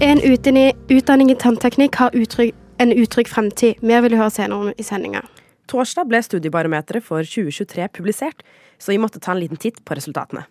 En 0.00 0.20
utdanning, 0.22 0.72
utdanning 0.88 1.30
i 1.30 1.34
tannteknikk 1.34 1.98
har 1.98 2.14
utrygg, 2.14 2.54
en 2.78 2.92
utrygg 2.92 3.28
fremtid. 3.28 3.82
Mer 3.82 4.04
vil 4.04 4.14
du 4.14 4.18
høre 4.20 4.30
senere 4.30 4.58
om 4.58 4.70
i 4.78 4.86
sendinga. 4.86 5.24
Torsdag 5.68 6.08
ble 6.08 6.22
Studiebarometeret 6.22 7.04
for 7.04 7.26
2023 7.26 7.88
publisert, 7.98 8.46
så 8.78 8.94
vi 8.94 9.00
måtte 9.02 9.20
ta 9.20 9.34
en 9.34 9.42
liten 9.42 9.60
titt 9.60 9.82
på 9.84 9.98
resultatene. 9.98 10.46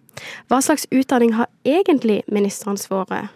Hva 0.51 0.59
slags 0.61 0.85
utdanning 0.91 1.33
har 1.39 1.47
egentlig 1.65 2.21
ministeransvaret? 2.27 3.31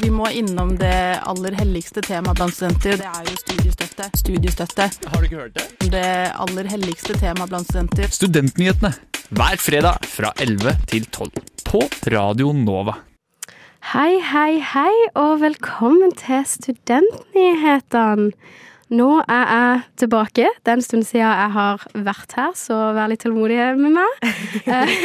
Vi 0.00 0.08
må 0.10 0.30
innom 0.32 0.70
det 0.80 1.20
aller 1.28 1.52
helligste 1.58 2.00
temaet 2.00 2.38
blant 2.38 2.54
studenter. 2.56 2.96
Det 2.96 3.08
er 3.08 3.26
jo 3.28 3.34
studiestøtte. 3.36 4.06
Studiestøtte. 4.16 4.86
Har 5.12 5.20
du 5.20 5.26
ikke 5.26 5.40
hørt 5.42 5.58
det? 5.58 5.90
Det 5.92 6.04
aller 6.40 6.70
helligste 6.72 7.16
temaet 7.20 7.52
blant 7.52 7.68
studenter. 7.68 8.08
Studentnyhetene 8.08 8.94
hver 9.36 9.60
fredag 9.60 10.08
fra 10.08 10.32
11 10.40 10.72
til 10.88 11.04
12 11.04 11.44
på 11.68 11.82
Radio 12.14 12.54
Nova. 12.56 12.96
Hei, 13.92 14.16
hei, 14.24 14.62
hei, 14.72 14.96
og 15.20 15.42
velkommen 15.44 16.16
til 16.16 16.48
Studentnyhetene. 16.48 18.32
Nå 18.90 19.06
er 19.30 19.44
jeg 19.54 19.82
tilbake. 20.02 20.48
Det 20.66 20.72
er 20.72 20.78
en 20.78 20.82
stund 20.82 21.04
siden 21.06 21.22
jeg 21.22 21.50
har 21.54 21.82
vært 21.94 22.32
her, 22.34 22.54
så 22.58 22.74
vær 22.96 23.10
litt 23.12 23.22
tålmodig 23.22 23.58
med 23.78 23.94
meg. 23.94 24.30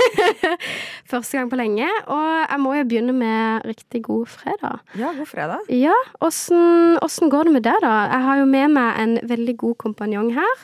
Første 1.12 1.38
gang 1.38 1.52
på 1.52 1.60
lenge. 1.60 1.88
Og 2.10 2.24
jeg 2.50 2.60
må 2.64 2.74
jo 2.80 2.86
begynne 2.90 3.14
med 3.16 3.68
riktig 3.70 4.02
god 4.08 4.26
fredag. 4.34 4.80
Ja, 4.98 5.12
god 5.18 5.30
fredag. 5.30 5.70
Ja, 5.70 5.94
åssen 6.26 7.30
går 7.34 7.50
det 7.50 7.54
med 7.60 7.66
deg, 7.68 7.78
da? 7.86 7.94
Jeg 8.10 8.26
har 8.26 8.42
jo 8.42 8.48
med 8.50 8.74
meg 8.74 9.02
en 9.04 9.16
veldig 9.36 9.56
god 9.68 9.78
kompanjong 9.86 10.32
her. 10.40 10.56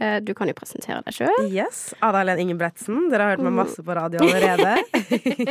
Eh, 0.00 0.18
Du 0.24 0.32
kan 0.34 0.48
jo 0.48 0.56
presentere 0.56 1.02
deg 1.04 1.14
sjøl. 1.20 1.44
Yes, 1.52 1.90
Ada 2.00 2.22
Helen 2.24 2.40
Ingebretsen. 2.46 3.08
Dere 3.12 3.26
har 3.28 3.36
hørt 3.36 3.44
meg 3.44 3.58
masse 3.60 3.84
på 3.84 3.96
radio 4.00 4.24
allerede. 4.24 4.78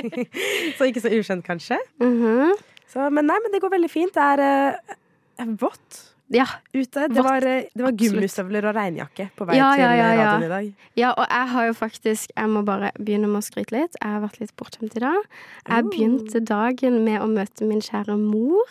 så 0.78 0.90
ikke 0.90 1.04
så 1.06 1.14
ukjent, 1.14 1.46
kanskje. 1.46 1.78
Mhm. 2.02 2.56
Så, 2.92 3.06
men 3.14 3.24
nei, 3.30 3.38
men 3.40 3.54
det 3.54 3.62
går 3.64 3.72
veldig 3.78 3.88
fint. 3.94 4.18
Det 4.18 4.24
er 4.34 4.42
eh, 4.44 5.54
vått 5.62 6.08
Ja. 6.32 6.46
ute. 6.74 7.08
Det 7.12 7.24
var, 7.24 7.44
eh, 7.44 7.66
det 7.76 7.84
var 7.84 7.92
gummistøvler 7.92 8.66
og 8.70 8.76
regnjakke 8.76 9.30
på 9.36 9.46
vei 9.50 9.58
Ja, 9.58 9.72
til 9.76 9.84
ja, 9.84 9.92
ja, 9.94 10.14
ja. 10.16 10.26
radioen 10.32 10.44
i 10.44 10.48
dag. 10.54 10.74
ja, 10.96 11.10
og 11.12 11.26
jeg 11.30 11.48
har 11.54 11.66
jo 11.68 11.74
faktisk 11.74 12.28
Jeg 12.38 12.50
må 12.50 12.64
bare 12.66 12.92
begynne 12.98 13.28
med 13.28 13.42
å 13.42 13.46
skryte 13.46 13.72
litt. 13.76 13.96
Jeg 14.02 14.10
har 14.12 14.22
vært 14.22 14.40
litt 14.40 14.56
bortskjemt 14.56 14.96
i 14.96 15.00
dag. 15.00 15.22
Jeg 15.68 15.84
Oh. 15.84 15.90
begynte 15.92 16.40
dagen 16.46 17.04
med 17.04 17.22
å 17.22 17.28
møte 17.28 17.68
min 17.68 17.82
kjære 17.82 18.18
mor 18.18 18.64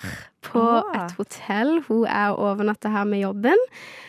på 0.42 0.60
Ah. 0.84 1.04
et 1.04 1.12
hotell. 1.18 1.82
Hun 1.88 2.06
er 2.06 2.32
overnatta 2.34 2.88
her 2.90 3.04
med 3.04 3.20
jobben. 3.22 3.58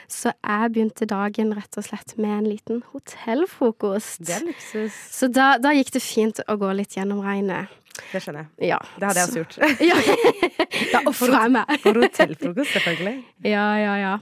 Så 0.08 0.32
jeg 0.44 0.72
begynte 0.74 1.06
dagen 1.08 1.54
rett 1.54 1.78
og 1.78 1.84
slett 1.84 2.18
med 2.18 2.32
en 2.32 2.46
liten 2.52 2.84
hotellfrokost. 2.94 4.26
Det 4.26 4.36
er 4.42 4.46
luksus. 4.48 4.92
Så 5.12 5.32
da, 5.32 5.58
da 5.58 5.70
gikk 5.76 5.92
det 5.92 6.02
fint 6.04 6.40
å 6.48 6.58
gå 6.60 6.72
litt 6.76 6.96
gjennom 6.98 7.22
regnet. 7.24 7.68
Det 8.12 8.22
skjønner 8.24 8.46
jeg. 8.46 8.70
Ja. 8.72 8.78
Det 8.98 9.08
hadde 9.10 9.20
jeg 9.20 9.28
også 9.28 9.42
gjort. 9.42 9.58
Ja, 9.90 9.98
da 10.94 11.02
ofrer 11.10 11.36
jeg 11.36 11.54
meg. 11.58 11.74
For 11.84 12.00
hotellfrokost, 12.04 12.72
selvfølgelig. 12.76 13.18
Ja, 13.48 13.66
ja, 13.80 13.98
ja. 14.00 14.14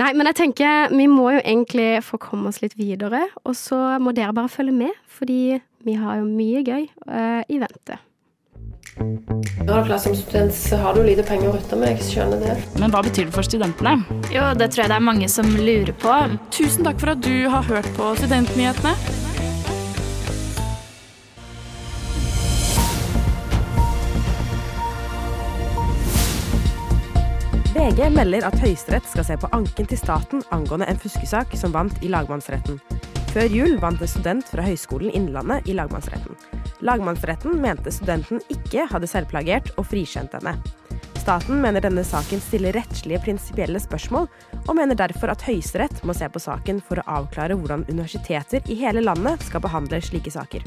Nei, 0.00 0.12
men 0.16 0.28
jeg 0.30 0.38
tenker 0.42 0.92
vi 0.94 1.08
må 1.10 1.30
jo 1.36 1.40
egentlig 1.40 1.88
få 2.06 2.20
komme 2.20 2.52
oss 2.52 2.60
litt 2.64 2.76
videre. 2.80 3.26
Og 3.44 3.56
så 3.58 3.80
må 4.02 4.14
dere 4.16 4.36
bare 4.36 4.52
følge 4.52 4.76
med, 4.76 4.94
fordi 5.08 5.58
vi 5.86 5.96
har 5.96 6.20
jo 6.20 6.28
mye 6.28 6.62
gøy 6.66 6.86
uh, 7.08 7.42
i 7.48 7.60
vente. 7.62 8.00
Når 9.64 9.86
du 9.86 9.98
som 10.02 10.14
student, 10.16 10.54
så 10.54 10.76
har 10.76 10.94
du 10.94 11.02
lite 11.06 11.24
penger 11.24 11.48
å 11.48 11.54
rutte 11.54 11.78
med. 11.78 11.94
Jeg 11.94 12.08
skjønner 12.10 12.42
det. 12.42 12.56
Men 12.82 12.92
hva 12.92 13.00
betyr 13.06 13.28
det 13.28 13.36
for 13.36 13.46
studentene? 13.46 13.96
Jo, 14.34 14.50
det 14.58 14.72
tror 14.74 14.84
jeg 14.84 14.92
det 14.92 14.98
er 14.98 15.08
mange 15.08 15.30
som 15.32 15.48
lurer 15.56 15.94
på. 16.02 16.16
Tusen 16.52 16.84
takk 16.84 17.00
for 17.00 17.14
at 17.14 17.24
du 17.24 17.48
har 17.48 17.64
hørt 17.70 17.88
på 17.96 18.12
Studentnyhetene. 18.20 19.29
VG 27.90 28.06
melder 28.14 28.44
at 28.46 28.54
Høyesterett 28.62 29.06
skal 29.10 29.24
se 29.26 29.34
på 29.40 29.48
anken 29.56 29.88
til 29.90 29.98
staten 29.98 30.44
angående 30.54 30.86
en 30.86 30.98
fuskesak 31.00 31.56
som 31.58 31.72
vant 31.74 31.96
i 32.06 32.10
lagmannsretten. 32.12 32.76
Før 33.32 33.50
jul 33.50 33.72
vant 33.82 33.98
en 33.98 34.10
student 34.10 34.46
fra 34.46 34.62
Høgskolen 34.62 35.10
Innlandet 35.10 35.66
i 35.66 35.74
lagmannsretten. 35.74 36.36
Lagmannsretten 36.86 37.58
mente 37.58 37.90
studenten 37.90 38.44
ikke 38.52 38.84
hadde 38.92 39.10
selvplagert 39.10 39.72
og 39.74 39.88
frikjent 39.90 40.36
henne. 40.38 40.54
Staten 41.18 41.58
mener 41.64 41.82
denne 41.82 42.04
saken 42.06 42.38
stiller 42.44 42.78
rettslige 42.78 43.24
prinsipielle 43.26 43.82
spørsmål, 43.82 44.30
og 44.68 44.76
mener 44.78 44.94
derfor 44.94 45.34
at 45.34 45.42
Høyesterett 45.48 46.04
må 46.06 46.14
se 46.14 46.30
på 46.30 46.44
saken 46.46 46.78
for 46.86 47.02
å 47.02 47.08
avklare 47.18 47.58
hvordan 47.58 47.88
universiteter 47.90 48.70
i 48.70 48.78
hele 48.84 49.02
landet 49.02 49.42
skal 49.48 49.66
behandle 49.66 49.98
slike 50.04 50.30
saker. 50.30 50.62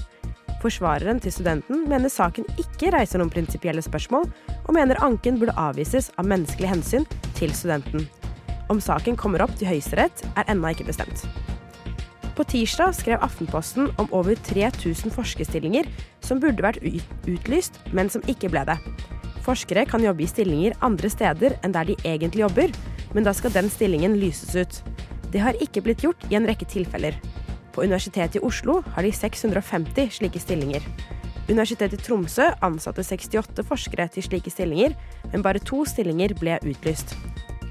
Forsvareren 0.63 1.19
til 1.19 1.33
studenten 1.35 1.81
mener 1.91 2.07
saken 2.07 2.45
ikke 2.55 2.93
reiser 2.95 3.19
noen 3.19 3.31
prinsipielle 3.33 3.83
spørsmål, 3.83 4.29
og 4.63 4.75
mener 4.77 5.01
anken 5.03 5.35
burde 5.41 5.55
avvises 5.59 6.07
av 6.15 6.29
menneskelige 6.31 6.71
hensyn 6.71 7.07
til 7.35 7.51
studenten. 7.51 8.05
Om 8.71 8.79
saken 8.79 9.17
kommer 9.19 9.43
opp 9.43 9.51
til 9.59 9.67
Høyesterett, 9.67 10.23
er 10.39 10.47
ennå 10.47 10.71
ikke 10.71 10.87
bestemt. 10.87 11.25
På 12.37 12.45
tirsdag 12.47 12.95
skrev 12.95 13.21
Aftenposten 13.21 13.91
om 14.01 14.07
over 14.15 14.39
3000 14.39 15.11
forskerstillinger 15.13 15.89
som 16.23 16.39
burde 16.41 16.63
vært 16.63 16.79
utlyst, 16.81 17.77
men 17.91 18.07
som 18.09 18.23
ikke 18.31 18.49
ble 18.53 18.63
det. 18.71 18.79
Forskere 19.43 19.83
kan 19.85 20.01
jobbe 20.07 20.23
i 20.23 20.31
stillinger 20.31 20.79
andre 20.79 21.11
steder 21.11 21.59
enn 21.59 21.75
der 21.75 21.91
de 21.91 21.99
egentlig 22.07 22.47
jobber, 22.47 22.71
men 23.13 23.27
da 23.27 23.35
skal 23.35 23.51
den 23.53 23.67
stillingen 23.69 24.15
lyses 24.17 24.55
ut. 24.55 24.79
Det 25.29 25.43
har 25.43 25.59
ikke 25.59 25.83
blitt 25.83 26.07
gjort 26.07 26.23
i 26.31 26.39
en 26.39 26.47
rekke 26.47 26.65
tilfeller. 26.71 27.19
På 27.73 27.83
Universitetet 27.83 28.37
i 28.37 28.45
Oslo 28.45 28.81
har 28.93 29.03
de 29.03 29.11
650 29.11 30.19
slike 30.19 30.39
stillinger. 30.39 30.85
Universitetet 31.49 31.97
i 31.99 32.03
Tromsø 32.05 32.51
ansatte 32.63 33.03
68 33.03 33.65
forskere 33.67 34.07
til 34.13 34.23
slike 34.23 34.53
stillinger, 34.53 34.93
men 35.33 35.43
bare 35.43 35.59
to 35.59 35.81
stillinger 35.89 36.35
ble 36.39 36.59
utlyst. 36.61 37.15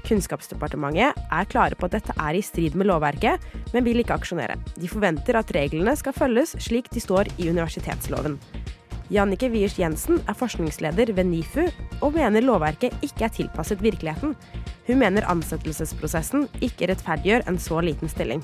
Kunnskapsdepartementet 0.03 1.15
er 1.31 1.47
klare 1.47 1.77
på 1.79 1.87
at 1.87 1.95
dette 1.95 2.15
er 2.19 2.35
i 2.35 2.43
strid 2.43 2.75
med 2.75 2.89
lovverket, 2.89 3.39
men 3.71 3.87
vil 3.87 4.03
ikke 4.03 4.17
aksjonere. 4.19 4.59
De 4.75 4.91
forventer 4.91 5.39
at 5.39 5.55
reglene 5.55 5.95
skal 5.97 6.15
følges 6.15 6.57
slik 6.61 6.91
de 6.91 7.01
står 7.01 7.31
i 7.37 7.47
universitetsloven. 7.49 8.37
Jannike 9.13 9.49
Wiers 9.53 9.77
Jensen 9.79 10.19
er 10.27 10.37
forskningsleder 10.37 11.13
ved 11.15 11.27
NIFU 11.29 11.63
og 12.03 12.15
mener 12.17 12.43
lovverket 12.43 12.95
ikke 13.05 13.27
er 13.27 13.35
tilpasset 13.35 13.83
virkeligheten. 13.83 14.35
Hun 14.87 14.99
mener 14.99 15.27
ansettelsesprosessen 15.31 16.49
ikke 16.61 16.91
rettferdiggjør 16.91 17.47
en 17.47 17.59
så 17.61 17.79
liten 17.83 18.11
stilling. 18.11 18.43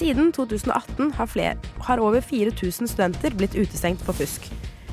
Siden 0.00 0.30
2018 0.32 1.12
har, 1.12 1.26
fler, 1.26 1.58
har 1.84 2.00
over 2.00 2.20
4000 2.24 2.88
studenter 2.88 3.34
blitt 3.36 3.52
utestengt 3.52 4.00
for 4.00 4.16
fusk. 4.16 4.46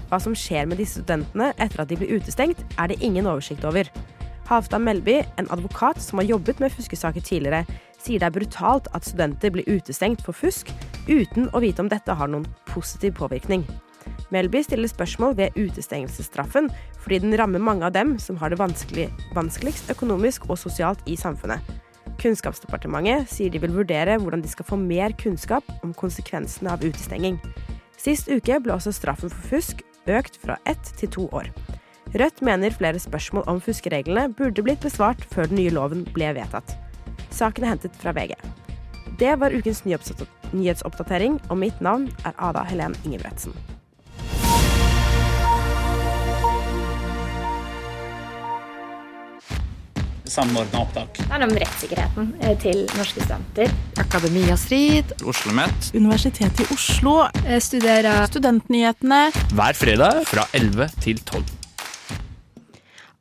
Hva 0.09 0.19
som 0.19 0.33
skjer 0.35 0.67
med 0.67 0.81
disse 0.81 0.99
studentene 0.99 1.53
etter 1.55 1.79
at 1.79 1.87
de 1.87 1.95
blir 2.01 2.11
utestengt, 2.17 2.59
er 2.75 2.91
det 2.91 2.97
ingen 2.99 3.29
oversikt 3.31 3.63
over. 3.63 3.87
Halvdan 4.49 4.83
Melby, 4.83 5.21
en 5.39 5.47
advokat 5.55 6.03
som 6.03 6.19
har 6.19 6.27
jobbet 6.27 6.59
med 6.59 6.75
fuskesaker 6.75 7.23
tidligere, 7.23 7.63
sier 8.03 8.19
det 8.19 8.27
er 8.27 8.35
brutalt 8.35 8.91
at 8.91 9.07
studenter 9.07 9.55
blir 9.55 9.71
utestengt 9.71 10.27
for 10.27 10.35
fusk 10.35 10.73
uten 11.07 11.47
å 11.55 11.63
vite 11.63 11.85
om 11.85 11.91
dette 11.91 12.19
har 12.19 12.27
noen 12.27 12.47
positiv 12.67 13.15
påvirkning. 13.23 13.63
Melby 14.35 14.59
stiller 14.67 14.91
spørsmål 14.91 15.39
ved 15.39 15.55
utestengelsesstraffen 15.55 16.67
fordi 16.99 17.23
den 17.23 17.39
rammer 17.39 17.63
mange 17.63 17.87
av 17.87 17.95
dem 17.95 18.17
som 18.19 18.35
har 18.43 18.51
det 18.51 18.59
vanskelig, 18.59 19.07
vanskeligst 19.39 19.87
økonomisk 19.95 20.51
og 20.51 20.59
sosialt 20.59 20.99
i 21.07 21.15
samfunnet. 21.15 21.63
Kunnskapsdepartementet 22.21 23.29
sier 23.29 23.53
de 23.53 23.61
vil 23.61 23.75
vurdere 23.75 24.17
hvordan 24.21 24.41
de 24.41 24.49
skal 24.51 24.65
få 24.67 24.79
mer 24.81 25.13
kunnskap 25.21 25.65
om 25.85 25.93
konsekvensene 25.97 26.73
av 26.73 26.85
utestenging. 26.85 27.37
Sist 27.97 28.29
uke 28.29 28.59
ble 28.63 28.73
også 28.75 28.93
straffen 28.95 29.33
for 29.33 29.51
fusk 29.51 29.83
økt 30.07 30.39
fra 30.41 30.57
ett 30.69 30.93
til 30.97 31.11
to 31.13 31.27
år. 31.35 31.49
Rødt 32.17 32.41
mener 32.45 32.71
flere 32.73 32.99
spørsmål 32.99 33.43
om 33.51 33.61
fuskereglene 33.61 34.29
burde 34.33 34.63
blitt 34.63 34.81
besvart 34.85 35.25
før 35.33 35.49
den 35.49 35.59
nye 35.59 35.73
loven 35.75 36.05
ble 36.15 36.31
vedtatt. 36.37 36.77
Saken 37.35 37.65
er 37.65 37.75
hentet 37.75 37.97
fra 37.99 38.15
VG. 38.15 38.37
Det 39.19 39.33
var 39.41 39.53
ukens 39.53 39.83
nyhetsoppdatering, 39.85 41.41
og 41.49 41.57
mitt 41.59 41.81
navn 41.81 42.07
er 42.23 42.37
Ada 42.37 42.63
Helen 42.69 42.95
Ingebretsen. 43.03 43.53
Samordna 50.37 50.83
opptak. 50.83 51.17
Det 51.17 51.33
er 51.33 51.43
om 51.47 51.53
rettssikkerheten 51.63 52.27
eh, 52.45 52.53
til 52.61 52.83
norske 52.93 53.23
studenter. 53.23 53.71
Akademia 53.97 54.57
Strid, 54.59 55.15
OsloMet. 55.25 55.87
Universitetet 55.97 56.61
i 56.61 56.67
Oslo, 56.75 57.15
Studerer 57.63 58.27
Studentnyhetene. 58.29 59.23
hver 59.57 59.79
fredag 59.79 60.21
fra 60.29 60.45
11 60.53 60.91
til 61.01 61.23
12. 61.25 61.41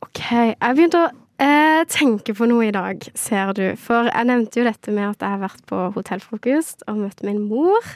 OK. 0.05 0.21
Jeg 0.29 0.77
begynte 0.77 1.07
å 1.07 1.09
eh, 1.41 1.83
tenke 1.89 2.37
på 2.37 2.49
noe 2.51 2.69
i 2.69 2.75
dag, 2.77 3.01
ser 3.17 3.57
du. 3.57 3.65
For 3.81 4.11
jeg 4.13 4.29
nevnte 4.29 4.61
jo 4.61 4.69
dette 4.69 4.93
med 4.93 5.15
at 5.15 5.25
jeg 5.25 5.39
har 5.39 5.45
vært 5.47 5.65
på 5.73 5.87
hotellfrokost 5.97 6.85
og 6.91 7.01
møtt 7.07 7.25
min 7.25 7.41
mor. 7.49 7.95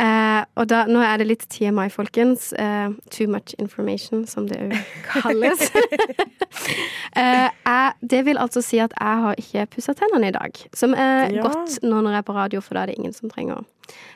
Eh, 0.00 0.42
og 0.56 0.68
da, 0.70 0.84
nå 0.88 1.02
er 1.04 1.20
det 1.20 1.26
litt 1.28 1.42
TMI, 1.52 1.88
folkens. 1.92 2.50
Eh, 2.56 2.88
too 3.12 3.26
much 3.28 3.52
information, 3.60 4.22
som 4.30 4.46
det 4.48 4.56
òg 4.64 4.76
kalles. 5.12 5.66
eh, 7.20 7.48
jeg, 7.50 7.92
det 8.14 8.22
vil 8.28 8.40
altså 8.40 8.62
si 8.64 8.80
at 8.80 8.94
jeg 8.96 9.24
har 9.26 9.40
ikke 9.42 9.66
pussa 9.74 9.94
tennene 9.98 10.30
i 10.30 10.36
dag. 10.36 10.62
Som 10.76 10.94
er 10.96 11.30
Ja. 11.34 11.42
godt 11.44 11.80
nå 11.84 12.00
når 12.00 12.16
jeg 12.16 12.22
er 12.24 12.28
på 12.30 12.34
radio, 12.38 12.60
for 12.64 12.74
da 12.78 12.82
er 12.86 12.92
det 12.92 12.98
ingen 12.98 13.12
som 13.16 13.30
trenger 13.30 13.60
å 13.60 13.64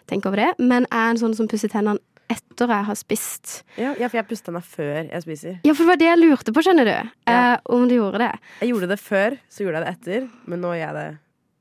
tenke 0.08 0.26
over 0.30 0.40
det. 0.40 0.50
Men 0.58 0.86
jeg 0.90 1.00
er 1.00 1.10
en 1.14 1.20
sånn 1.20 1.36
som 1.36 1.48
pusser 1.48 1.68
tennene 1.72 2.00
etter 2.32 2.70
jeg 2.72 2.84
har 2.88 2.96
spist. 2.96 3.62
Ja, 3.76 3.92
ja, 4.00 4.08
for 4.08 4.16
jeg 4.16 4.26
pusser 4.30 4.46
tennene 4.48 4.64
før 4.64 5.10
jeg 5.10 5.22
spiser. 5.26 5.58
Ja, 5.66 5.74
for 5.74 5.84
det 5.84 5.90
var 5.92 6.00
det 6.00 6.08
jeg 6.08 6.22
lurte 6.22 6.54
på, 6.56 6.62
skjønner 6.64 6.88
du. 6.88 7.10
Ja. 7.28 7.58
Om 7.68 7.84
du 7.90 7.98
gjorde 7.98 8.22
det. 8.24 8.32
Jeg 8.62 8.72
gjorde 8.72 8.88
det 8.88 8.98
før, 9.02 9.36
så 9.52 9.66
gjorde 9.66 9.82
jeg 9.82 9.84
det 9.84 9.92
etter, 9.98 10.28
men 10.48 10.64
nå 10.64 10.72
gjør 10.78 10.86
jeg 10.88 10.94
det 11.02 11.06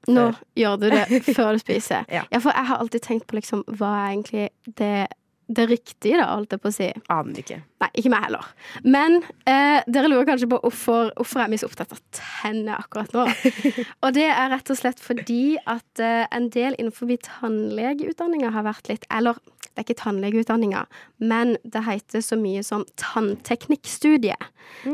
Nå 0.08 0.30
før. 0.30 0.40
gjør 0.60 0.80
du 0.82 0.88
det 0.92 1.24
før 1.38 1.52
du 1.56 1.64
spiser. 1.64 2.08
Ja. 2.12 2.24
for 2.40 2.52
jeg 2.52 2.70
har 2.72 2.80
alltid 2.84 3.06
tenkt 3.06 3.28
på 3.30 3.38
liksom, 3.40 3.66
hva 3.80 3.92
er 4.00 4.08
egentlig 4.14 4.48
det, 4.80 5.08
det 5.54 5.68
riktige, 5.70 6.18
da, 6.20 6.30
holdt 6.34 6.56
jeg 6.56 6.64
på 6.64 6.72
å 6.72 6.76
si. 6.76 6.90
Aner 7.14 7.40
ikke. 7.44 7.60
Nei, 7.84 7.90
ikke 8.00 8.12
meg 8.14 8.26
heller. 8.28 8.50
Men 8.84 9.20
eh, 9.50 9.80
dere 9.88 10.12
lurer 10.12 10.28
kanskje 10.28 10.50
på 10.52 10.60
hvorfor, 10.64 11.12
hvorfor 11.18 11.44
er 11.44 11.52
så 11.60 11.70
opptatt 11.70 11.96
av 11.96 12.02
tenner 12.16 12.80
akkurat 12.80 13.16
nå. 13.16 13.26
Og 14.04 14.16
det 14.16 14.28
er 14.30 14.52
rett 14.54 14.72
og 14.74 14.80
slett 14.80 15.04
fordi 15.04 15.58
at 15.64 16.04
eh, 16.04 16.26
en 16.32 16.50
del 16.54 16.78
innenfor 16.78 17.12
tannlegeutdanninga 17.28 18.54
har 18.56 18.68
vært 18.68 18.92
litt 18.92 19.08
Eller 19.14 19.40
det 19.74 19.82
er 19.82 19.88
ikke 19.88 20.02
tannlegeutdanninga, 20.04 20.84
men 21.26 21.56
det 21.66 21.82
heter 21.88 22.22
så 22.22 22.38
mye 22.38 22.62
som 22.62 22.84
tannteknikkstudie. 23.02 24.36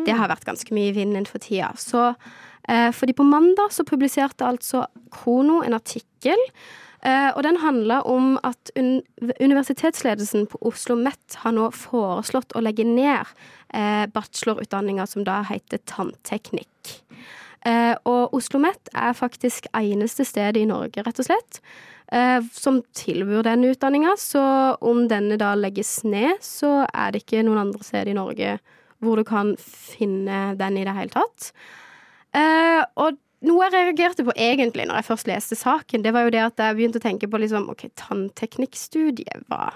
Det 0.08 0.14
har 0.16 0.30
vært 0.32 0.48
ganske 0.48 0.72
mye 0.72 0.94
i 0.94 0.96
vinden 0.96 1.28
for 1.28 1.44
tida. 1.44 1.74
Så 1.76 2.14
fordi 2.70 3.16
på 3.18 3.26
mandag 3.26 3.72
så 3.74 3.82
publiserte 3.88 4.46
altså 4.46 4.84
Krono 5.10 5.64
en 5.66 5.74
artikkel 5.74 6.38
Eh, 7.00 7.30
og 7.32 7.46
den 7.46 7.62
handla 7.64 8.02
om 8.04 8.34
at 8.44 8.72
un 8.76 9.00
universitetsledelsen 9.40 10.50
på 10.52 10.60
Oslo 10.60 10.98
OsloMet 10.98 11.38
har 11.44 11.54
nå 11.56 11.70
foreslått 11.72 12.52
å 12.52 12.64
legge 12.64 12.84
ned 12.84 13.24
eh, 13.72 14.04
bachelorutdanninga 14.12 15.06
som 15.08 15.24
da 15.24 15.40
heter 15.48 15.80
tannteknikk. 15.88 16.98
Eh, 17.64 17.96
og 18.04 18.36
Oslo 18.36 18.60
OsloMet 18.60 18.92
er 18.92 19.16
faktisk 19.16 19.72
eneste 19.76 20.28
stedet 20.28 20.60
i 20.60 20.68
Norge, 20.68 21.04
rett 21.06 21.24
og 21.24 21.30
slett, 21.30 21.62
eh, 22.12 22.44
som 22.52 22.82
tilbyr 22.92 23.48
denne 23.48 23.72
utdanninga. 23.72 24.18
Så 24.20 24.44
om 24.84 25.06
denne 25.08 25.40
da 25.40 25.54
legges 25.56 26.02
ned, 26.04 26.44
så 26.44 26.84
er 26.92 27.14
det 27.14 27.24
ikke 27.24 27.46
noen 27.48 27.64
andre 27.64 27.84
steder 27.88 28.12
i 28.12 28.20
Norge 28.20 28.58
hvor 29.00 29.16
du 29.16 29.24
kan 29.24 29.54
finne 29.64 30.50
den 30.60 30.82
i 30.82 30.84
det 30.84 30.98
hele 30.98 31.16
tatt. 31.16 31.54
Eh, 32.38 32.84
og 33.00 33.18
noe 33.48 33.66
jeg 33.66 33.74
reagerte 33.76 34.26
på 34.28 34.36
egentlig 34.36 34.86
når 34.90 35.00
jeg 35.00 35.08
først 35.08 35.30
leste 35.30 35.58
saken, 35.58 36.04
det 36.04 36.12
var 36.16 36.28
jo 36.28 36.34
det 36.36 36.42
at 36.44 36.60
jeg 36.60 36.78
begynte 36.78 37.00
å 37.00 37.06
tenke 37.06 37.30
på 37.32 37.40
liksom, 37.42 37.70
ok, 37.72 37.88
tannteknikkstudie, 38.00 39.44
hva, 39.48 39.70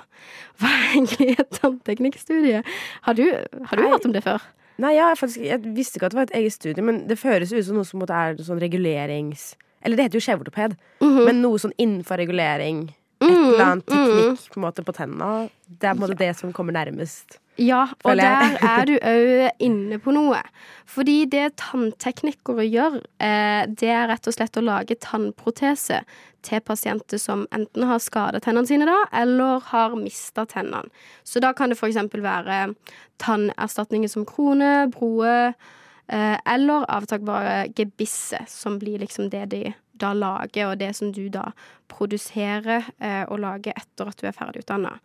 er 0.68 0.90
egentlig 0.92 1.30
et 1.38 1.56
tannteknikkstudie? 1.62 2.64
Har 3.08 3.18
du, 3.20 3.24
har 3.70 3.80
du 3.80 3.88
hørt 3.88 4.08
om 4.10 4.16
det 4.16 4.26
før? 4.26 4.44
Nei, 4.82 4.96
ja, 4.98 5.12
jeg, 5.12 5.20
faktisk, 5.22 5.44
jeg 5.46 5.76
visste 5.78 6.00
ikke 6.00 6.10
at 6.10 6.16
det 6.16 6.20
var 6.20 6.28
et 6.28 6.40
eget 6.42 6.56
studie, 6.56 6.86
men 6.86 7.04
det 7.10 7.20
føres 7.22 7.54
ut 7.54 7.62
som 7.68 7.78
noe 7.80 7.88
som 7.88 8.04
er 8.08 8.42
sånn 8.44 8.62
regulerings... 8.64 9.54
Eller 9.84 10.00
det 10.00 10.06
heter 10.06 10.16
jo 10.16 10.24
skjevortoped, 10.24 10.78
men 11.04 11.42
noe 11.44 11.60
sånn 11.60 11.74
innenfor 11.76 12.16
regulering. 12.22 12.86
Et 13.20 13.28
eller 13.28 13.64
annet 13.66 13.90
teknikk 13.92 14.46
på 14.54 14.60
en 14.62 14.64
måte 14.64 14.86
på 14.88 14.94
tenna. 14.96 15.32
Det 15.68 15.90
er 15.90 15.98
på 15.98 15.98
en 15.98 16.04
måte 16.06 16.20
det 16.22 16.30
som 16.40 16.54
kommer 16.56 16.76
nærmest. 16.76 17.36
Ja, 17.62 17.84
og 18.02 18.18
der 18.18 18.56
er 18.66 18.86
du 18.90 18.96
òg 18.98 19.62
inne 19.62 20.00
på 20.02 20.14
noe. 20.16 20.40
Fordi 20.90 21.24
det 21.30 21.56
tannteknikere 21.62 22.66
gjør, 22.66 22.98
eh, 23.22 23.66
det 23.70 23.92
er 23.94 24.08
rett 24.10 24.28
og 24.28 24.34
slett 24.34 24.58
å 24.58 24.66
lage 24.66 24.98
tannprotese 24.98 26.02
til 26.44 26.64
pasienter 26.66 27.22
som 27.22 27.46
enten 27.54 27.86
har 27.88 28.02
skada 28.02 28.42
tennene 28.42 28.68
sine 28.68 28.88
da, 28.90 28.98
eller 29.22 29.62
har 29.70 29.96
mista 29.96 30.48
tennene. 30.50 30.90
Så 31.24 31.40
da 31.40 31.54
kan 31.54 31.70
det 31.70 31.78
f.eks. 31.78 32.02
være 32.14 32.74
tannerstatninger 33.22 34.10
som 34.10 34.26
krone, 34.26 34.90
broe, 34.92 35.54
eh, 36.10 36.38
eller 36.46 36.90
avtakbare 36.90 37.70
gebisser, 37.78 38.46
som 38.48 38.80
blir 38.82 39.00
liksom 39.00 39.30
det 39.30 39.46
de 39.54 39.64
da 40.00 40.14
lager, 40.18 40.72
og 40.72 40.80
det 40.82 40.94
som 40.98 41.12
du 41.14 41.28
da 41.32 41.52
produserer 41.92 42.90
eh, 43.00 43.24
og 43.28 43.40
lager 43.44 43.78
etter 43.78 44.10
at 44.10 44.20
du 44.20 44.28
er 44.28 44.36
ferdig 44.36 44.64
utdanna. 44.64 44.98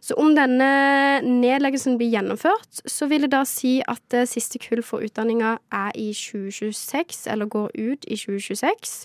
Så 0.00 0.16
om 0.16 0.32
denne 0.32 1.20
nedleggelsen 1.26 1.98
blir 2.00 2.08
gjennomført, 2.14 2.80
så 2.88 3.08
vil 3.10 3.26
det 3.26 3.34
da 3.34 3.42
si 3.48 3.78
at 3.84 4.00
det 4.12 4.24
siste 4.30 4.60
kull 4.62 4.80
for 4.86 5.04
utdanninga 5.04 5.58
er 5.76 5.92
i 5.92 6.08
2026, 6.16 7.26
eller 7.28 7.50
går 7.52 7.68
ut 7.76 8.08
i 8.08 8.16
2026. 8.16 9.04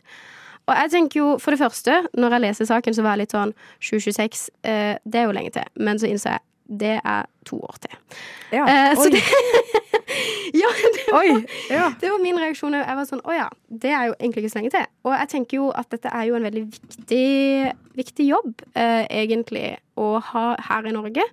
Og 0.65 0.73
jeg 0.79 0.91
tenker 0.95 1.19
jo, 1.19 1.27
for 1.37 1.51
det 1.51 1.59
første, 1.59 1.99
når 2.17 2.37
jeg 2.37 2.45
leser 2.45 2.69
saken, 2.71 2.95
så 2.95 3.03
var 3.05 3.15
jeg 3.15 3.25
litt 3.25 3.35
sånn 3.35 3.53
2026, 3.83 4.47
eh, 4.63 4.95
det 5.03 5.19
er 5.19 5.27
jo 5.27 5.35
lenge 5.35 5.53
til. 5.57 5.67
Men 5.75 5.99
så 5.99 6.09
innså 6.09 6.31
jeg 6.37 6.45
det 6.65 6.97
er 6.97 7.27
to 7.45 7.59
år 7.61 7.77
til. 7.83 7.97
Ja. 8.51 8.65
Eh, 8.65 8.95
så 8.97 9.09
det 9.13 9.21
Ja, 10.55 10.69
det 10.95 11.05
var, 11.11 11.19
Oi. 11.19 11.45
Ja. 11.69 11.87
det 12.01 12.09
var 12.09 12.21
min 12.21 12.37
reaksjon. 12.39 12.75
Jeg 12.77 12.97
var 12.97 13.07
sånn 13.09 13.23
å 13.25 13.33
ja, 13.35 13.47
det 13.67 13.91
er 13.91 14.09
jo 14.09 14.13
egentlig 14.19 14.45
ikke 14.45 14.53
så 14.53 14.59
lenge 14.61 14.73
til. 14.75 14.85
Og 15.05 15.15
jeg 15.15 15.31
tenker 15.33 15.57
jo 15.59 15.69
at 15.75 15.89
dette 15.91 16.11
er 16.13 16.27
jo 16.29 16.37
en 16.37 16.45
veldig 16.45 16.63
viktig, 16.69 17.25
viktig 17.97 18.27
jobb, 18.29 18.63
eh, 18.77 19.03
egentlig, 19.09 19.65
å 19.99 20.15
ha 20.31 20.45
her 20.69 20.87
i 20.87 20.93
Norge. 20.95 21.25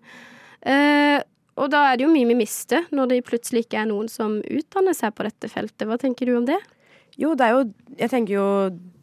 Eh, 0.63 1.19
og 1.61 1.69
da 1.73 1.85
er 1.91 1.99
det 1.99 2.07
jo 2.07 2.13
mye 2.13 2.31
vi 2.31 2.39
mister, 2.39 2.87
når 2.91 3.13
det 3.13 3.25
plutselig 3.29 3.67
ikke 3.67 3.83
er 3.83 3.91
noen 3.91 4.09
som 4.11 4.39
utdanner 4.41 4.97
seg 4.97 5.15
på 5.15 5.27
dette 5.29 5.51
feltet. 5.53 5.85
Hva 5.89 6.01
tenker 6.01 6.29
du 6.29 6.39
om 6.39 6.49
det? 6.49 6.59
Jo, 7.21 7.35
det 7.37 7.45
er 7.45 7.53
jo 7.53 7.65
Jeg 7.99 8.09
tenker 8.09 8.33
jo 8.33 8.45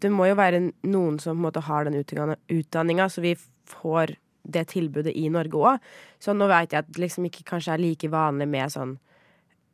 Det 0.01 0.09
må 0.09 0.25
jo 0.25 0.33
være 0.33 0.63
noen 0.89 1.19
som 1.21 1.35
på 1.35 1.37
en 1.37 1.43
måte 1.43 1.61
har 1.61 1.85
den 1.85 1.99
utdanninga, 2.01 3.05
så 3.05 3.21
vi 3.21 3.35
får 3.69 4.15
det 4.51 4.65
tilbudet 4.73 5.13
i 5.17 5.27
Norge 5.33 5.59
òg. 5.59 5.85
Så 6.21 6.35
nå 6.35 6.49
veit 6.51 6.73
jeg 6.73 6.83
at 6.83 6.89
det 6.89 7.03
liksom 7.03 7.27
ikke 7.29 7.45
kanskje 7.53 7.75
er 7.75 7.83
like 7.83 8.09
vanlig 8.11 8.49
med 8.49 8.73
sånn 8.73 8.97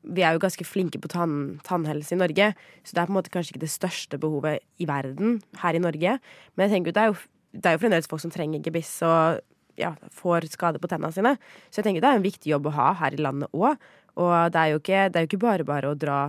Vi 0.05 0.21
er 0.21 0.35
jo 0.35 0.41
ganske 0.43 0.61
flinke 0.69 0.99
på 1.01 1.09
tann, 1.09 1.59
tannhelse 1.65 2.13
i 2.13 2.19
Norge, 2.19 2.51
så 2.85 2.93
det 2.93 2.99
er 3.01 3.07
på 3.07 3.13
en 3.15 3.17
måte 3.17 3.31
kanskje 3.33 3.55
ikke 3.55 3.63
det 3.63 3.73
største 3.73 4.19
behovet 4.21 4.61
i 4.77 4.85
verden 4.85 5.39
her 5.63 5.73
i 5.73 5.81
Norge. 5.81 6.19
Men 6.53 6.67
jeg 6.67 6.75
tenker 6.75 6.93
det 6.93 7.01
er 7.01 7.09
jo, 7.09 7.15
det 7.57 7.65
er 7.65 7.73
jo 7.73 7.81
fremdeles 7.81 8.09
folk 8.11 8.21
som 8.21 8.33
trenger 8.33 8.61
gebiss 8.61 8.99
og 9.01 9.41
ja, 9.81 9.95
får 10.13 10.45
skade 10.53 10.77
på 10.77 10.91
tennene 10.91 11.09
sine. 11.15 11.33
Så 11.71 11.81
jeg 11.81 11.87
tenker 11.87 12.05
det 12.05 12.11
er 12.11 12.19
en 12.19 12.27
viktig 12.27 12.51
jobb 12.53 12.69
å 12.69 12.75
ha 12.77 12.91
her 13.01 13.17
i 13.17 13.21
landet 13.25 13.49
òg. 13.57 13.81
Og 14.21 14.35
det 14.53 14.61
er 14.61 14.77
ikke, 14.77 15.01
det 15.09 15.17
er 15.17 15.25
jo 15.25 15.31
ikke 15.31 15.41
bare 15.41 15.67
bare 15.67 15.89
å 15.91 15.97
dra 15.99 16.19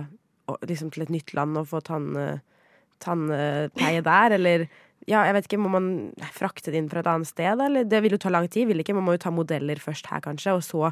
liksom 0.67 0.89
til 0.91 1.05
et 1.05 1.13
nytt 1.13 1.33
land 1.37 1.59
og 1.59 1.69
få 1.69 1.81
tann, 1.85 2.09
tannpleie 3.03 4.03
der, 4.03 4.35
eller 4.39 4.67
ja, 5.05 5.21
jeg 5.27 5.35
vet 5.37 5.45
ikke, 5.47 5.61
Må 5.61 5.69
man 5.71 5.91
frakte 6.35 6.71
det 6.73 6.81
inn 6.81 6.89
fra 6.91 7.03
et 7.03 7.11
annet 7.11 7.29
sted? 7.29 7.61
Eller? 7.63 7.85
Det 7.87 8.01
vil 8.03 8.17
jo 8.17 8.21
ta 8.23 8.31
lang 8.33 8.49
tid. 8.49 8.67
vil 8.67 8.81
ikke? 8.83 8.95
Man 8.97 9.05
må 9.07 9.15
jo 9.15 9.23
ta 9.23 9.31
modeller 9.31 9.79
først 9.79 10.09
her, 10.11 10.23
kanskje. 10.23 10.57
Og 10.57 10.63
så 10.65 10.91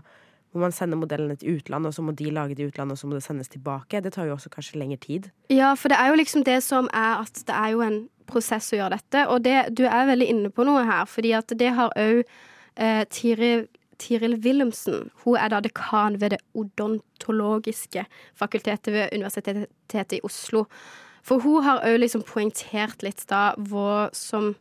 må 0.56 0.62
man 0.64 0.72
sende 0.72 0.96
modellene 0.96 1.36
til 1.36 1.58
utlandet, 1.58 1.92
og 1.92 1.98
så 1.98 2.06
må 2.06 2.14
de 2.16 2.32
lage 2.32 2.56
det 2.56 2.64
i 2.64 2.70
utlandet, 2.70 2.96
og 2.96 3.02
så 3.02 3.08
må 3.08 3.18
det 3.18 3.26
sendes 3.26 3.52
tilbake. 3.52 4.00
Det 4.02 4.14
tar 4.16 4.30
jo 4.30 4.38
også 4.38 4.52
kanskje 4.54 4.80
lengre 4.80 5.02
tid. 5.04 5.30
Ja, 5.52 5.74
for 5.76 5.92
det 5.92 6.00
er 6.00 6.14
jo 6.14 6.20
liksom 6.22 6.46
det 6.48 6.62
som 6.64 6.88
er 6.94 7.26
at 7.26 7.42
det 7.48 7.56
er 7.56 7.74
jo 7.74 7.84
en 7.84 8.04
prosess 8.30 8.72
å 8.72 8.80
gjøre 8.80 8.96
dette. 8.96 9.26
Og 9.34 9.44
det, 9.44 9.58
du 9.76 9.84
er 9.90 10.08
veldig 10.08 10.30
inne 10.32 10.52
på 10.54 10.64
noe 10.68 10.86
her, 10.88 11.04
fordi 11.10 11.34
at 11.36 11.52
det 11.60 11.74
har 11.76 11.92
òg 12.00 12.24
eh, 12.24 13.04
Tiril 13.12 13.68
Tiril 14.02 14.36
Wilhelmsen. 14.44 15.10
Hun 15.24 15.38
er 15.40 15.52
da 15.54 15.62
dekan 15.64 16.18
ved 16.20 16.36
det 16.36 16.42
odontologiske 16.58 18.04
fakultetet 18.36 18.92
ved 18.92 19.14
Universitetet 19.16 20.18
i 20.18 20.20
Oslo. 20.28 20.66
For 21.26 21.42
hun 21.42 21.66
har 21.66 21.84
òg 21.88 22.00
liksom 22.04 22.26
poengtert 22.28 23.02
litt 23.06 23.26
da 23.32 23.56
hva 23.58 24.12
som 24.14 24.54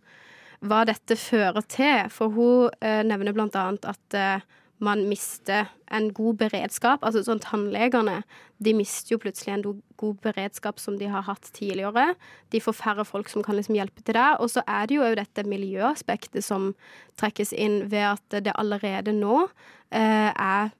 hva 0.64 0.84
dette 0.88 1.16
fører 1.20 1.64
til. 1.68 2.10
For 2.12 2.32
hun 2.32 2.70
eh, 2.80 3.02
nevner 3.04 3.36
blant 3.36 3.56
annet 3.58 3.84
at 3.88 4.16
eh, 4.16 4.44
man 4.84 5.04
mister 5.08 5.68
en 5.94 6.10
god 6.16 6.38
beredskap. 6.40 7.04
Altså 7.04 7.22
sånn 7.26 7.42
tannlegene, 7.42 8.22
de 8.64 8.74
mister 8.76 9.14
jo 9.14 9.20
plutselig 9.22 9.54
en 9.54 9.64
god 10.00 10.22
beredskap 10.24 10.80
som 10.82 10.96
de 11.00 11.08
har 11.10 11.26
hatt 11.28 11.50
tidligere. 11.56 12.14
De 12.52 12.62
får 12.64 12.78
færre 12.80 13.04
folk 13.08 13.30
som 13.32 13.44
kan 13.44 13.58
liksom 13.58 13.76
hjelpe 13.78 14.02
til 14.02 14.16
der. 14.18 14.40
Og 14.40 14.50
så 14.54 14.64
er 14.66 14.88
det 14.88 14.98
jo 14.98 15.04
òg 15.06 15.18
dette 15.20 15.46
miljøaspektet 15.48 16.46
som 16.46 16.72
trekkes 17.20 17.54
inn 17.54 17.84
ved 17.92 18.08
at 18.14 18.40
det 18.48 18.56
allerede 18.56 19.14
nå 19.16 19.44
eh, 19.90 20.32
er 20.32 20.72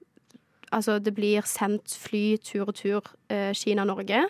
Altså 0.73 0.97
det 0.99 1.13
blir 1.15 1.45
sendt 1.47 1.93
fly 1.93 2.35
tur 2.41 2.65
og 2.65 2.75
tur 2.75 3.05
eh, 3.31 3.53
Kina-Norge. 3.55 4.25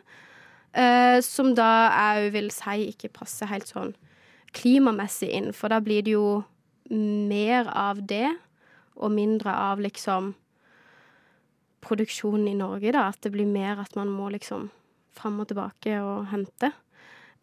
Eh, 0.76 1.20
som 1.24 1.54
da 1.56 1.70
jeg 1.88 2.34
vil 2.36 2.50
si 2.52 2.90
ikke 2.92 3.14
passer 3.16 3.48
helt 3.48 3.70
sånn 3.72 3.94
klimamessig 4.56 5.30
inn, 5.32 5.54
for 5.56 5.72
da 5.72 5.80
blir 5.84 6.04
det 6.04 6.16
jo 6.16 6.44
mer 6.92 7.70
av 7.72 8.02
det, 8.08 8.28
og 8.96 9.12
mindre 9.12 9.52
av 9.52 9.82
liksom 9.84 10.34
produksjonen 11.86 12.48
i 12.52 12.58
Norge, 12.58 12.92
da. 12.96 13.10
At 13.12 13.22
det 13.24 13.34
blir 13.36 13.48
mer 13.50 13.82
at 13.84 13.96
man 14.00 14.12
må 14.12 14.30
liksom 14.34 14.70
fram 15.16 15.40
og 15.44 15.50
tilbake 15.50 15.98
og 16.04 16.28
hente. 16.32 16.72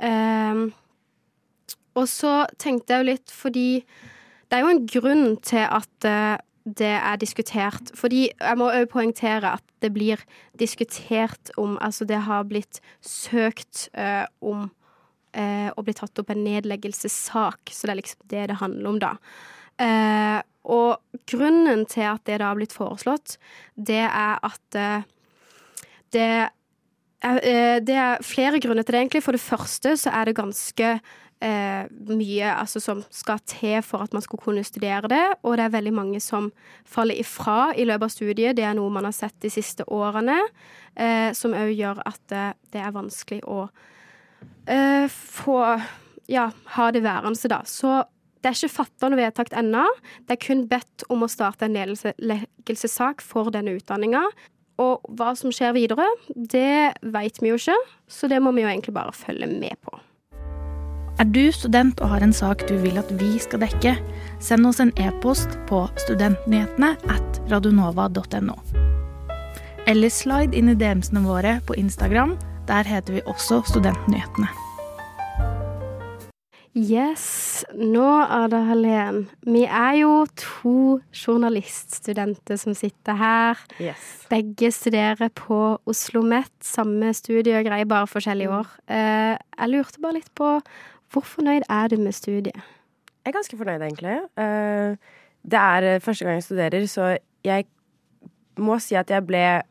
Ehm, 0.03 0.71
og 1.97 2.09
så 2.09 2.43
tenkte 2.61 2.95
jeg 2.95 3.03
jo 3.03 3.11
litt 3.11 3.33
fordi 3.33 3.69
det 4.49 4.59
er 4.59 4.65
jo 4.65 4.73
en 4.73 4.87
grunn 4.89 5.27
til 5.45 5.65
at 5.65 6.09
eh, 6.09 6.41
det 6.65 6.95
er 6.95 7.19
diskutert. 7.19 7.91
Fordi 7.99 8.29
jeg 8.31 8.59
må 8.59 8.69
òg 8.71 8.87
poengtere 8.93 9.57
at 9.59 9.65
det 9.83 9.93
blir 9.95 10.23
diskutert 10.59 11.51
om 11.59 11.79
Altså, 11.83 12.05
det 12.05 12.23
har 12.27 12.47
blitt 12.47 12.81
søkt 13.01 13.89
uh, 13.99 14.27
om 14.41 14.69
uh, 14.69 15.71
å 15.75 15.83
bli 15.83 15.95
tatt 15.97 16.19
opp 16.23 16.31
en 16.31 16.45
nedleggelsessak, 16.45 17.73
så 17.73 17.89
det 17.89 17.95
er 17.95 18.01
liksom 18.03 18.25
det 18.31 18.47
det 18.53 18.61
handler 18.63 18.91
om, 18.93 19.01
da. 19.03 19.13
Uh, 19.83 20.41
og 20.63 21.23
grunnen 21.27 21.87
til 21.91 22.07
at 22.07 22.23
det 22.29 22.39
da 22.39 22.53
har 22.53 22.59
blitt 22.59 22.77
foreslått, 22.77 23.39
det 23.75 24.05
er 24.07 24.39
at 24.39 24.77
det 26.13 26.23
er, 26.23 27.81
det 27.83 27.97
er 27.97 28.23
flere 28.23 28.61
grunner 28.63 28.85
til 28.85 28.95
det, 28.95 29.01
egentlig. 29.01 29.23
For 29.25 29.35
det 29.35 29.43
første 29.43 29.97
så 29.99 30.13
er 30.15 30.29
det 30.29 30.37
ganske 30.39 30.93
eh, 31.43 31.89
mye 32.13 32.53
altså, 32.55 32.81
som 32.83 33.03
skal 33.11 33.41
til 33.49 33.81
for 33.87 34.05
at 34.05 34.15
man 34.15 34.25
skal 34.25 34.41
kunne 34.43 34.65
studere 34.67 35.11
det, 35.11 35.25
og 35.43 35.57
det 35.59 35.67
er 35.67 35.75
veldig 35.77 35.95
mange 35.97 36.21
som 36.23 36.51
faller 36.89 37.19
ifra 37.21 37.73
i 37.75 37.87
løpet 37.89 38.09
av 38.09 38.15
studiet. 38.15 38.57
Det 38.59 38.67
er 38.67 38.77
noe 38.79 38.93
man 38.93 39.09
har 39.09 39.17
sett 39.17 39.37
de 39.43 39.51
siste 39.53 39.87
årene, 39.91 40.39
eh, 40.95 41.31
som 41.37 41.57
òg 41.57 41.75
gjør 41.75 42.03
at 42.09 42.37
eh, 42.37 42.55
det 42.73 42.85
er 42.85 42.95
vanskelig 42.95 43.43
å 43.49 43.67
eh, 44.67 45.07
få 45.11 45.59
ja, 46.31 46.49
ha 46.77 46.91
det 46.95 47.05
værende, 47.05 47.51
da. 47.51 47.63
Så 47.67 48.03
det 48.43 48.51
er 48.51 48.59
ikke 48.59 48.77
fatta 48.81 49.11
noe 49.11 49.21
vedtak 49.21 49.53
ennå. 49.55 49.85
Det 50.27 50.37
er 50.37 50.43
kun 50.43 50.65
bedt 50.71 51.05
om 51.13 51.23
å 51.23 51.31
starte 51.31 51.69
en 51.69 51.77
nedleggelsessak 51.77 53.23
for 53.23 53.53
denne 53.55 53.77
utdanninga. 53.79 54.25
Og 54.83 55.05
hva 55.19 55.35
som 55.39 55.53
skjer 55.55 55.77
videre, 55.77 56.07
det 56.35 56.97
veit 57.15 57.39
vi 57.43 57.53
jo 57.53 57.61
ikke, 57.61 57.77
så 58.11 58.31
det 58.31 58.41
må 58.43 58.55
vi 58.57 58.65
jo 58.65 58.73
egentlig 58.73 58.97
bare 58.97 59.15
følge 59.15 59.47
med 59.53 59.79
på. 59.85 60.01
Er 61.23 61.29
du 61.31 61.53
student 61.55 62.01
og 62.03 62.09
har 62.11 62.25
en 62.25 62.33
sak 62.35 62.65
du 62.67 62.73
vil 62.83 62.97
at 62.99 63.11
vi 63.21 63.37
skal 63.39 63.61
dekke, 63.63 63.93
send 64.43 64.67
oss 64.67 64.81
en 64.83 64.91
e-post 64.99 65.53
på 65.69 65.85
studentnyhetene 66.03 66.97
at 67.15 67.39
radionova.no. 67.53 68.57
Eller 69.87 70.11
slide 70.11 70.59
inn 70.59 70.73
i 70.73 70.75
DM-ene 70.75 71.23
våre 71.23 71.53
på 71.69 71.79
Instagram. 71.79 72.35
Der 72.67 72.91
heter 72.91 73.21
vi 73.21 73.23
også 73.31 73.61
Studentnyhetene. 73.71 74.51
Yes. 76.75 77.63
Nå, 77.71 78.09
Ada 78.27 78.65
Helen, 78.73 79.27
vi 79.47 79.63
er 79.69 79.99
jo 80.01 80.13
to 80.35 80.77
journaliststudenter 81.15 82.59
som 82.59 82.75
sitter 82.75 83.15
her. 83.21 83.61
Yes. 83.79 84.25
Begge 84.33 84.73
studerer 84.75 85.31
på 85.39 85.77
Oslo 85.85 86.25
OsloMet, 86.25 86.55
samme 86.65 87.13
studie 87.15 87.61
og 87.61 87.69
greier, 87.69 87.87
bare 87.87 88.11
forskjellige 88.11 88.57
år. 88.57 88.73
Eh, 88.91 89.37
jeg 89.37 89.71
lurte 89.71 90.03
bare 90.03 90.19
litt 90.19 90.33
på 90.35 90.57
hvor 91.13 91.25
fornøyd 91.29 91.67
er 91.69 91.91
du 91.93 91.99
med 92.01 92.15
studiet? 92.17 92.57
Jeg 93.23 93.31
er 93.31 93.37
ganske 93.37 93.59
fornøyd, 93.59 93.83
egentlig. 93.85 94.17
Eh, 94.41 94.97
Det 95.43 95.59
er 95.59 95.83
eh, 95.83 96.01
første 96.01 96.25
gang 96.25 96.37
jeg 96.39 96.47
studerer, 96.47 96.87
så 96.87 97.19
jeg 97.45 97.65
må 98.59 98.79
si 98.79 98.95
at 98.95 99.11
jeg 99.11 99.27
ble 99.27 99.63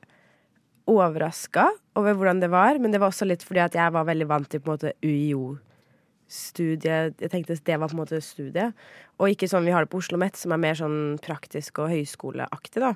overraska 0.91 1.69
over 1.95 2.13
hvordan 2.17 2.41
det 2.41 2.49
var, 2.51 2.79
men 2.79 2.91
det 2.91 2.99
var 2.99 3.07
også 3.11 3.25
litt 3.29 3.43
fordi 3.45 3.59
at 3.63 3.75
jeg 3.77 3.93
var 3.93 4.03
veldig 4.07 4.27
vant 4.27 4.49
til 4.51 4.59
på 4.59 4.71
en 4.71 4.75
måte 4.75 4.93
UiO-studiet. 5.05 7.21
Jeg 7.21 7.31
tenkte 7.31 7.55
det 7.55 7.79
var 7.79 7.87
på 7.87 7.95
en 7.95 8.01
måte 8.01 8.21
studiet, 8.25 8.73
og 9.19 9.29
ikke 9.31 9.47
sånn 9.47 9.65
vi 9.67 9.71
har 9.71 9.81
det 9.85 9.91
på 9.93 10.01
Oslo 10.01 10.17
OsloMet, 10.17 10.35
som 10.39 10.51
er 10.51 10.63
mer 10.65 10.75
sånn 10.75 10.99
praktisk 11.23 11.79
og 11.79 11.91
høyskoleaktig, 11.93 12.81
da. 12.83 12.93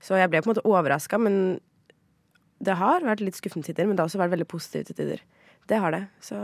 Så 0.00 0.16
jeg 0.16 0.30
ble 0.30 0.40
på 0.40 0.48
en 0.48 0.54
måte 0.54 0.68
overraska, 0.68 1.18
men 1.20 1.60
det 2.64 2.74
har 2.80 3.04
vært 3.04 3.24
litt 3.24 3.36
skuffende 3.36 3.66
tider, 3.66 3.86
men 3.86 3.96
det 3.96 4.02
har 4.04 4.08
også 4.08 4.22
vært 4.22 4.36
veldig 4.36 4.48
positivt 4.48 4.86
til 4.88 4.96
tider. 5.02 5.20
Det 5.68 5.78
har 5.80 5.90
det. 5.94 6.02
Så 6.20 6.36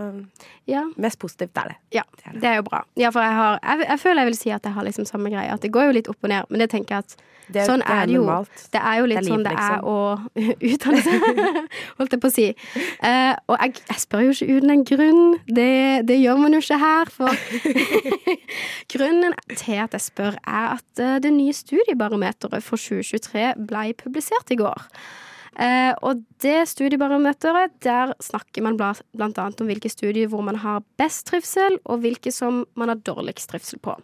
Ja, 0.70 0.84
mest 0.96 1.18
positivt 1.18 1.56
er 1.58 1.72
det. 1.72 1.76
ja 1.98 2.02
Det 2.16 2.26
er 2.26 2.32
det. 2.32 2.40
det 2.42 2.48
er 2.48 2.56
jo 2.56 2.62
bra. 2.68 2.84
Ja, 2.96 3.10
for 3.10 3.20
jeg, 3.20 3.32
har, 3.36 3.58
jeg, 3.62 3.86
jeg 3.88 4.00
føler 4.00 4.22
jeg 4.22 4.30
vil 4.30 4.38
si 4.38 4.50
at 4.54 4.64
jeg 4.64 4.72
har 4.72 4.84
liksom 4.86 5.04
samme 5.08 5.30
greie. 5.32 5.52
At 5.52 5.60
det 5.62 5.72
går 5.72 5.90
jo 5.90 5.96
litt 5.98 6.08
opp 6.08 6.22
og 6.22 6.28
ned, 6.32 6.44
men 6.50 6.60
det 6.60 6.70
tenker 6.70 6.94
jeg 6.94 7.04
at 7.04 7.16
Det, 7.50 7.64
Sånn 7.66 7.82
er 7.82 8.06
det 8.06 8.14
jo. 8.14 8.20
normalt. 8.22 8.60
Det 8.70 8.78
er 8.78 8.98
jo 9.00 9.06
litt 9.10 9.18
Det 9.18 9.26
er 9.26 9.30
sånn 9.32 9.42
det 9.42 9.50
det 9.50 9.58
er 9.58 9.80
liksom. 9.80 9.88
å 9.90 9.96
utdanne 10.70 11.00
seg, 11.02 11.64
holdt 11.98 12.12
jeg 12.14 12.20
på 12.22 12.28
å 12.30 12.34
si. 12.36 12.44
Uh, 13.02 13.34
og 13.50 13.56
jeg, 13.58 13.74
jeg 13.90 14.02
spør 14.04 14.22
jo 14.22 14.34
ikke 14.36 14.54
uten 14.60 14.70
en 14.76 14.84
grunn. 14.86 15.24
Det, 15.50 15.72
det 16.06 16.18
gjør 16.20 16.38
man 16.44 16.54
jo 16.54 16.60
ikke 16.62 16.78
her. 16.78 17.10
For 17.10 17.34
grunnen 18.94 19.34
til 19.56 19.80
at 19.82 19.96
jeg 19.98 20.04
spør, 20.04 20.38
er 20.46 20.76
at 20.76 21.02
eh, 21.02 21.16
det 21.24 21.32
nye 21.34 21.52
studiebarometeret 21.56 22.62
for 22.62 22.78
2023 22.80 23.50
ble 23.66 23.84
publisert 23.98 24.54
i 24.54 24.58
går. 24.60 24.86
Eh, 25.58 25.90
og 26.06 26.22
det 26.42 26.68
studiebarometeret, 26.70 27.72
der 27.82 28.14
snakker 28.22 28.62
man 28.62 28.78
bla- 28.78 28.94
blant 29.16 29.38
annet 29.38 29.60
om 29.60 29.66
hvilke 29.70 29.90
studier 29.90 30.28
hvor 30.30 30.44
man 30.46 30.60
har 30.62 30.84
best 31.00 31.26
trivsel, 31.26 31.78
og 31.84 32.04
hvilke 32.04 32.32
som 32.32 32.64
man 32.78 32.92
har 32.92 33.00
dårligst 33.02 33.50
trivsel 33.50 33.80
på. 33.82 33.96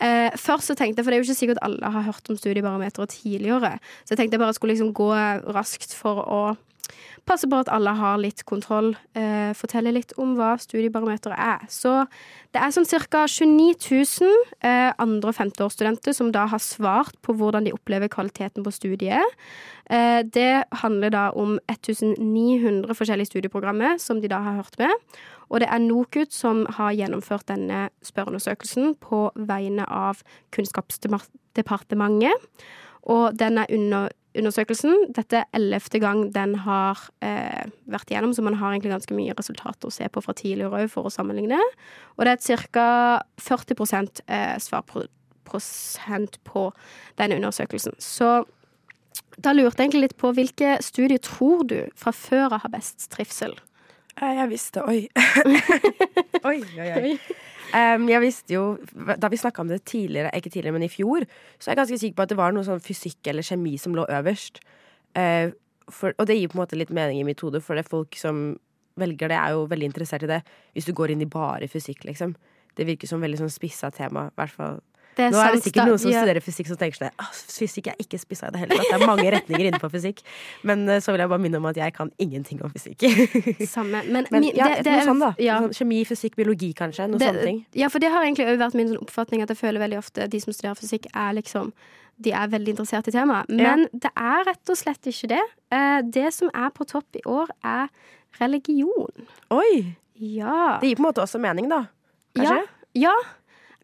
Eh, 0.00 0.30
først 0.36 0.68
så 0.70 0.76
tenkte 0.76 1.00
jeg, 1.00 1.04
for 1.06 1.10
det 1.10 1.18
er 1.18 1.22
jo 1.24 1.28
ikke 1.30 1.40
sikkert 1.40 1.62
alle 1.64 1.94
har 1.96 2.06
hørt 2.10 2.28
om 2.30 2.36
studiebarometeret 2.36 3.16
tidligere, 3.16 3.78
så 4.04 4.12
jeg 4.14 4.18
tenkte 4.18 4.36
jeg 4.36 4.44
bare 4.44 4.54
skulle 4.54 4.74
liksom 4.76 4.92
gå 4.94 5.10
raskt 5.54 5.94
for 5.96 6.20
å 6.26 6.42
passe 7.28 7.48
på 7.50 7.58
at 7.60 7.70
alle 7.72 7.92
har 7.96 8.18
litt 8.20 8.44
kontroll, 8.48 8.94
eh, 9.14 9.52
fortelle 9.56 9.92
litt 9.94 10.12
om 10.20 10.36
hva 10.38 10.54
studiebarometeret 10.60 11.38
er. 11.38 11.66
Så 11.68 12.06
det 12.52 12.60
er 12.62 12.70
sånn 12.74 12.86
ca. 12.86 13.26
29 13.26 13.74
000 14.20 14.30
eh, 14.62 14.92
andre- 14.98 15.28
og 15.28 15.38
femteårsstudenter 15.38 16.12
som 16.14 16.32
da 16.32 16.46
har 16.46 16.58
svart 16.58 17.16
på 17.22 17.34
hvordan 17.34 17.64
de 17.64 17.72
opplever 17.72 18.08
kvaliteten 18.08 18.64
på 18.64 18.72
studiet. 18.72 19.24
Eh, 19.90 20.22
det 20.22 20.64
handler 20.82 21.10
da 21.10 21.30
om 21.32 21.58
1900 21.68 22.94
forskjellige 22.94 23.26
studieprogrammer 23.32 23.98
som 23.98 24.20
de 24.20 24.28
da 24.28 24.38
har 24.44 24.54
hørt 24.62 24.78
med. 24.78 24.90
Og 25.50 25.60
det 25.60 25.68
er 25.70 25.78
NOKUT 25.78 26.32
som 26.32 26.66
har 26.78 26.92
gjennomført 26.96 27.46
denne 27.50 27.90
spørreundersøkelsen 28.04 28.94
på 29.02 29.30
vegne 29.36 29.84
av 29.86 30.22
Kunnskapsdepartementet. 30.54 32.32
Og 33.04 33.38
den 33.38 33.58
er 33.60 33.66
under, 33.70 34.08
undersøkelsen, 34.38 35.08
dette 35.14 35.42
er 35.42 35.50
ellevte 35.56 36.00
gang 36.02 36.24
den 36.34 36.56
har 36.64 37.00
eh, 37.24 37.70
vært 37.90 38.10
igjennom, 38.10 38.34
så 38.34 38.42
man 38.44 38.56
har 38.60 38.72
egentlig 38.74 38.92
ganske 38.94 39.16
mye 39.16 39.36
resultater 39.38 39.90
å 39.90 39.94
se 39.94 40.08
på 40.10 40.22
fra 40.24 40.34
tidligere 40.36 40.84
òg 40.84 40.90
for 40.92 41.08
å 41.08 41.12
sammenligne. 41.14 41.60
Og 42.18 42.26
det 42.26 42.34
er 42.34 42.66
ca. 42.74 42.88
40% 43.40 44.24
eh, 44.26 44.56
svarprosent 44.62 46.40
på 46.48 46.66
denne 47.20 47.38
undersøkelsen. 47.40 47.96
Så 48.02 48.42
da 49.38 49.54
lurte 49.54 49.82
jeg 49.82 49.88
egentlig 49.88 50.08
litt 50.08 50.18
på 50.20 50.32
hvilke 50.34 50.76
studier 50.84 51.22
tror 51.22 51.64
du 51.70 51.78
fra 51.98 52.14
før 52.14 52.54
av 52.54 52.66
har 52.66 52.74
best 52.74 53.08
trivsel? 53.14 53.56
Eh, 54.20 54.34
Jeg 54.40 54.50
visste 54.50 54.84
Oi. 54.86 55.08
oi, 56.50 56.58
oi, 56.78 56.90
oi. 57.00 57.18
Um, 57.74 58.06
jeg 58.06 58.22
visste 58.22 58.54
jo, 58.54 58.64
Da 59.18 59.28
vi 59.32 59.40
snakka 59.40 59.64
om 59.64 59.68
det 59.68 59.82
tidligere, 59.90 60.30
ikke 60.36 60.50
tidligere, 60.50 60.76
men 60.76 60.86
i 60.86 60.92
fjor, 60.92 61.26
så 61.58 61.70
er 61.70 61.74
jeg 61.74 61.80
ganske 61.82 61.98
sikker 61.98 62.16
på 62.16 62.26
at 62.26 62.30
det 62.30 62.38
var 62.38 62.54
noe 62.54 62.66
sånn 62.66 62.82
fysikk 62.82 63.26
eller 63.32 63.46
kjemi 63.46 63.74
som 63.80 63.96
lå 63.96 64.06
øverst. 64.06 64.60
Uh, 65.18 65.50
for, 65.90 66.14
og 66.18 66.28
det 66.30 66.38
gir 66.38 66.48
på 66.48 66.56
en 66.56 66.62
måte 66.62 66.78
litt 66.78 66.94
mening 66.94 67.20
i 67.20 67.26
mitt 67.26 67.42
hode, 67.44 67.60
for 67.60 67.74
det 67.74 67.84
er 67.84 67.90
folk 67.90 68.16
som 68.16 68.54
velger 69.00 69.28
det, 69.28 69.36
er 69.36 69.56
jo 69.56 69.66
veldig 69.70 69.90
interessert 69.90 70.22
i 70.22 70.30
det. 70.30 70.40
Hvis 70.72 70.86
du 70.86 70.94
går 70.94 71.12
inn 71.12 71.24
i 71.24 71.30
bare 71.30 71.68
fysikk, 71.68 72.06
liksom. 72.06 72.36
Det 72.78 72.86
virker 72.86 73.10
som 73.10 73.22
veldig 73.22 73.42
sånn 73.42 73.52
spissa 73.52 73.90
tema. 73.94 74.28
i 74.30 74.38
hvert 74.38 74.54
fall 74.54 74.80
Det 75.16 75.30
Nå 75.32 75.38
er 75.38 75.52
det 75.54 75.62
sikkert 75.62 75.86
noen 75.88 75.98
som 76.02 76.10
Ja. 76.10 76.20
studerer 76.22 76.42
fysikk 76.42 76.66
som 76.66 76.76
tenker 76.76 76.98
sånn 76.98 77.10
Fysikk 77.54 77.86
er 77.92 77.96
ikke 78.02 78.18
spissa 78.18 78.48
i 78.48 78.50
det 78.50 78.60
hele 78.64 78.76
tatt. 78.76 78.86
Det 78.90 79.02
er 79.02 79.06
mange 79.06 79.30
retninger 79.30 79.66
innenfor 79.70 79.90
fysikk. 79.92 80.22
Men 80.64 80.88
eh, 80.88 80.98
så 81.00 81.12
vil 81.12 81.20
jeg 81.24 81.28
bare 81.28 81.38
minne 81.44 81.56
om 81.56 81.66
at 81.66 81.76
jeg 81.76 81.94
kan 81.94 82.10
ingenting 82.18 82.62
om 82.64 82.70
fysikk. 82.70 82.98
Samme. 83.68 84.02
Men, 84.10 84.26
Men 84.30 84.42
ja, 84.50 84.68
det- 84.74 84.84
det 84.84 84.92
noe 84.92 85.00
er- 85.00 85.06
sånn, 85.06 85.20
da. 85.20 85.34
Ja, 85.38 85.60
Sånn 85.60 85.74
kjemi, 85.80 86.04
fysikk, 86.06 86.34
biologi, 86.36 86.72
kanskje. 86.74 87.08
Noe 87.08 87.18
sånne 87.20 87.42
ting. 87.44 87.64
ja, 87.74 87.88
for 87.88 87.98
det 88.00 88.10
har 88.10 88.22
egentlig 88.24 88.46
òg 88.48 88.58
vært 88.58 88.74
min 88.74 88.88
sånn 88.88 89.02
oppfatning 89.02 89.42
at 89.42 89.48
jeg 89.48 89.58
føler 89.58 89.78
veldig 89.80 89.98
ofte 89.98 90.28
de 90.28 90.40
som 90.40 90.52
studerer 90.52 90.74
fysikk, 90.76 91.06
er 91.14 91.32
liksom 91.34 91.72
de 92.20 92.30
er 92.30 92.46
veldig 92.46 92.76
interessert 92.76 93.08
i 93.08 93.10
temaet. 93.10 93.48
Men 93.48 93.88
det 93.92 94.10
er 94.16 94.44
rett 94.46 94.70
og 94.70 94.76
slett 94.78 95.02
ikke 95.10 95.28
det. 95.28 95.42
Eh, 95.72 96.00
Det 96.02 96.32
som 96.32 96.48
er 96.54 96.70
på 96.70 96.86
topp 96.86 97.06
i 97.16 97.22
år, 97.26 97.48
er 97.64 97.88
religion. 98.40 99.26
Oi! 99.50 99.96
Ja. 100.20 100.78
Det 100.80 100.88
gir 100.92 100.96
på 100.96 101.02
en 101.02 101.08
måte 101.12 101.22
også 101.24 101.40
mening, 101.42 101.68
da. 101.68 101.86
Kanskje? 102.36 102.60
Ja. 102.94 103.10
ja. 103.10 103.14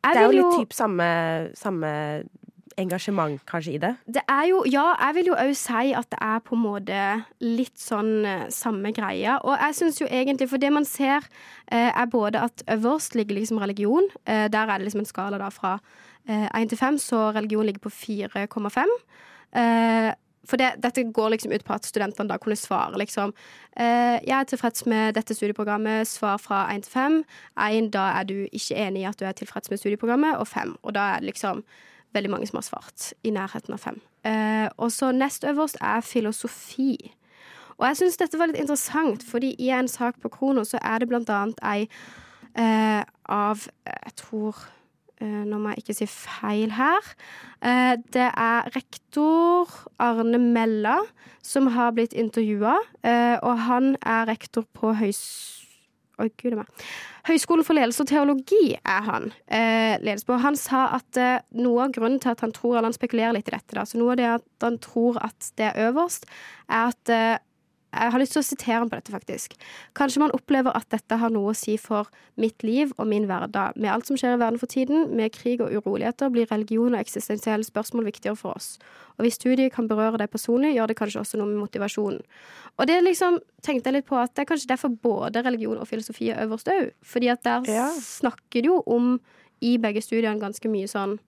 Jeg 0.01 0.17
det 0.17 0.21
er 0.21 0.29
jo 0.29 0.37
litt 0.37 0.61
typ 0.63 0.73
samme, 0.77 1.09
samme 1.59 1.91
engasjement 2.81 3.41
kanskje 3.49 3.75
i 3.75 3.81
det. 3.83 3.91
Det 4.07 4.23
er 4.29 4.47
jo, 4.51 4.63
ja, 4.71 4.87
jeg 5.01 5.17
vil 5.19 5.31
jo 5.31 5.37
òg 5.39 5.53
si 5.59 5.93
at 5.97 6.09
det 6.13 6.21
er 6.25 6.41
på 6.47 6.57
en 6.57 6.63
måte 6.63 7.01
litt 7.45 7.77
sånn 7.81 8.13
eh, 8.29 8.47
samme 8.55 8.93
greia. 8.97 9.39
Og 9.45 9.55
jeg 9.57 9.79
syns 9.81 10.01
jo 10.01 10.09
egentlig, 10.09 10.49
for 10.51 10.63
det 10.63 10.73
man 10.73 10.89
ser, 10.89 11.27
eh, 11.71 11.91
er 11.91 12.11
både 12.11 12.45
at 12.47 12.65
øverst 12.71 13.19
ligger 13.19 13.41
liksom 13.41 13.61
religion. 13.63 14.09
Eh, 14.25 14.49
der 14.53 14.67
er 14.67 14.79
det 14.79 14.89
liksom 14.89 15.05
en 15.05 15.11
skala 15.11 15.41
da 15.43 15.51
fra 15.55 15.77
eh, 16.29 16.49
1 16.49 16.73
til 16.73 16.81
5, 16.81 16.99
så 17.03 17.31
religion 17.37 17.67
ligger 17.67 17.85
på 17.85 17.93
4,5. 17.93 18.97
For 20.49 20.57
det, 20.57 20.71
dette 20.81 21.05
går 21.13 21.35
liksom 21.35 21.53
ut 21.53 21.65
på 21.67 21.75
at 21.77 21.87
studentene 21.87 22.31
da 22.31 22.39
kunne 22.41 22.57
svare 22.57 22.97
liksom 22.99 23.35
eh, 23.77 24.17
Jeg 24.25 24.37
er 24.39 24.49
tilfreds 24.49 24.87
med 24.89 25.15
dette 25.19 25.37
studieprogrammet. 25.37 26.09
Svar 26.09 26.41
fra 26.41 26.65
1 26.73 26.87
til 26.87 26.93
5. 26.93 27.21
1, 27.61 27.93
da 27.93 28.07
er 28.17 28.27
du 28.29 28.35
ikke 28.49 28.79
enig 28.81 29.05
i 29.05 29.09
at 29.11 29.21
du 29.21 29.27
er 29.29 29.37
tilfreds 29.37 29.71
med 29.71 29.83
studieprogrammet. 29.83 30.39
Og 30.41 30.49
5. 30.49 30.77
Og 30.83 30.97
da 30.97 31.11
er 31.13 31.21
det 31.21 31.33
liksom 31.35 31.65
veldig 32.17 32.31
mange 32.31 32.49
som 32.49 32.59
har 32.59 32.67
svart 32.67 33.13
i 33.23 33.31
nærheten 33.35 33.77
av 33.77 33.85
5. 33.85 34.01
Eh, 34.25 34.69
og 34.77 34.93
så 34.93 35.13
nest 35.13 35.45
øverst 35.45 35.79
er 35.81 36.01
filosofi. 36.01 36.97
Og 37.79 37.87
jeg 37.87 37.97
syns 37.97 38.19
dette 38.21 38.39
var 38.39 38.51
litt 38.51 38.61
interessant, 38.61 39.23
fordi 39.25 39.55
i 39.59 39.71
en 39.73 39.89
sak 39.89 40.19
på 40.21 40.29
Krono 40.33 40.65
så 40.69 40.81
er 40.85 41.01
det 41.01 41.09
blant 41.09 41.31
annet 41.33 41.63
ei 41.65 41.87
eh, 42.59 43.05
av 43.29 43.69
Jeg 43.87 44.17
tror 44.21 44.59
Nå 45.21 45.59
må 45.61 45.73
jeg 45.73 45.83
ikke 45.83 45.97
si 45.99 46.07
feil 46.09 46.73
her. 46.73 47.13
Eh, 47.61 47.95
det 48.15 48.29
er 48.31 48.71
rektor 48.77 49.69
Arne 50.01 50.41
Mella 50.41 50.97
som 51.45 51.69
har 51.75 51.93
blitt 51.97 52.17
intervjua, 52.17 52.77
eh, 53.05 53.37
og 53.43 53.65
han 53.69 53.95
er 54.01 54.29
rektor 54.31 54.65
på 54.77 54.95
høys... 54.97 55.23
Oi, 56.21 56.29
gud 56.37 56.53
meg. 56.59 56.69
Høgskolen 57.25 57.65
for 57.65 57.77
ledelse 57.77 58.05
og 58.05 58.11
teologi 58.11 58.75
er 58.77 59.05
han. 59.07 59.31
ledelse 59.49 60.27
på. 60.29 60.37
Han 60.41 60.57
sa 60.57 60.83
at 60.99 61.17
eh, 61.21 61.39
noe 61.57 61.87
av 61.87 61.95
grunnen 61.97 62.21
til 62.21 62.35
at 62.35 62.45
han 62.45 62.53
tror, 62.53 62.77
eller 62.77 62.91
han 62.91 62.97
spekulerer 62.97 63.37
litt 63.37 63.49
i 63.49 63.55
dette, 63.55 63.77
da, 63.77 63.87
så 63.89 64.01
noe 64.01 64.13
av 64.13 64.21
det 64.21 64.29
at 64.35 64.67
han 64.67 64.77
tror 64.85 65.21
at 65.25 65.53
det 65.57 65.71
er 65.71 65.89
øverst, 65.89 66.29
er 66.69 66.93
at 66.93 67.13
eh, 67.15 67.39
jeg 67.93 68.13
har 68.13 68.21
lyst 68.23 68.33
til 68.37 68.41
å 68.43 68.47
sitere 68.47 68.79
ham 68.79 68.91
på 68.91 68.97
dette, 69.01 69.11
faktisk. 69.13 69.55
Kanskje 69.99 70.21
man 70.23 70.31
opplever 70.37 70.71
at 70.77 70.87
dette 70.95 71.17
har 71.19 71.31
noe 71.35 71.51
å 71.51 71.57
si 71.59 71.77
for 71.77 72.07
mitt 72.39 72.63
liv 72.63 72.93
og 72.99 73.09
min 73.11 73.27
hverdag. 73.27 73.77
Med 73.77 73.91
alt 73.91 74.07
som 74.07 74.17
skjer 74.17 74.37
i 74.37 74.41
verden 74.41 74.61
for 74.63 74.71
tiden, 74.71 75.09
med 75.17 75.33
krig 75.35 75.61
og 75.65 75.73
uroligheter, 75.75 76.31
blir 76.31 76.47
religion 76.51 76.95
og 76.95 77.01
eksistensielle 77.01 77.67
spørsmål 77.67 78.07
viktigere 78.07 78.37
for 78.39 78.55
oss. 78.55 78.79
Og 79.19 79.27
hvis 79.27 79.35
studiet 79.41 79.73
kan 79.75 79.89
berøre 79.91 80.19
deg 80.23 80.31
personlig, 80.31 80.75
gjør 80.77 80.87
det 80.93 80.97
kanskje 81.01 81.21
også 81.25 81.41
noe 81.41 81.51
med 81.51 81.59
motivasjonen. 81.65 82.23
Og 82.79 82.87
det 82.87 83.01
liksom 83.05 83.41
tenkte 83.67 83.91
jeg 83.91 83.99
litt 83.99 84.07
på 84.09 84.17
at 84.17 84.33
det 84.35 84.45
er 84.47 84.51
kanskje 84.53 84.71
derfor 84.71 84.95
både 85.03 85.43
religion 85.45 85.77
og 85.83 85.89
filosofi 85.91 86.31
er 86.31 86.47
øverst 86.47 86.71
òg. 86.73 86.93
Fordi 87.03 87.29
at 87.29 87.43
der 87.43 87.67
Ja. 87.69 87.91
snakker 87.99 88.63
det 88.63 88.71
jo 88.71 88.83
om, 88.87 89.21
i 89.61 89.77
begge 89.77 90.01
studiene, 90.01 90.41
ganske 90.41 90.71
mye 90.71 90.87
sånn 90.89 91.19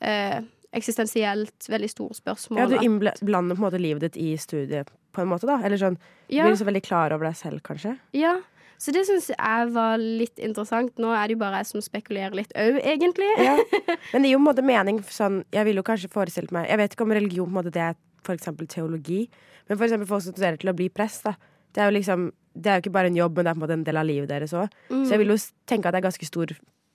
eh, 0.00 0.40
eksistensielt, 0.74 1.68
veldig 1.68 1.90
stort 1.90 2.16
spørsmål. 2.18 2.58
Ja, 2.58 2.66
du 2.66 3.26
blander 3.26 3.56
på 3.56 3.62
en 3.62 3.68
måte 3.70 3.80
livet 3.80 4.00
ditt 4.00 4.16
i 4.16 4.36
studiet 4.40 4.90
på 5.12 5.22
en 5.22 5.28
måte, 5.30 5.46
da. 5.48 5.60
Eller 5.64 5.76
sånn, 5.80 5.96
du 6.28 6.34
Ja. 6.36 6.44
blir 6.44 6.56
så 6.56 6.66
veldig 6.66 6.82
klar 6.82 7.12
over 7.12 7.24
deg 7.26 7.36
selv, 7.36 7.62
kanskje. 7.62 7.98
Ja, 8.12 8.40
så 8.78 8.92
det 8.92 9.06
syns 9.06 9.28
jeg 9.32 9.72
var 9.72 9.96
litt 9.98 10.36
interessant. 10.38 10.92
Nå 10.98 11.08
er 11.14 11.28
det 11.28 11.36
jo 11.36 11.38
bare 11.40 11.62
jeg 11.62 11.66
som 11.66 11.80
spekulerer 11.80 12.34
litt 12.34 12.52
òg, 12.54 12.80
egentlig. 12.84 13.30
Ja. 13.38 13.56
Men 14.12 14.22
det 14.22 14.28
gir 14.28 14.36
jo 14.36 14.38
på 14.38 14.48
en 14.48 14.54
måte 14.54 14.64
mening 14.64 15.00
sånn 15.02 15.44
Jeg 15.52 15.64
ville 15.64 15.80
jo 15.80 15.82
kanskje 15.82 16.10
forestilt 16.12 16.52
meg 16.52 16.68
Jeg 16.68 16.78
vet 16.78 16.92
ikke 16.94 17.02
om 17.06 17.12
religion 17.12 17.46
på 17.46 17.54
en 17.56 17.64
måte 17.64 17.72
det 17.72 17.82
er 17.82 17.94
eksempel 18.34 18.66
teologi, 18.66 19.28
men 19.68 19.78
eksempel 19.78 20.06
folk 20.08 20.22
som 20.24 20.32
studerer 20.34 20.58
til 20.58 20.70
å 20.72 20.74
bli 20.76 20.88
prest, 20.90 21.22
da. 21.22 21.36
Det 21.72 21.78
er 21.82 21.90
jo 21.92 21.98
liksom 21.98 22.32
Det 22.56 22.66
er 22.66 22.80
jo 22.80 22.82
ikke 22.82 22.92
bare 22.92 23.06
en 23.06 23.16
jobb, 23.16 23.36
men 23.36 23.44
det 23.44 23.50
er 23.50 23.54
på 23.54 23.62
en 23.62 23.66
måte 23.68 23.76
en 23.76 23.84
del 23.84 23.96
av 23.96 24.06
livet 24.06 24.28
deres 24.28 24.52
òg. 24.52 24.68
Så 24.88 25.10
jeg 25.10 25.18
vil 25.18 25.28
jo 25.28 25.36
tenke 25.68 25.86
at 25.86 25.92
det 25.94 26.00
er 26.00 26.08
ganske 26.08 26.26
stor 26.26 26.46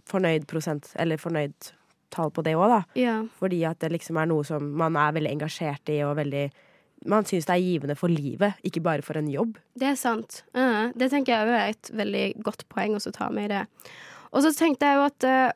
fornøyd 0.10 0.48
prosent, 0.50 0.90
eller 1.00 1.18
fornøyd 1.22 1.72
tall 2.14 2.34
på 2.34 2.44
det 2.46 2.58
òg, 2.58 2.68
da. 2.72 2.82
Ja. 3.00 3.16
Fordi 3.40 3.64
at 3.70 3.82
det 3.84 3.94
liksom 3.96 4.20
er 4.22 4.30
noe 4.32 4.46
som 4.48 4.68
man 4.78 5.00
er 5.00 5.16
veldig 5.18 5.34
engasjert 5.38 5.94
i, 5.94 6.02
og 6.08 6.18
veldig 6.22 6.50
Man 7.10 7.26
syns 7.26 7.48
det 7.50 7.56
er 7.56 7.64
givende 7.66 7.96
for 7.98 8.14
livet, 8.14 8.60
ikke 8.62 8.84
bare 8.86 9.02
for 9.02 9.18
en 9.18 9.26
jobb. 9.26 9.56
Det 9.74 9.88
er 9.90 9.96
sant. 9.98 10.44
Uh, 10.54 10.94
det 10.94 11.08
tenker 11.10 11.34
jeg 11.34 11.50
er 11.50 11.72
et 11.72 11.90
veldig 11.98 12.26
godt 12.46 12.68
poeng 12.70 12.94
å 12.94 13.02
ta 13.02 13.32
med 13.34 13.48
i 13.48 13.54
det. 13.56 13.64
Og 14.30 14.46
så 14.46 14.52
tenkte 14.54 14.86
jeg 14.86 15.00
jo 15.00 15.08
at 15.08 15.26
uh, 15.26 15.50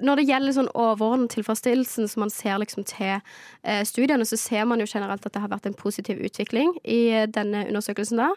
når 0.00 0.20
det 0.20 0.26
gjelder 0.28 0.54
sånn 0.56 0.70
overordnet 0.78 1.32
tilfredsstillelsen 1.34 2.08
som 2.08 2.24
man 2.24 2.32
ser 2.32 2.60
liksom 2.62 2.86
til 2.88 3.18
eh, 3.18 3.82
studiene, 3.88 4.24
så 4.28 4.38
ser 4.40 4.64
man 4.68 4.80
jo 4.80 4.88
generelt 4.88 5.26
at 5.26 5.34
det 5.34 5.42
har 5.42 5.52
vært 5.52 5.68
en 5.68 5.76
positiv 5.76 6.22
utvikling 6.24 6.74
i 6.84 7.00
eh, 7.12 7.28
denne 7.30 7.66
undersøkelsen 7.68 8.22
da, 8.22 8.30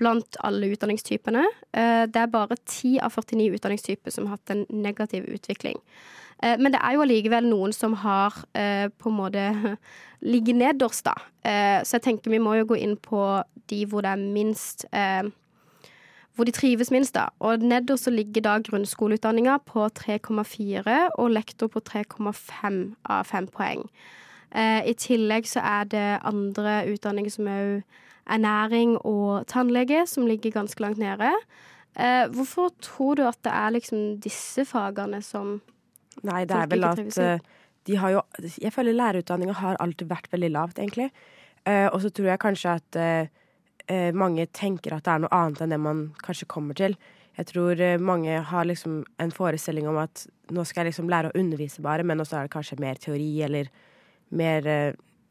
blant 0.00 0.38
alle 0.46 0.70
utdanningstypene. 0.74 1.46
Eh, 1.72 2.04
det 2.10 2.22
er 2.22 2.32
bare 2.32 2.58
10 2.60 3.00
av 3.06 3.16
49 3.16 3.58
utdanningstyper 3.58 4.14
som 4.14 4.28
har 4.28 4.38
hatt 4.38 4.54
en 4.54 4.66
negativ 4.70 5.26
utvikling. 5.32 5.80
Eh, 6.42 6.56
Men 6.58 6.72
det 6.72 6.80
er 6.82 6.96
jo 6.96 7.02
allikevel 7.04 7.48
noen 7.48 7.72
som 7.72 7.94
har 8.02 8.36
eh, 8.54 8.88
på 8.88 9.10
en 9.10 9.18
måte 9.18 9.78
ligget 10.32 10.56
nederst, 10.56 11.04
da. 11.04 11.14
Eh, 11.44 11.80
så 11.84 11.98
jeg 11.98 12.06
tenker 12.08 12.30
vi 12.30 12.42
må 12.42 12.54
jo 12.60 12.70
gå 12.72 12.80
inn 12.80 12.96
på 12.96 13.42
de 13.70 13.84
hvor 13.86 14.02
det 14.02 14.10
er 14.10 14.24
minst 14.34 14.86
Hvor 16.34 16.44
de 16.46 16.52
trives 16.52 16.90
minst, 16.90 17.14
da. 17.14 17.28
Og 17.40 17.60
nederst 17.60 18.06
ligger 18.08 18.40
da 18.42 18.58
grunnskoleutdanninga 18.58 19.58
på 19.66 19.88
3,4 19.98 21.10
og 21.18 21.30
lektor 21.30 21.68
på 21.68 21.80
3,5 21.80 22.94
av 23.04 23.24
5 23.28 23.48
poeng. 23.52 23.84
Eh, 24.54 24.88
I 24.90 24.94
tillegg 24.94 25.46
så 25.46 25.60
er 25.62 25.90
det 25.90 26.06
andre 26.26 26.84
utdanninger 26.90 27.30
som 27.30 27.50
òg 27.50 27.82
ernæring 28.30 28.96
og 29.06 29.46
tannlege, 29.50 30.06
som 30.06 30.26
ligger 30.26 30.54
ganske 30.54 30.82
langt 30.82 30.98
nede. 30.98 31.30
Eh, 31.98 32.26
hvorfor 32.30 32.70
tror 32.82 33.14
du 33.14 33.26
at 33.26 33.38
det 33.44 33.52
er 33.52 33.70
liksom 33.70 34.20
disse 34.22 34.64
fagene 34.64 35.22
som 35.22 35.60
Nei, 36.26 36.44
det 36.48 36.56
er 36.56 36.70
vel 36.70 36.86
at 36.88 37.18
eh, 37.22 37.42
de 37.88 37.98
har 38.00 38.14
jo 38.14 38.22
Jeg 38.60 38.72
føler 38.74 38.96
lærerutdanninga 38.96 39.54
har 39.60 39.78
alltid 39.80 40.10
vært 40.10 40.32
veldig 40.32 40.50
lavt, 40.52 40.80
egentlig. 40.82 41.10
Uh, 41.68 41.88
og 41.92 42.00
så 42.02 42.10
tror 42.10 42.30
jeg 42.32 42.40
kanskje 42.40 42.74
at 42.78 42.96
eh, 42.96 44.12
mange 44.16 44.46
tenker 44.56 44.94
at 44.96 45.04
det 45.04 45.12
er 45.12 45.22
noe 45.24 45.34
annet 45.34 45.60
enn 45.60 45.74
det 45.74 45.80
man 45.80 46.04
kanskje 46.24 46.48
kommer 46.48 46.76
til. 46.76 46.96
Jeg 47.36 47.50
tror 47.52 47.80
uh, 47.80 47.96
mange 48.00 48.38
har 48.50 48.68
liksom 48.68 49.02
en 49.20 49.34
forestilling 49.34 49.88
om 49.88 49.98
at 50.00 50.24
nå 50.50 50.64
skal 50.64 50.84
jeg 50.84 50.94
liksom 50.94 51.10
lære 51.12 51.30
å 51.30 51.36
undervise 51.40 51.84
bare, 51.84 52.06
men 52.06 52.20
også 52.20 52.38
er 52.38 52.48
det 52.48 52.54
kanskje 52.54 52.80
mer 52.80 53.00
teori 53.00 53.32
eller 53.46 53.72
mer 54.30 54.66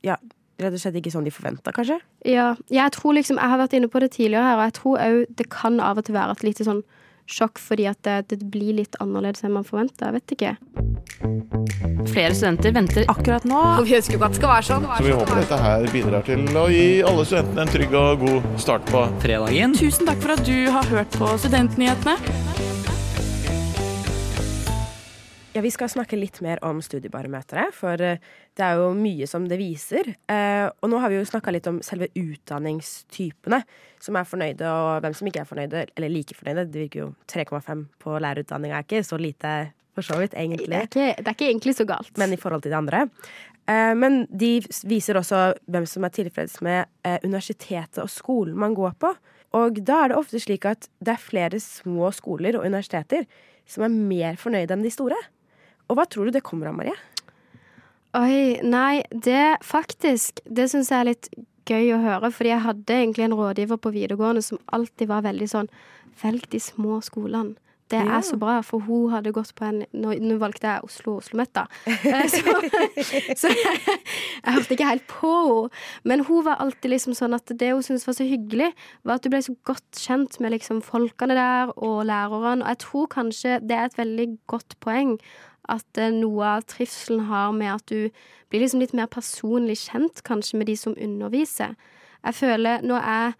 Ja, 0.03 0.15
rett 0.59 0.75
og 0.75 0.81
slett 0.81 0.97
ikke 0.99 1.11
sånn 1.11 1.25
de 1.27 1.33
forventa, 1.33 1.73
kanskje. 1.75 1.97
Ja, 2.27 2.53
jeg 2.71 2.91
tror 2.95 3.15
liksom 3.15 3.39
Jeg 3.39 3.51
har 3.51 3.59
vært 3.61 3.75
inne 3.77 3.89
på 3.91 4.01
det 4.03 4.11
tidligere 4.15 4.45
her, 4.45 4.57
og 4.59 4.65
jeg 4.67 4.75
tror 4.77 5.03
òg 5.05 5.35
det 5.39 5.49
kan 5.53 5.79
av 5.79 5.99
og 5.99 6.07
til 6.07 6.15
være 6.15 6.35
et 6.35 6.45
lite 6.45 6.67
sånn 6.67 6.83
sjokk 7.29 7.61
fordi 7.61 7.87
at 7.89 8.01
det, 8.05 8.17
det 8.33 8.39
blir 8.51 8.79
litt 8.81 8.97
annerledes 9.03 9.45
enn 9.45 9.55
man 9.55 9.67
forventer. 9.67 10.09
Jeg 10.09 10.19
vet 10.19 10.35
ikke. 10.37 10.55
Flere 12.09 12.31
studenter 12.33 12.71
venter 12.73 13.03
Akkurat 13.11 13.43
nå 13.47 13.57
Og 13.59 13.83
Vi 13.85 13.97
ønsker 13.97 14.15
jo 14.15 14.21
at 14.23 14.33
det 14.33 14.39
skal 14.39 14.51
være 14.53 14.67
sånn. 14.69 14.87
Så 14.87 15.05
vi 15.05 15.13
håper 15.13 15.41
dette 15.41 15.59
her 15.61 15.87
bidrar 15.93 16.25
til 16.27 16.45
å 16.57 16.65
gi 16.71 16.87
alle 17.05 17.25
studentene 17.27 17.65
en 17.65 17.73
trygg 17.75 17.97
og 17.99 18.23
god 18.25 18.49
start 18.63 18.87
på 18.89 19.03
Fredagen 19.23 19.75
Tusen 19.77 20.09
takk 20.09 20.23
for 20.23 20.37
at 20.37 20.45
du 20.47 20.57
har 20.73 20.89
hørt 20.89 21.19
på 21.19 21.35
Studentnyhetene. 21.43 22.58
Ja, 25.53 25.61
Vi 25.61 25.71
skal 25.73 25.89
snakke 25.89 26.17
litt 26.19 26.37
mer 26.45 26.59
om 26.63 26.77
studiebarometeret, 26.81 27.73
for 27.73 27.97
eh, 28.05 28.19
det 28.53 28.61
er 28.65 28.77
jo 28.77 28.91
mye 28.93 29.25
som 29.27 29.47
det 29.49 29.57
viser. 29.57 30.11
Eh, 30.29 30.67
og 30.69 30.91
nå 30.91 30.99
har 31.01 31.09
vi 31.09 31.17
jo 31.17 31.25
snakka 31.25 31.49
litt 31.55 31.65
om 31.71 31.79
selve 31.85 32.05
utdanningstypene, 32.13 33.63
som 33.99 34.19
er 34.19 34.27
fornøyde 34.29 34.69
og 34.69 35.01
hvem 35.01 35.15
som 35.17 35.29
ikke 35.31 35.41
er 35.41 35.49
fornøyde, 35.49 35.81
eller 35.97 36.13
like 36.13 36.37
fornøyde. 36.37 36.67
Det 36.69 36.83
virker 36.83 37.01
jo 37.01 37.07
3,5 37.33 37.81
på 38.03 38.19
lærerutdanninga 38.21 38.77
er 38.77 38.85
ikke 38.85 39.01
så 39.07 39.17
lite 39.17 39.53
for 39.97 40.05
så 40.05 40.19
vidt, 40.21 40.35
Det 40.37 40.43
egentlig. 40.43 40.77
er 40.77 40.85
ikke, 40.85 41.07
det 41.17 41.25
er 41.27 41.37
ikke 41.39 41.49
egentlig 41.49 41.75
så 41.79 41.87
galt. 41.89 42.13
Men 42.21 42.37
i 42.37 42.39
forhold 42.39 42.61
til 42.61 42.71
de 42.75 42.77
andre. 42.77 43.01
Eh, 43.65 43.95
men 43.97 44.27
de 44.29 44.51
viser 44.85 45.17
også 45.17 45.41
hvem 45.65 45.89
som 45.89 46.05
er 46.05 46.13
tilfreds 46.13 46.61
med 46.61 46.85
universitetet 47.25 47.97
og 48.05 48.13
skolen 48.13 48.53
man 48.53 48.77
går 48.77 48.93
på. 49.01 49.15
Og 49.57 49.81
da 49.81 50.03
er 50.03 50.13
det 50.13 50.21
ofte 50.21 50.37
slik 50.37 50.69
at 50.69 50.85
det 51.01 51.17
er 51.17 51.25
flere 51.25 51.57
små 51.59 52.13
skoler 52.13 52.53
og 52.61 52.69
universiteter 52.69 53.25
som 53.69 53.83
er 53.85 53.89
mer 53.93 54.37
fornøyde 54.37 54.77
enn 54.77 54.85
de 54.85 54.93
store. 54.93 55.17
Og 55.89 55.97
hva 55.97 56.05
tror 56.09 56.29
du 56.29 56.35
det 56.35 56.43
kommer 56.45 56.69
av, 56.69 56.75
Marie? 56.77 56.95
Oi, 58.17 58.57
nei, 58.65 59.03
det 59.13 59.59
faktisk 59.65 60.39
Det 60.49 60.65
syns 60.71 60.89
jeg 60.89 60.99
er 61.03 61.09
litt 61.11 61.29
gøy 61.69 61.91
å 61.93 61.99
høre, 62.01 62.31
fordi 62.33 62.49
jeg 62.49 62.63
hadde 62.65 62.95
egentlig 62.95 63.27
en 63.27 63.35
rådgiver 63.37 63.77
på 63.77 63.91
videregående 63.93 64.41
som 64.41 64.57
alltid 64.73 65.09
var 65.11 65.21
veldig 65.27 65.47
sånn 65.51 65.67
Velg 66.19 66.47
de 66.51 66.59
små 66.59 66.97
skolene. 67.05 67.53
Det 67.89 67.97
Ja. 68.01 68.17
er 68.17 68.21
så 68.21 68.37
bra, 68.37 68.61
for 68.61 68.79
hun 68.85 69.09
hadde 69.13 69.31
gått 69.33 69.53
på 69.55 69.65
en 69.65 69.85
Nå, 69.93 70.11
nå 70.21 70.37
valgte 70.41 70.65
jeg 70.67 70.83
Oslo 70.83 71.13
og 71.13 71.21
OsloMet, 71.23 71.53
da. 71.53 71.63
Eh, 71.87 72.27
Så, 72.27 72.41
så 73.41 73.49
jeg, 73.49 73.79
jeg 74.43 74.53
hørte 74.57 74.73
ikke 74.75 74.89
helt 74.89 75.07
på 75.07 75.31
henne. 75.31 75.69
Men 76.03 76.25
hun 76.25 76.43
var 76.45 76.57
alltid 76.61 76.91
liksom 76.91 77.13
sånn 77.17 77.33
at 77.37 77.45
det 77.57 77.71
hun 77.71 77.81
syntes 77.85 78.05
var 78.09 78.13
så 78.17 78.27
hyggelig, 78.29 78.71
var 79.05 79.15
at 79.17 79.23
du 79.25 79.29
ble 79.33 79.41
så 79.45 79.55
godt 79.65 80.01
kjent 80.01 80.39
med 80.39 80.51
liksom 80.57 80.81
folkene 80.85 81.37
der 81.37 81.73
og 81.77 82.05
lærerne. 82.09 82.61
Og 82.65 82.67
jeg 82.73 82.81
tror 82.85 83.07
kanskje 83.13 83.59
det 83.65 83.77
er 83.77 83.85
et 83.89 83.97
veldig 83.97 84.27
godt 84.49 84.77
poeng 84.85 85.15
at 85.69 86.01
eh, 86.01 86.11
noe 86.13 86.55
av 86.57 86.67
trivselen 86.69 87.27
har 87.29 87.53
med 87.55 87.73
at 87.75 87.85
du 87.91 88.09
blir 88.49 88.63
liksom 88.63 88.81
litt 88.81 88.95
mer 88.97 89.09
personlig 89.11 89.77
kjent 89.85 90.23
kanskje 90.27 90.59
med 90.59 90.69
de 90.71 90.75
som 90.79 90.97
underviser. 90.97 91.75
Jeg 92.25 92.35
føler 92.35 92.85
når 92.85 93.09
er 93.13 93.37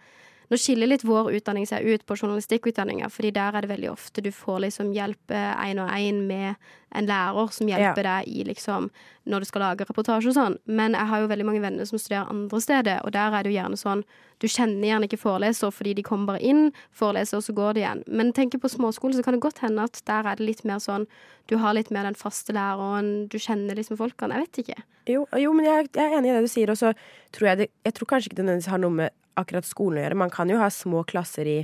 nå 0.50 0.58
skiller 0.58 0.90
litt 0.90 1.04
vår 1.06 1.30
utdanning 1.38 1.66
seg 1.68 1.86
ut 1.86 2.04
på 2.06 2.16
journalistikkutdanninga, 2.18 3.10
fordi 3.12 3.30
der 3.36 3.54
er 3.54 3.64
det 3.64 3.70
veldig 3.70 3.92
ofte 3.92 4.24
du 4.24 4.32
får 4.34 4.64
liksom 4.66 4.90
hjelp 4.96 5.34
én 5.34 5.78
og 5.82 5.92
én 5.94 6.24
med 6.26 6.70
en 6.90 7.06
lærer 7.06 7.52
som 7.54 7.68
hjelper 7.70 8.02
deg 8.02 8.30
i 8.30 8.42
liksom 8.48 8.88
når 9.30 9.44
du 9.44 9.46
skal 9.46 9.62
lage 9.62 9.86
reportasje 9.86 10.32
og 10.32 10.34
sånn. 10.34 10.56
Men 10.66 10.96
jeg 10.98 11.06
har 11.06 11.22
jo 11.22 11.30
veldig 11.30 11.46
mange 11.46 11.62
venner 11.62 11.86
som 11.86 12.00
studerer 12.02 12.32
andre 12.32 12.60
steder, 12.64 13.04
og 13.04 13.14
der 13.14 13.30
er 13.30 13.46
det 13.46 13.52
jo 13.52 13.58
gjerne 13.60 13.78
sånn 13.78 14.02
du 14.40 14.48
kjenner 14.48 14.88
gjerne 14.88 15.06
ikke 15.06 15.20
foreleser 15.20 15.72
fordi 15.74 15.92
de 15.98 16.04
kommer 16.06 16.32
bare 16.32 16.42
inn, 16.50 16.70
foreleser, 16.96 17.38
og 17.38 17.46
så 17.46 17.54
går 17.54 17.76
de 17.76 17.84
igjen. 17.84 18.02
Men 18.08 18.32
tenker 18.34 18.58
på 18.58 18.72
småskole, 18.72 19.14
så 19.14 19.22
kan 19.22 19.36
det 19.36 19.44
godt 19.44 19.60
hende 19.62 19.84
at 19.86 20.00
der 20.08 20.26
er 20.26 20.40
det 20.40 20.48
litt 20.48 20.64
mer 20.66 20.80
sånn 20.82 21.06
du 21.50 21.58
har 21.60 21.74
litt 21.74 21.90
mer 21.90 22.06
den 22.06 22.18
faste 22.18 22.54
læreren, 22.54 23.28
du 23.30 23.38
kjenner 23.42 23.78
liksom 23.78 23.98
folkene. 23.98 24.38
Jeg 24.38 24.46
vet 24.46 24.60
ikke. 24.62 24.82
Jo, 25.10 25.24
jo 25.38 25.54
men 25.56 25.66
jeg, 25.66 25.88
jeg 25.96 26.06
er 26.06 26.18
enig 26.18 26.30
i 26.30 26.36
det 26.36 26.44
du 26.46 26.52
sier, 26.52 26.70
og 26.70 26.78
så 26.78 26.92
tror 27.34 27.52
jeg 27.52 27.58
det 27.58 27.66
Jeg 27.86 27.96
tror 27.96 28.10
kanskje 28.12 28.30
ikke 28.30 28.38
det 28.38 28.44
nødvendigvis 28.46 28.70
har 28.70 28.82
noe 28.82 28.98
med 29.00 29.16
akkurat 29.42 29.68
skolen 29.68 30.00
å 30.00 30.04
gjøre. 30.04 30.20
Man 30.22 30.32
kan 30.34 30.50
jo 30.50 30.60
ha 30.60 30.70
små 30.72 31.02
klasser 31.08 31.48
i, 31.48 31.58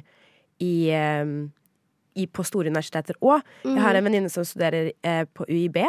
i, 0.62 0.74
i 2.16 2.26
på 2.26 2.44
store 2.46 2.72
universiteter 2.72 3.18
òg. 3.20 3.46
Jeg 3.66 3.82
har 3.84 3.98
en 3.98 4.06
venninne 4.08 4.32
som 4.32 4.46
studerer 4.46 4.92
eh, 5.06 5.24
på 5.28 5.48
UiB, 5.50 5.80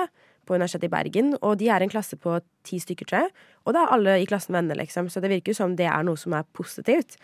på 0.47 0.56
Universitetet 0.56 0.88
i 0.88 0.93
Bergen, 0.93 1.34
og 1.41 1.58
de 1.60 1.67
er 1.73 1.84
en 1.84 1.91
klasse 1.91 2.15
på 2.19 2.38
ti 2.67 2.80
stykker, 2.80 3.10
tror 3.10 3.26
jeg. 3.26 3.34
Og 3.67 3.76
da 3.76 3.84
er 3.84 3.95
alle 3.97 4.15
i 4.21 4.28
klassen 4.30 4.56
venner, 4.56 4.80
liksom, 4.80 5.10
så 5.12 5.23
det 5.23 5.32
virker 5.34 5.52
jo 5.52 5.60
som 5.60 5.76
det 5.80 5.89
er 5.91 6.06
noe 6.08 6.19
som 6.19 6.36
er 6.38 6.47
positivt. 6.56 7.17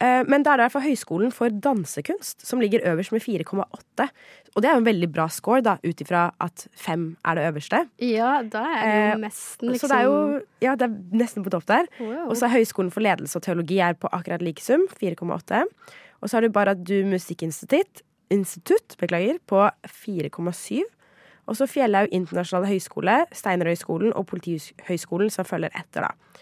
Eh, 0.00 0.22
Men 0.26 0.42
det 0.42 0.52
er 0.52 0.62
derfor 0.62 0.80
Høgskolen 0.80 1.32
for 1.32 1.52
dansekunst, 1.52 2.46
som 2.46 2.60
ligger 2.60 2.80
øverst 2.88 3.12
med 3.12 3.20
4,8. 3.20 4.08
Og 4.56 4.62
det 4.62 4.68
er 4.68 4.74
jo 4.74 4.82
en 4.82 4.86
veldig 4.88 5.08
bra 5.12 5.28
score, 5.28 5.60
da, 5.62 5.76
ut 5.84 6.00
ifra 6.02 6.30
at 6.40 6.66
fem 6.74 7.16
er 7.24 7.36
det 7.38 7.44
øverste. 7.52 7.82
Ja, 8.02 8.42
da 8.42 8.64
er 8.64 8.80
det 8.80 8.94
jo 8.94 9.10
Eh, 9.10 9.18
nesten 9.28 9.68
liksom 9.70 9.88
Så 9.88 9.88
det 9.92 9.98
er 9.98 10.04
jo 10.08 10.42
ja, 10.60 10.74
det 10.74 10.88
er 10.88 11.18
nesten 11.20 11.44
på 11.44 11.50
topp 11.50 11.66
der. 11.66 11.86
Wow. 12.00 12.30
Og 12.30 12.36
så 12.36 12.46
er 12.48 12.56
Høgskolen 12.56 12.90
for 12.90 13.00
ledelse 13.00 13.36
og 13.36 13.42
teologi 13.42 13.78
er 13.78 13.94
på 13.94 14.08
akkurat 14.10 14.42
like 14.42 14.62
sum, 14.62 14.88
4,8. 14.88 15.64
Og 16.20 16.28
så 16.28 16.36
har 16.36 16.42
du 16.42 16.50
Baradu 16.50 17.04
Musikkinstitutt, 17.04 18.02
institutt 18.30 18.96
beklager, 18.98 19.38
på 19.46 19.68
4,7. 19.86 20.82
Og 21.46 21.56
så 21.56 21.66
Fjellhaug 21.66 22.08
internasjonale 22.12 22.68
høgskole, 22.68 23.14
Steinerhøgskolen 23.32 24.12
og 24.14 24.26
Politihøgskolen 24.30 25.30
som 25.30 25.44
følger 25.44 25.72
etter, 25.74 26.06
da. 26.06 26.40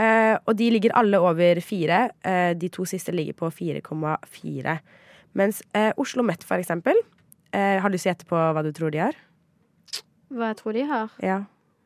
Eh, 0.00 0.36
og 0.46 0.56
de 0.56 0.70
ligger 0.72 0.94
alle 0.96 1.18
over 1.20 1.60
fire. 1.64 2.06
Eh, 2.24 2.52
de 2.56 2.68
to 2.72 2.86
siste 2.88 3.12
ligger 3.12 3.36
på 3.36 3.50
4,4. 3.52 4.78
Mens 5.38 5.60
eh, 5.76 5.90
Oslo 6.00 6.22
Met, 6.26 6.42
for 6.42 6.58
eksempel 6.58 6.96
eh, 7.54 7.76
Har 7.78 7.86
du 7.86 7.94
lyst 7.94 8.02
til 8.02 8.10
å 8.10 8.14
gjette 8.16 8.26
på 8.30 8.38
hva 8.56 8.62
du 8.66 8.72
tror 8.74 8.90
de 8.90 8.98
har? 9.04 9.14
Hva 10.30 10.48
jeg 10.50 10.58
tror 10.62 10.72
de 10.74 10.82
har? 10.88 11.12
Ja. 11.22 11.36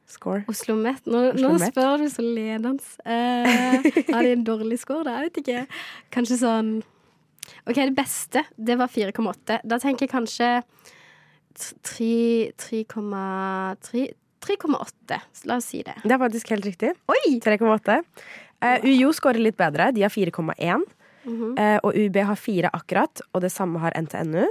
Score. 0.08 0.44
Oslo 0.52 0.76
Met. 0.76 1.02
Nå, 1.08 1.18
Oslo 1.32 1.48
nå 1.48 1.52
Met. 1.58 1.72
spør 1.72 1.96
du 2.04 2.08
så 2.12 2.22
ledende. 2.24 2.84
Eh, 3.04 3.84
har 4.12 4.22
de 4.24 4.30
en 4.36 4.44
dårlig 4.46 4.78
score, 4.80 5.04
da? 5.08 5.10
Jeg 5.18 5.24
vet 5.30 5.38
ikke. 5.44 5.60
Kanskje 6.14 6.36
sånn 6.44 6.70
OK, 7.68 7.76
det 7.76 7.92
beste, 7.96 8.40
det 8.56 8.76
var 8.80 8.88
4,8. 8.92 9.58
Da 9.68 9.76
tenker 9.80 10.06
jeg 10.06 10.12
kanskje 10.14 10.48
3,3 11.84 14.04
3,8. 14.44 15.20
La 15.50 15.58
oss 15.58 15.70
si 15.72 15.82
det. 15.86 15.96
Det 16.04 16.12
er 16.12 16.20
faktisk 16.22 16.52
helt 16.54 16.68
riktig. 16.68 16.92
Oi! 17.10 17.38
3,8. 17.44 18.00
Uh, 18.64 18.84
UiO 18.84 19.12
scorer 19.16 19.42
litt 19.42 19.58
bedre. 19.60 19.90
De 19.96 20.04
har 20.04 20.12
4,1. 20.12 20.84
Mm 21.24 21.36
-hmm. 21.40 21.52
uh, 21.58 21.78
og 21.82 21.96
UiB 21.96 22.16
har 22.16 22.36
4 22.36 22.70
akkurat, 22.72 23.20
og 23.32 23.40
det 23.40 23.52
samme 23.52 23.78
har 23.78 23.92
NTNU. 24.00 24.44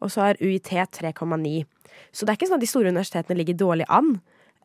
Og 0.00 0.10
så 0.10 0.20
har 0.20 0.36
UiT 0.40 0.68
3,9. 0.68 1.64
Så 2.12 2.26
det 2.26 2.32
er 2.32 2.36
ikke 2.38 2.46
sånn 2.46 2.60
at 2.60 2.64
de 2.64 2.66
store 2.66 2.88
universitetene 2.88 3.38
ligger 3.38 3.54
dårlig 3.54 3.86
an. 3.88 4.20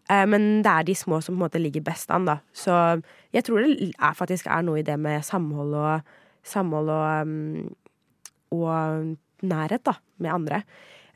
Eh, 0.09 0.25
men 0.29 0.61
det 0.65 0.71
er 0.71 0.83
de 0.83 0.95
små 0.97 1.21
som 1.21 1.33
på 1.33 1.39
en 1.39 1.45
måte 1.47 1.61
ligger 1.61 1.81
best 1.85 2.11
an, 2.13 2.27
da. 2.29 2.37
Så 2.53 2.73
jeg 3.33 3.45
tror 3.47 3.63
det 3.65 3.91
er, 3.97 4.13
faktisk 4.17 4.47
er 4.47 4.65
noe 4.65 4.81
i 4.81 4.85
det 4.85 4.97
med 5.01 5.25
samhold 5.25 5.73
og 5.73 6.15
Samhold 6.45 6.91
og, 6.93 7.25
um, 7.25 7.71
og 8.53 9.15
nærhet, 9.41 9.81
da, 9.81 9.95
med 10.21 10.29
andre. 10.29 10.59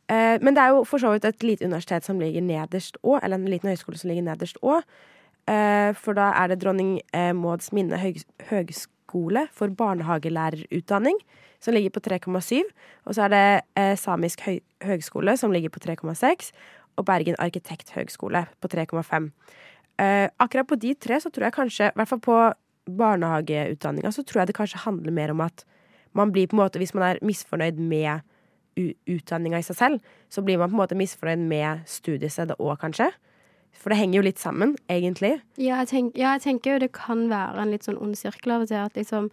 Eh, 0.09 0.37
men 0.41 0.55
det 0.57 0.63
er 0.63 0.73
jo 0.73 0.85
for 0.87 1.01
så 1.01 1.13
vidt 1.13 1.27
et 1.29 1.45
lite 1.45 1.65
universitet 1.65 2.05
som 2.05 2.19
ligger 2.21 2.45
nederst 2.45 2.97
òg, 3.03 3.19
eller 3.23 3.37
en 3.37 3.49
liten 3.49 3.69
høyskole 3.69 3.99
som 3.99 4.09
ligger 4.11 4.25
nederst 4.25 4.57
òg. 4.65 4.85
Eh, 5.49 5.91
for 5.97 6.17
da 6.17 6.31
er 6.37 6.51
det 6.51 6.59
Dronning 6.63 6.97
eh, 7.13 7.31
Mauds 7.33 7.71
Minne 7.73 7.99
høg 8.01 8.21
høgskole 8.49 9.47
for 9.53 9.73
barnehagelærerutdanning, 9.73 11.17
som 11.59 11.73
ligger 11.73 11.93
på 11.93 12.03
3,7. 12.05 12.61
Og 13.05 13.15
så 13.17 13.25
er 13.25 13.33
det 13.33 13.97
Samisk 13.99 14.43
høy 14.45 14.59
høgskole, 14.85 15.33
som 15.37 15.51
ligger 15.51 15.73
på 15.73 15.81
3,6. 15.81 16.51
Og 16.99 17.05
Bergen 17.07 17.35
arkitekthøgskole 17.41 18.45
på 18.61 18.69
3,5. 18.69 19.31
Eh, 19.99 20.29
akkurat 20.39 20.67
på 20.67 20.77
de 20.79 20.93
tre 20.95 21.19
så 21.19 21.29
tror 21.29 21.49
jeg 21.49 21.55
kanskje, 21.57 21.89
i 21.89 21.97
hvert 21.99 22.07
fall 22.07 22.21
på 22.23 22.37
barnehageutdanninga, 22.99 24.11
så 24.15 24.23
tror 24.23 24.41
jeg 24.41 24.49
det 24.49 24.55
kanskje 24.55 24.83
handler 24.85 25.11
mer 25.11 25.33
om 25.33 25.41
at 25.43 25.65
man 26.15 26.31
blir 26.31 26.47
på 26.47 26.55
en 26.55 26.63
måte, 26.63 26.79
hvis 26.79 26.93
man 26.95 27.03
er 27.03 27.19
misfornøyd 27.21 27.77
med 27.77 28.21
utdanninga 29.09 29.59
i 29.61 29.65
seg 29.65 29.77
selv, 29.79 30.13
så 30.31 30.43
blir 30.45 30.59
man 30.59 30.71
på 30.71 30.77
en 30.77 30.81
måte 30.83 30.97
misfornøyd 30.99 31.45
med 31.49 31.83
studiestedet 31.89 32.57
òg, 32.59 32.77
kanskje. 32.81 33.09
For 33.79 33.93
det 33.93 33.99
henger 34.01 34.19
jo 34.19 34.25
litt 34.25 34.41
sammen, 34.41 34.75
egentlig. 34.91 35.37
Ja 35.61 35.79
jeg, 35.81 35.91
tenk, 35.91 36.17
ja, 36.19 36.33
jeg 36.35 36.45
tenker 36.47 36.73
jo 36.73 36.83
det 36.83 36.91
kan 36.97 37.27
være 37.31 37.63
en 37.63 37.71
litt 37.73 37.87
sånn 37.87 37.99
ond 38.01 38.17
sirkel 38.19 38.55
av 38.55 38.65
og 38.65 38.71
til. 38.71 38.81
At 38.81 38.99
liksom, 38.99 39.29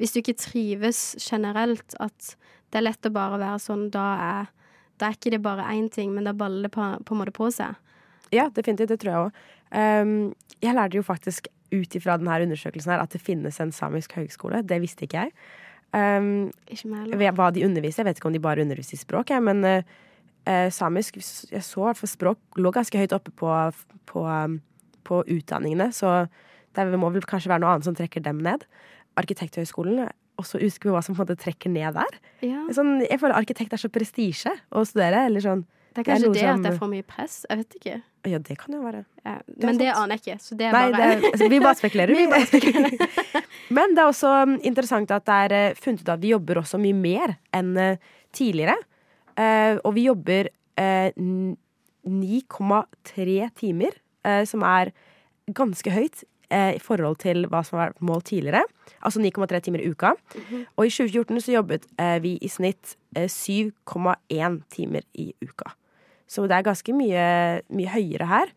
hvis 0.00 0.12
du 0.12 0.20
ikke 0.20 0.36
trives 0.42 1.00
generelt, 1.22 1.96
at 2.02 2.34
det 2.72 2.80
er 2.80 2.88
lett 2.88 3.08
å 3.08 3.14
bare 3.14 3.40
være 3.40 3.62
sånn, 3.62 3.88
da 3.94 4.06
er, 4.20 4.54
da 5.00 5.08
er 5.08 5.18
ikke 5.18 5.32
det 5.36 5.42
bare 5.44 5.68
én 5.72 5.88
ting, 5.92 6.12
men 6.16 6.28
da 6.28 6.34
baller 6.36 6.66
det 6.66 6.74
på, 6.74 6.88
på 7.06 7.14
en 7.14 7.22
måte 7.22 7.36
på 7.36 7.50
seg. 7.54 7.78
Ja, 8.34 8.48
definitivt. 8.50 8.90
Det 8.90 9.00
tror 9.02 9.12
jeg 9.12 9.28
òg. 9.28 9.44
Um, 9.76 10.16
jeg 10.62 10.74
lærte 10.76 10.98
jo 10.98 11.06
faktisk 11.06 11.48
ut 11.74 11.96
ifra 11.98 12.16
denne 12.18 12.36
undersøkelsen 12.44 12.92
her 12.94 13.02
at 13.02 13.14
det 13.14 13.22
finnes 13.22 13.58
en 13.62 13.72
samisk 13.74 14.16
høgskole. 14.18 14.62
Det 14.66 14.80
visste 14.82 15.06
ikke 15.06 15.26
jeg. 15.26 15.34
Um, 15.96 16.50
hva 17.36 17.48
de 17.54 17.64
underviser. 17.64 18.02
Jeg 18.02 18.08
vet 18.10 18.18
ikke 18.20 18.28
om 18.28 18.34
de 18.36 18.42
bare 18.42 18.64
underviser 18.66 18.98
i 18.98 19.00
språk, 19.00 19.30
jeg, 19.32 19.40
men 19.44 19.64
eh, 19.64 20.68
samisk 20.74 21.16
Jeg 21.16 21.62
så 21.64 21.80
i 21.80 21.86
hvert 21.88 22.00
fall 22.02 22.10
språk 22.10 22.60
lå 22.60 22.72
ganske 22.74 23.00
høyt 23.00 23.14
oppe 23.16 23.32
på, 23.32 23.52
på, 24.10 24.26
um, 24.26 24.58
på 25.08 25.22
utdanningene, 25.24 25.88
så 25.96 26.26
det 26.76 27.00
må 27.00 27.08
vel 27.14 27.24
kanskje 27.24 27.48
være 27.48 27.64
noe 27.64 27.72
annet 27.72 27.88
som 27.88 27.96
trekker 27.96 28.20
dem 28.20 28.42
ned. 28.44 28.66
Arkitekthøgskolen 29.16 30.04
også 30.40 30.60
usikker 30.60 30.90
på 30.90 30.96
hva 30.96 31.02
som 31.04 31.16
på 31.16 31.22
en 31.22 31.24
måte 31.24 31.38
trekker 31.40 31.72
ned 31.72 31.96
der. 31.96 32.18
Ja, 32.44 32.64
Sånn, 32.76 32.98
jeg 33.04 33.20
føler 33.22 33.38
arkitekt 33.38 33.72
er 33.72 33.80
så 33.80 33.88
prestisje 33.92 34.52
å 34.68 34.84
studere. 34.84 35.24
Eller 35.30 35.44
sånn 35.44 35.64
det 35.96 36.02
er 36.04 36.04
det 36.04 36.12
er 36.12 36.12
kanskje 36.12 36.32
det, 36.32 36.40
som- 36.42 36.58
at 36.60 36.62
det 36.66 36.72
er 36.72 36.78
for 36.78 36.92
mye 36.92 37.02
press. 37.06 37.36
Jeg 37.50 37.58
vet 37.62 37.76
ikke. 37.80 37.96
Ja, 38.26 38.38
det 38.38 38.56
kan 38.58 38.74
jo 38.74 38.80
være. 38.82 39.04
Ja, 39.24 39.34
men 39.62 39.78
det 39.78 39.84
det 39.86 39.92
aner 39.96 40.16
jeg 40.16 40.20
ikke, 40.22 40.36
så 40.42 40.56
det 40.58 40.66
er 40.66 40.72
Nei, 40.76 40.90
bare 40.92 40.96
det 40.96 41.24
er, 41.24 41.30
altså, 41.32 41.48
vi 41.48 41.60
bare 41.62 41.78
spekulerer. 41.78 42.14
Vi 42.16 42.26
bare 42.34 43.42
Men 43.76 43.94
det 43.96 44.02
er 44.02 44.10
også 44.10 44.32
um, 44.42 44.56
interessant 44.62 45.10
at 45.10 45.24
det 45.26 45.34
er 45.46 45.52
eh, 45.70 45.74
funnet 45.74 46.02
ut 46.04 46.08
at 46.14 46.20
vi 46.22 46.28
jobber 46.34 46.60
også 46.62 46.78
mye 46.82 46.94
mer 46.94 47.36
enn 47.54 47.76
eh, 47.76 47.96
tidligere. 48.32 48.76
Eh, 49.36 49.78
og 49.84 49.94
vi 49.94 50.06
jobber 50.06 50.48
eh, 50.78 51.10
9,3 52.06 53.50
timer, 53.58 53.90
som 54.46 54.62
er 54.66 54.90
ganske 55.54 55.90
høyt 55.94 56.24
i 56.50 56.78
forhold 56.82 57.18
til 57.22 57.44
hva 57.50 57.60
som 57.66 57.78
har 57.78 57.90
vært 57.92 58.02
målt 58.06 58.26
tidligere. 58.30 58.62
Altså 59.06 59.20
9,3 59.22 59.60
timer 59.66 59.82
i 59.82 59.90
uka. 59.90 60.12
Og 60.76 60.86
i 60.86 60.90
2014 60.90 61.40
så 61.42 61.54
jobbet 61.56 61.86
vi 62.22 62.36
i 62.42 62.48
snitt 62.50 62.96
eh, 63.16 63.26
7,1 63.30 64.60
timer 64.74 65.02
i 65.18 65.28
uka. 65.42 65.72
Så 66.26 66.46
det 66.50 66.56
er 66.56 66.66
ganske 66.66 66.94
mye, 66.96 67.26
mye 67.70 67.92
høyere 67.92 68.26
her. 68.30 68.52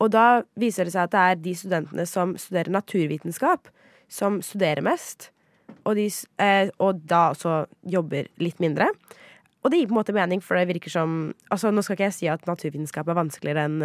Og 0.00 0.08
da 0.14 0.42
viser 0.58 0.88
det 0.88 0.94
seg 0.94 1.08
at 1.08 1.12
det 1.12 1.24
er 1.24 1.42
de 1.44 1.54
studentene 1.58 2.06
som 2.08 2.32
studerer 2.40 2.72
naturvitenskap, 2.72 3.68
som 4.08 4.40
studerer 4.44 4.82
mest. 4.84 5.28
Og, 5.84 5.94
de, 5.96 6.08
eh, 6.42 6.70
og 6.82 7.02
da 7.08 7.30
også 7.34 7.64
jobber 7.92 8.30
litt 8.40 8.60
mindre. 8.62 8.88
Og 9.60 9.70
det 9.70 9.82
gir 9.82 9.90
på 9.90 9.94
en 9.94 10.00
måte 10.00 10.16
mening, 10.16 10.40
for 10.42 10.56
det 10.56 10.70
virker 10.70 10.92
som 10.92 11.34
Altså, 11.52 11.70
nå 11.70 11.84
skal 11.84 11.98
ikke 11.98 12.08
jeg 12.08 12.16
si 12.16 12.28
at 12.32 12.46
naturvitenskap 12.48 13.08
er 13.08 13.18
vanskeligere 13.18 13.66
enn 13.68 13.82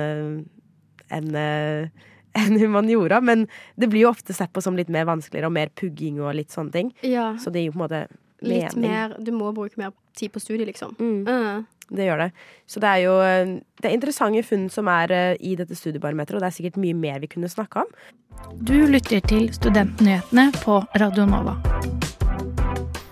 en, 1.14 1.36
eh, 1.36 1.90
humaniora, 2.36 3.22
men 3.30 3.48
det 3.76 3.90
blir 3.92 4.06
jo 4.06 4.14
ofte 4.14 4.34
sett 4.34 4.54
på 4.54 4.64
som 4.64 4.76
litt 4.76 4.90
mer 4.90 5.06
vanskeligere 5.06 5.52
og 5.52 5.56
mer 5.56 5.72
pugging 5.76 6.22
og 6.24 6.36
litt 6.36 6.54
sånne 6.56 6.72
ting. 6.72 6.94
Ja, 7.04 7.36
Så 7.38 7.52
det 7.52 7.64
gir 7.64 7.72
jo 7.72 7.78
på 7.78 7.84
en 7.84 7.86
måte 7.86 8.02
mening. 8.42 8.64
litt 8.64 8.76
mer 8.76 9.16
Du 9.20 9.32
må 9.36 9.52
bruke 9.56 9.78
mer 9.78 9.94
tid 10.16 10.32
på 10.32 10.40
studiet, 10.40 10.68
liksom. 10.72 10.96
Mm. 11.00 11.28
Uh. 11.28 11.64
Det 11.90 12.08
gjør 12.08 12.24
det. 12.24 12.30
Så 12.66 12.82
det 12.82 12.90
er 12.90 13.02
jo 13.04 13.16
eh, 13.22 13.58
Det 13.82 13.90
er 13.90 13.94
interessante 13.94 14.42
funn 14.44 14.70
som 14.74 14.88
er 14.90 15.12
eh, 15.14 15.38
i 15.40 15.56
dette 15.60 15.78
studiebarometeret, 15.78 16.40
og 16.40 16.46
det 16.46 16.50
er 16.50 16.58
sikkert 16.58 16.80
mye 16.82 16.98
mer 16.98 17.20
vi 17.22 17.30
kunne 17.30 17.52
snakka 17.52 17.86
om. 17.86 17.92
Du 18.56 18.76
lytter 18.90 19.22
til 19.26 19.48
Studentnyhetene 19.54 20.50
på 20.64 20.82
Radio 21.00 21.28
Nova. 21.30 21.56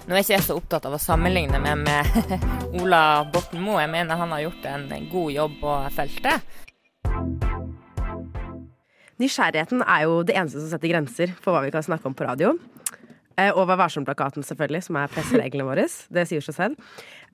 Nå 0.04 0.18
er 0.18 0.20
ikke 0.20 0.36
jeg 0.36 0.46
så 0.46 0.58
opptatt 0.60 0.84
av 0.90 0.98
å 0.98 1.02
sammenligne 1.02 1.62
meg 1.64 1.86
med 1.86 2.42
Ola 2.82 3.24
Borten 3.32 3.62
Moe. 3.64 3.80
Jeg 3.84 3.94
mener 3.94 4.20
han 4.20 4.34
har 4.36 4.44
gjort 4.48 4.68
en 4.74 4.90
god 5.12 5.32
jobb 5.38 5.56
på 5.62 5.78
feltet. 5.96 6.60
Nysgjerrigheten 9.22 9.84
er 9.86 10.08
jo 10.08 10.22
det 10.28 10.36
eneste 10.36 10.60
som 10.60 10.72
setter 10.74 10.92
grenser 10.92 11.34
for 11.40 11.56
hva 11.56 11.64
vi 11.64 11.72
kan 11.74 11.86
snakke 11.86 12.10
om 12.10 12.18
på 12.18 12.26
radio. 12.26 12.56
Eh, 13.38 13.52
Og 13.52 13.68
Vær 13.68 13.80
varsom-plakaten, 13.82 14.44
selvfølgelig, 14.46 14.84
som 14.88 14.98
er 15.00 15.08
pressereglene 15.14 15.66
våre. 15.66 15.88
Det 16.14 16.28
sier 16.30 16.44
seg 16.46 16.56
selv. 16.56 16.76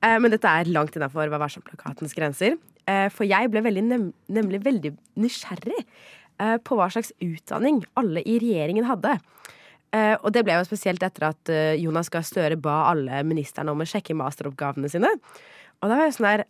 Eh, 0.01 0.17
Men 0.19 0.31
dette 0.31 0.47
er 0.47 0.71
langt 0.71 0.95
innafor 0.95 1.27
Vær 1.29 1.41
varsom-plakatens 1.43 2.15
grenser. 2.15 2.57
Eh, 2.87 3.09
For 3.09 3.25
jeg 3.25 3.51
ble 3.51 3.61
veldig, 3.61 3.83
nem 3.83 4.13
nemlig 4.29 4.63
veldig 4.63 4.95
nysgjerrig 5.17 5.83
på 6.63 6.75
hva 6.79 6.85
slags 6.87 7.11
utdanning 7.19 7.81
alle 7.99 8.21
i 8.23 8.37
regjeringen 8.39 8.85
hadde. 8.87 9.17
Og 10.23 10.31
det 10.31 10.45
ble 10.47 10.53
jo 10.55 10.63
spesielt 10.63 11.03
etter 11.03 11.25
at 11.27 11.49
Jonas 11.75 12.07
Gahr 12.07 12.23
Støre 12.23 12.55
ba 12.55 12.93
alle 12.93 13.19
ministrene 13.27 13.73
om 13.73 13.81
å 13.83 13.87
sjekke 13.89 14.15
masteroppgavene 14.15 14.87
sine. 14.87 15.09
Og 15.83 15.89
da 15.89 15.97
var 15.97 16.05
jeg 16.07 16.15
sånn 16.15 16.29
der 16.29 16.45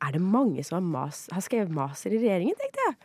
Er 0.00 0.12
det 0.12 0.22
mange 0.22 0.64
som 0.64 0.78
har, 0.78 0.88
mas 1.08 1.28
har 1.30 1.44
skrevet 1.44 1.68
master 1.68 2.10
i 2.10 2.22
regjeringen, 2.22 2.56
tenkte 2.56 2.86
jeg. 2.86 2.96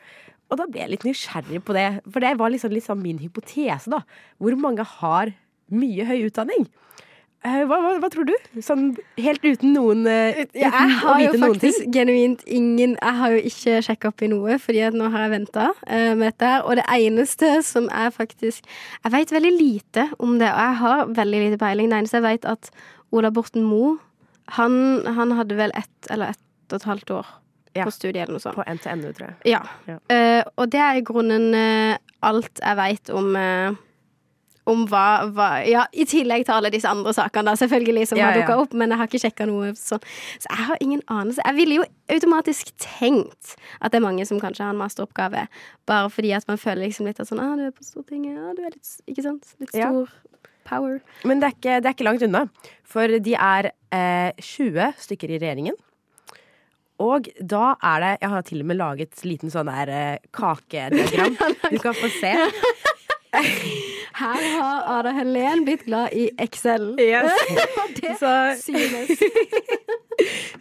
Og 0.51 0.59
da 0.59 0.67
ble 0.67 0.83
jeg 0.83 0.91
litt 0.91 1.07
nysgjerrig 1.07 1.63
på 1.63 1.75
det, 1.77 1.87
for 2.11 2.23
det 2.23 2.35
var 2.39 2.51
liksom, 2.51 2.73
liksom 2.75 3.01
min 3.03 3.21
hypotese, 3.23 3.91
da. 3.91 4.03
Hvor 4.41 4.57
mange 4.59 4.85
har 4.99 5.31
mye 5.71 6.07
høy 6.09 6.27
utdanning? 6.27 6.67
Eh, 7.41 7.63
hva, 7.65 7.77
hva, 7.81 7.93
hva 8.03 8.09
tror 8.13 8.27
du? 8.27 8.33
Sånn 8.61 8.91
helt 9.17 9.41
uten 9.41 9.71
noen 9.73 10.03
eh, 10.05 10.43
Ja, 10.53 10.67
uten 10.69 10.91
jeg 10.91 10.97
har 10.99 11.21
jo 11.23 11.31
faktisk 11.41 11.87
genuint 11.89 12.43
ingen 12.45 12.93
Jeg 12.99 13.17
har 13.17 13.33
jo 13.33 13.39
ikke 13.49 13.79
sjekka 13.87 14.11
opp 14.11 14.21
i 14.21 14.29
noe, 14.29 14.59
fordi 14.61 14.83
nå 14.93 15.09
har 15.09 15.25
jeg 15.25 15.33
venta 15.33 15.71
med 15.89 16.21
dette. 16.27 16.51
Og 16.67 16.77
det 16.77 16.85
eneste 16.93 17.49
som 17.65 17.89
er 17.89 18.13
faktisk 18.13 18.67
Jeg 18.67 19.15
vet 19.15 19.33
veldig 19.33 19.53
lite 19.55 20.05
om 20.19 20.37
det, 20.37 20.51
og 20.51 20.61
jeg 20.67 20.79
har 20.83 21.03
veldig 21.17 21.43
lite 21.47 21.61
peiling. 21.63 21.89
Det 21.89 22.03
eneste 22.03 22.21
jeg 22.21 22.27
vet, 22.27 22.45
at 22.45 22.69
Ola 23.09 23.33
Borten 23.33 23.65
Moe, 23.65 23.97
han, 24.59 24.75
han 25.07 25.33
hadde 25.39 25.57
vel 25.57 25.73
ett 25.79 26.11
eller 26.13 26.35
ett 26.35 26.45
og 26.69 26.77
et 26.77 26.91
halvt 26.91 27.17
år 27.23 27.37
Ja. 27.75 27.85
på 27.87 27.93
studiet 27.95 28.25
eller 28.25 28.35
noe 28.35 28.43
sånt. 28.43 28.57
På 28.57 28.65
NTNU, 28.67 29.13
tror 29.15 29.29
jeg. 29.29 29.53
Ja. 29.53 29.61
Ja. 29.87 29.99
Uh, 30.11 30.41
og 30.59 30.73
det 30.73 30.81
er 30.83 30.99
i 30.99 31.05
grunnen 31.07 31.53
uh, 31.55 31.95
alt 32.27 32.59
jeg 32.59 32.79
veit 32.79 33.11
om 33.15 33.31
uh, 33.37 33.79
om 34.69 34.83
hva, 34.89 35.05
hva 35.33 35.47
Ja, 35.65 35.85
i 35.93 36.05
tillegg 36.09 36.45
til 36.45 36.55
alle 36.55 36.71
disse 36.73 36.89
andre 36.89 37.13
sakene, 37.15 37.49
da, 37.49 37.57
selvfølgelig, 37.59 38.07
som 38.11 38.19
Ja, 38.19 38.29
har 38.29 38.39
dukka 38.39 38.57
opp, 38.61 38.75
men 38.77 38.93
jeg 38.93 39.01
har 39.01 39.09
ikke 39.09 39.21
sjekka 39.23 39.47
noe 39.49 39.71
sånn. 39.77 40.03
Så 40.37 40.49
jeg 40.49 40.67
har 40.69 40.81
ingen 40.85 41.03
anelse. 41.07 41.43
Jeg 41.45 41.57
ville 41.57 41.79
jo 41.79 41.87
automatisk 42.13 42.73
tenkt 42.81 43.55
at 43.79 43.91
det 43.91 44.01
er 44.01 44.05
mange 44.05 44.25
som 44.29 44.41
kanskje 44.41 44.65
har 44.67 44.75
en 44.75 44.81
masteroppgave, 44.81 45.47
bare 45.89 46.11
fordi 46.13 46.33
at 46.37 46.47
man 46.49 46.61
føler 46.61 46.85
liksom 46.87 47.09
litt 47.09 47.21
at 47.23 47.29
sånn 47.31 47.41
ah, 47.41 47.55
du 47.57 47.67
er 47.69 47.75
på 47.75 47.87
Stortinget, 47.87 48.37
ja, 48.37 48.53
du 48.57 48.61
er 48.65 48.75
litt 48.75 48.93
Ikke 49.09 49.25
sant? 49.25 49.55
Litt 49.61 49.73
stor. 49.73 50.11
Power. 50.61 50.99
Men 51.25 51.41
det 51.41 51.47
er, 51.49 51.55
ikke, 51.57 51.77
det 51.81 51.89
er 51.89 51.95
ikke 51.95 52.05
langt 52.05 52.21
unna. 52.23 52.43
For 52.87 53.09
de 53.25 53.33
er 53.33 53.71
eh, 53.91 54.29
20 54.37 54.93
stykker 55.01 55.33
i 55.33 55.39
regjeringen. 55.41 55.75
Og 57.01 57.27
da 57.41 57.73
er 57.81 58.03
det 58.03 58.11
Jeg 58.21 58.29
har 58.35 58.45
til 58.47 58.61
og 58.63 58.67
med 58.71 58.77
laget 58.79 59.23
liten 59.25 59.49
sånn 59.53 59.69
der 59.71 59.89
eh, 59.89 60.17
kakediagram. 60.37 61.37
Du 61.73 61.79
kan 61.81 61.97
få 61.97 62.09
se. 62.19 62.33
Her 63.31 64.41
har 64.57 64.81
Ada 64.99 65.11
Helen 65.15 65.63
blitt 65.65 65.85
glad 65.87 66.11
i 66.13 66.25
Excel. 66.43 66.91
Yes. 66.99 67.31
Det 68.01 68.15
Så, 68.19 68.31
synes. 68.59 69.11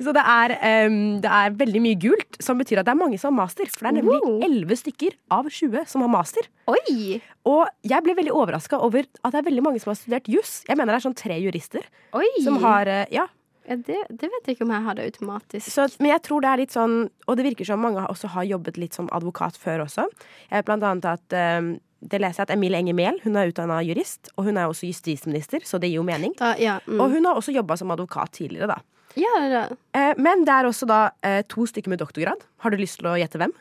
så 0.00 0.12
det, 0.16 0.22
er, 0.22 0.54
um, 0.86 0.96
det 1.20 1.30
er 1.30 1.56
veldig 1.58 1.82
mye 1.82 1.98
gult, 2.00 2.38
som 2.42 2.60
betyr 2.62 2.80
at 2.80 2.86
det 2.88 2.94
er 2.94 3.00
mange 3.00 3.18
som 3.20 3.32
har 3.34 3.42
master. 3.44 3.68
For 3.74 3.84
det 3.88 3.90
er 3.90 3.98
nemlig. 3.98 4.20
11 4.46 4.80
stykker 4.84 5.16
av 5.34 5.50
20 5.50 5.82
som 5.90 6.04
har 6.06 6.12
master. 6.14 6.46
Oi! 6.70 7.18
Og 7.50 7.66
jeg 7.90 8.06
ble 8.06 8.14
veldig 8.20 8.32
overraska 8.38 8.78
over 8.86 9.02
at 9.04 9.34
det 9.34 9.42
er 9.42 9.48
veldig 9.50 9.66
mange 9.66 9.82
som 9.82 9.90
har 9.92 9.98
studert 10.00 10.30
juss. 10.30 10.60
Jeg 10.68 10.78
mener 10.78 10.94
det 10.94 11.00
er 11.02 11.06
sånn 11.08 11.18
tre 11.18 11.36
jurister 11.42 11.84
Oi. 12.16 12.26
som 12.44 12.60
har 12.64 12.88
eh, 12.88 13.04
Ja. 13.18 13.26
Ja, 13.70 13.76
det, 13.78 13.98
det 14.10 14.26
vet 14.32 14.48
jeg 14.48 14.56
ikke 14.56 14.66
om 14.66 14.72
jeg 14.74 14.82
hadde 14.88 15.04
automatisk. 15.06 15.70
Så, 15.70 15.86
men 16.02 16.10
jeg 16.10 16.24
tror 16.26 16.42
det 16.42 16.50
er 16.50 16.60
litt 16.64 16.74
sånn 16.74 16.96
Og 17.30 17.36
det 17.38 17.44
virker 17.46 17.68
som 17.68 17.78
mange 17.84 18.02
også 18.10 18.32
har 18.34 18.48
jobbet 18.48 18.80
litt 18.82 18.96
som 18.98 19.06
advokat 19.14 19.58
før 19.60 19.84
også. 19.86 20.08
Jeg 20.48 20.56
vet 20.58 20.66
blant 20.66 20.86
annet 20.88 21.06
at 21.06 21.36
eh, 21.38 21.70
det 22.00 22.20
leser 22.22 22.42
jeg 22.42 22.48
at 22.48 22.54
Emil 22.56 22.74
Enger 22.74 22.96
Mehl 22.96 23.20
hun 23.22 23.36
er 23.36 23.50
utdanna 23.52 23.78
jurist, 23.84 24.32
og 24.36 24.48
hun 24.48 24.58
er 24.58 24.70
også 24.70 24.88
justisminister, 24.88 25.62
så 25.68 25.78
det 25.78 25.90
gir 25.90 26.00
jo 26.00 26.06
mening. 26.06 26.32
Da, 26.38 26.54
ja, 26.58 26.78
mm. 26.86 26.96
Og 26.96 27.12
hun 27.12 27.28
har 27.28 27.38
også 27.38 27.52
jobba 27.54 27.76
som 27.76 27.92
advokat 27.92 28.32
tidligere, 28.40 28.72
da. 28.72 28.78
ja, 29.20 29.32
det 29.42 29.50
det. 29.52 29.78
Eh, 30.00 30.12
men 30.18 30.46
det 30.48 30.54
er 30.54 30.68
også 30.68 30.88
da 30.88 31.00
eh, 31.26 31.42
to 31.46 31.66
stykker 31.68 31.92
med 31.92 32.00
doktorgrad. 32.00 32.46
Har 32.64 32.72
du 32.72 32.80
lyst 32.80 33.02
til 33.02 33.10
å 33.12 33.18
gjette 33.20 33.40
hvem? 33.40 33.52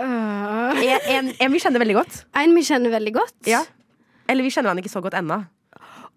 Uh... 0.00 0.76
En, 0.80 1.00
en, 1.16 1.32
en 1.34 1.52
vi 1.52 1.60
kjenner 1.60 1.82
veldig 1.82 1.96
godt. 1.96 2.20
En 2.38 2.54
vi 2.56 2.62
kjenner 2.68 2.92
veldig 2.92 3.14
godt. 3.16 3.38
Ja. 3.48 3.64
Eller 4.30 4.46
vi 4.46 4.52
kjenner 4.54 4.74
han 4.74 4.80
ikke 4.80 4.92
så 4.92 5.02
godt 5.04 5.16
ennå. 5.18 5.40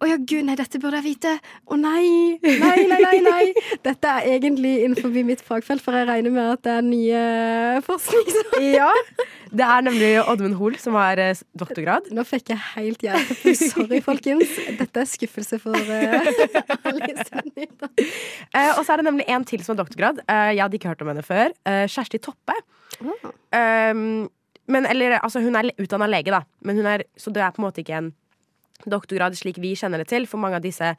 Å 0.03 0.07
ja, 0.09 0.17
gud, 0.19 0.43
nei, 0.43 0.57
dette 0.59 0.79
burde 0.83 0.99
jeg 0.99 1.13
vite. 1.13 1.31
Å 1.71 1.75
nei. 1.79 2.35
Nei, 2.43 2.81
nei, 2.89 2.97
nei, 2.99 3.19
nei. 3.23 3.43
Dette 3.87 4.09
er 4.19 4.33
egentlig 4.33 4.73
innenfor 4.83 5.13
mitt 5.23 5.39
fagfelt, 5.47 5.79
for 5.79 5.95
jeg 5.95 6.09
regner 6.09 6.33
med 6.33 6.49
at 6.57 6.63
det 6.65 6.73
er 6.73 6.83
nye 6.89 7.21
forskning. 7.85 8.33
Ja. 8.73 8.89
Det 9.53 9.63
er 9.63 9.83
nemlig 9.85 10.09
Oddmund 10.19 10.55
Hoel 10.57 10.75
som 10.81 10.95
har 10.97 11.19
eh, 11.21 11.39
doktorgrad. 11.59 12.09
Nå 12.15 12.23
fikk 12.25 12.51
jeg 12.51 12.59
helt 12.73 13.03
hjertepuls. 13.05 13.61
Sorry, 13.71 13.99
folkens. 14.09 14.55
Dette 14.79 15.03
er 15.03 15.09
skuffelse 15.09 15.59
for 15.61 15.77
uh, 15.77 16.29
alle 16.89 17.09
i 17.11 17.15
sendingen. 17.21 17.75
Eh, 17.93 18.71
og 18.73 18.81
så 18.81 18.95
er 18.95 19.03
det 19.03 19.07
nemlig 19.07 19.27
en 19.29 19.45
til 19.47 19.63
som 19.63 19.75
har 19.75 19.83
doktorgrad. 19.83 20.23
Eh, 20.25 20.55
jeg 20.57 20.63
hadde 20.65 20.79
ikke 20.79 20.91
hørt 20.91 21.05
om 21.05 21.13
henne 21.13 21.25
før. 21.27 21.53
Kjersti 21.63 22.19
Toppe. 22.23 22.57
Mm. 22.99 23.13
Um, 23.53 24.03
men, 24.73 24.89
eller, 24.89 25.19
altså, 25.19 25.43
hun 25.43 25.55
er 25.59 25.71
utdanna 25.77 26.09
lege, 26.09 26.33
da. 26.33 26.43
Men 26.65 26.81
hun 26.81 26.89
er, 26.89 27.05
så 27.19 27.31
det 27.35 27.43
er 27.45 27.53
på 27.53 27.61
en 27.61 27.67
måte 27.67 27.83
ikke 27.83 27.99
en 27.99 28.11
doktorgrad 28.91 29.35
slik 29.39 29.57
vi 29.63 29.75
kjenner 29.79 30.01
det 30.03 30.07
til. 30.11 30.25
For 30.29 30.37
mange 30.41 30.59
av 30.59 30.63
disse, 30.65 30.93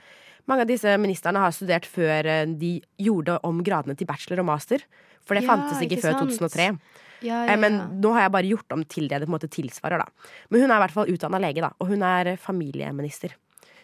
mange 0.50 0.64
av 0.64 0.70
disse 0.70 0.96
ministrene 1.00 1.40
har 1.42 1.52
studert 1.56 1.86
før 1.88 2.26
eh, 2.26 2.44
de 2.46 2.76
gjorde 3.00 3.38
om 3.44 3.62
gradene 3.66 3.96
til 3.98 4.06
bachelor 4.08 4.40
og 4.44 4.48
master. 4.52 4.84
For 5.24 5.34
det 5.36 5.44
Ja, 5.46 5.54
fantes 5.54 5.80
ikke, 5.80 5.96
ikke 5.98 6.06
før 6.08 6.18
sant. 6.18 6.36
2003. 6.38 6.68
Ja, 7.24 7.44
ja, 7.48 7.56
Men 7.56 7.78
nå 8.02 8.10
har 8.12 8.26
jeg 8.26 8.32
bare 8.34 8.48
gjort 8.50 8.72
om 8.76 8.82
til 8.84 9.06
det 9.08 9.20
det 9.22 9.26
på 9.28 9.32
en 9.32 9.38
måte 9.38 9.48
tilsvarer, 9.48 10.02
da. 10.02 10.30
Men 10.50 10.60
hun 10.60 10.70
er 10.70 10.76
i 10.76 10.82
hvert 10.84 10.92
fall 10.98 11.08
utdanna 11.14 11.38
lege, 11.40 11.62
da. 11.64 11.70
Og 11.80 11.88
hun 11.94 12.02
er 12.04 12.34
eh, 12.34 12.36
familieminister. 12.36 13.32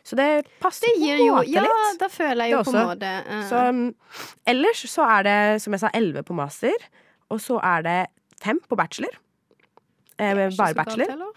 Så 0.05 0.17
det 0.17 0.47
passer 0.61 0.89
Det 0.89 1.01
gir 1.01 1.19
jo 1.21 1.35
på 1.37 1.43
en 1.43 1.49
måte 1.49 1.55
Ja, 1.55 1.63
litt. 1.65 1.99
da 2.01 2.09
føler 2.09 2.45
jeg 2.49 2.53
jo 2.55 2.61
på 2.65 2.73
en 2.73 2.87
måte 2.89 3.09
uh. 3.29 3.43
Så 3.49 3.65
um, 3.69 3.81
ellers 4.49 4.85
så 4.89 5.05
er 5.19 5.27
det, 5.29 5.39
som 5.65 5.73
jeg 5.77 5.81
sa, 5.83 5.91
11 5.93 6.23
på 6.29 6.37
master. 6.37 6.87
Og 7.31 7.41
så 7.41 7.59
er 7.65 7.83
det 7.85 7.99
fem 8.41 8.61
på 8.69 8.77
bachelor. 8.81 9.13
Eh, 10.19 10.35
bare 10.35 10.51
galt 10.57 10.77
bachelor. 10.77 11.09
heller. 11.15 11.33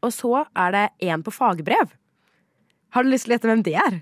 Og 0.00 0.14
så 0.16 0.44
er 0.56 0.76
det 0.76 0.84
én 1.10 1.24
på 1.24 1.34
fagbrev. 1.34 1.96
Har 2.94 3.04
du 3.04 3.12
lyst 3.12 3.26
til 3.26 3.34
å 3.34 3.38
gjette 3.38 3.50
hvem 3.50 3.64
det 3.66 3.76
er? 3.78 4.00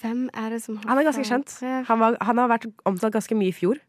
Hvem 0.00 0.28
er 0.32 0.54
det 0.54 0.62
som 0.64 0.78
har 0.80 0.88
Han 0.88 1.00
er 1.00 1.10
ganske 1.10 1.26
kjent. 1.28 1.58
Han, 1.90 2.00
var, 2.00 2.16
han 2.20 2.40
har 2.40 2.54
vært 2.54 2.70
omtalt 2.88 3.18
ganske 3.18 3.36
mye 3.36 3.52
i 3.52 3.56
fjor. 3.56 3.82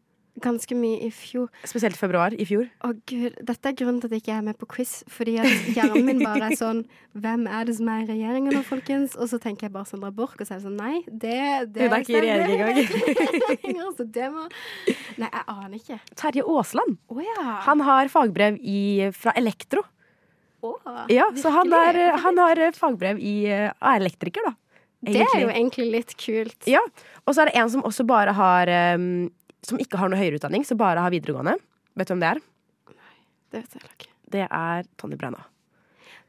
Ganske 0.44 0.76
mye 0.76 0.98
i 1.06 1.08
fjor. 1.14 1.46
Spesielt 1.64 1.96
i 1.96 2.00
februar 2.00 2.34
i 2.36 2.44
fjor. 2.44 2.66
Å 2.84 2.90
gud, 3.08 3.38
Dette 3.48 3.70
er 3.70 3.76
grunnen 3.78 4.02
til 4.02 4.10
at 4.10 4.16
jeg 4.18 4.24
ikke 4.24 4.34
er 4.34 4.44
med 4.44 4.58
på 4.60 4.68
quiz. 4.68 4.98
Fordi 5.08 5.38
at 5.40 5.48
hjernen 5.72 6.04
min 6.04 6.20
bare 6.20 6.50
er 6.50 6.58
sånn 6.60 6.82
Hvem 7.16 7.46
er 7.48 7.64
det 7.64 7.78
som 7.78 7.88
er 7.88 8.02
i 8.02 8.08
regjeringen 8.10 8.52
nå, 8.52 8.60
folkens? 8.66 9.16
Og 9.16 9.30
så 9.32 9.40
tenker 9.40 9.70
jeg 9.70 9.72
bare 9.78 9.88
Sandra 9.88 10.12
Borch, 10.12 10.36
og 10.36 10.44
så 10.44 10.58
er 10.58 10.60
det 10.60 10.66
sånn 10.66 10.76
Nei, 10.76 11.00
det, 11.08 11.40
det 11.72 11.88
Hun 11.88 11.96
er 11.96 12.04
ikke 12.04 12.18
i 12.18 12.24
regjering 12.26 12.52
engang. 12.58 13.94
så 13.96 14.08
det 14.18 14.28
må 14.34 14.44
Nei, 15.16 15.30
jeg 15.30 15.44
aner 15.56 15.76
ikke. 15.80 16.00
Terje 16.20 16.44
Aasland. 16.44 17.00
Oh, 17.08 17.24
ja. 17.24 17.56
Han 17.70 17.88
har 17.88 18.12
fagbrev 18.12 18.60
i, 18.60 18.80
fra 19.16 19.32
Elektro. 19.40 19.86
Ja, 21.12 21.30
så 21.38 21.52
han, 21.54 21.72
er, 21.72 21.98
han 22.22 22.38
har 22.42 22.60
fagbrev 22.76 23.20
i 23.22 23.36
uh, 23.50 23.70
elektriker, 23.94 24.46
da. 24.46 24.54
Det 25.06 25.22
er 25.22 25.42
jo 25.42 25.50
egentlig 25.52 25.86
litt 25.92 26.14
kult. 26.18 26.66
Ja, 26.66 26.80
Og 27.26 27.34
så 27.34 27.44
er 27.44 27.50
det 27.50 27.60
en 27.60 27.70
som 27.70 27.84
også 27.86 28.06
bare 28.08 28.32
har 28.34 28.70
um, 28.96 29.28
Som 29.66 29.78
ikke 29.82 30.00
har 30.00 30.10
noe 30.10 30.18
høyere 30.18 30.40
utdanning, 30.40 30.64
som 30.66 30.78
bare 30.80 31.02
har 31.04 31.12
videregående. 31.14 31.56
Vet 31.94 32.08
du 32.08 32.14
hvem 32.14 32.22
det 32.24 32.30
er? 32.32 32.40
Nei, 32.94 33.18
Det 33.52 33.60
vet 33.60 33.76
jeg 33.76 33.92
ikke. 33.92 34.10
Det 34.36 34.46
er 34.46 34.88
Tonje 34.98 35.18
Brenna. 35.20 35.44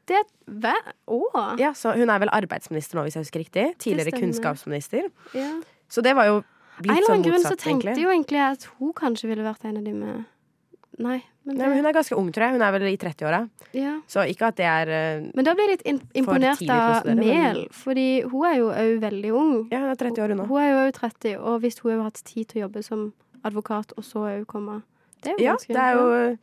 Det 0.08 0.22
Hva? 0.46 0.76
Å. 1.12 1.22
Ja, 1.60 1.74
så 1.76 1.96
Hun 1.98 2.12
er 2.14 2.22
vel 2.24 2.32
arbeidsminister 2.32 3.00
nå, 3.00 3.08
hvis 3.08 3.18
jeg 3.18 3.26
husker 3.26 3.44
riktig. 3.44 3.66
Tidligere 3.84 4.16
kunnskapsminister. 4.16 5.10
Ja. 5.36 5.50
Så 5.92 6.04
det 6.06 6.14
var 6.16 6.30
jo 6.30 6.42
blitt 6.80 6.92
Av 6.92 6.96
litt 6.96 6.96
en 6.96 6.96
eller 6.96 7.08
sånn 7.08 7.16
annen 7.18 7.28
grunn 7.28 7.44
så 7.44 7.56
tenkte 7.56 7.92
egentlig. 7.92 8.04
jo 8.06 8.14
egentlig 8.14 8.40
jeg 8.40 8.58
at 8.60 8.68
hun 8.78 8.94
kanskje 8.96 9.32
ville 9.32 9.48
vært 9.48 9.68
en 9.68 9.80
av 9.82 9.88
de 9.88 9.96
med 9.98 10.26
Nei, 10.98 11.20
men, 11.48 11.56
Nei, 11.56 11.68
men 11.72 11.78
hun 11.80 11.86
er 11.88 11.96
ganske 11.96 12.16
ung, 12.20 12.28
tror 12.36 12.44
jeg. 12.44 12.58
Hun 12.58 12.64
er 12.68 12.74
vel 12.76 12.84
i 12.90 12.98
30-åra. 13.00 13.38
ja. 13.78 13.94
Så 14.12 14.26
ikke 14.28 14.50
at 14.52 14.58
det 14.60 14.66
er 14.68 14.92
uh, 14.92 15.30
Men 15.38 15.46
da 15.48 15.54
blir 15.56 15.70
jeg 15.72 15.78
litt 15.78 16.04
imponert 16.20 16.64
av 16.76 17.06
Mel, 17.08 17.62
men- 17.62 17.62
fordi 17.72 18.08
hun 18.28 18.44
er 18.50 18.58
jo 18.60 18.68
òg 18.74 19.00
veldig 19.06 19.32
ung. 19.40 19.54
Ja, 19.72 19.80
hun 19.86 19.94
er 19.94 19.96
30 20.04 20.24
år 20.26 20.36
unna. 20.36 20.46
Hun 20.50 20.60
er 20.62 20.70
jo 20.74 20.82
òg 20.84 20.92
30, 21.00 21.38
og 21.40 21.62
hvis 21.64 21.80
hun 21.86 21.96
har 21.96 22.04
hatt 22.10 22.20
tid 22.28 22.50
til 22.52 22.60
å 22.62 22.66
jobbe 22.68 22.84
som 22.84 23.08
advokat, 23.48 23.96
og 23.98 24.04
så 24.04 24.26
òg 24.34 24.46
komme 24.52 24.82
Det 25.24 25.32
er 25.32 25.38
jo 25.40 25.46
Ja, 25.46 25.56
ganske 25.56 25.74
det 25.74 25.84
er 25.88 25.96
jo 25.96 26.06
uh, 26.34 26.38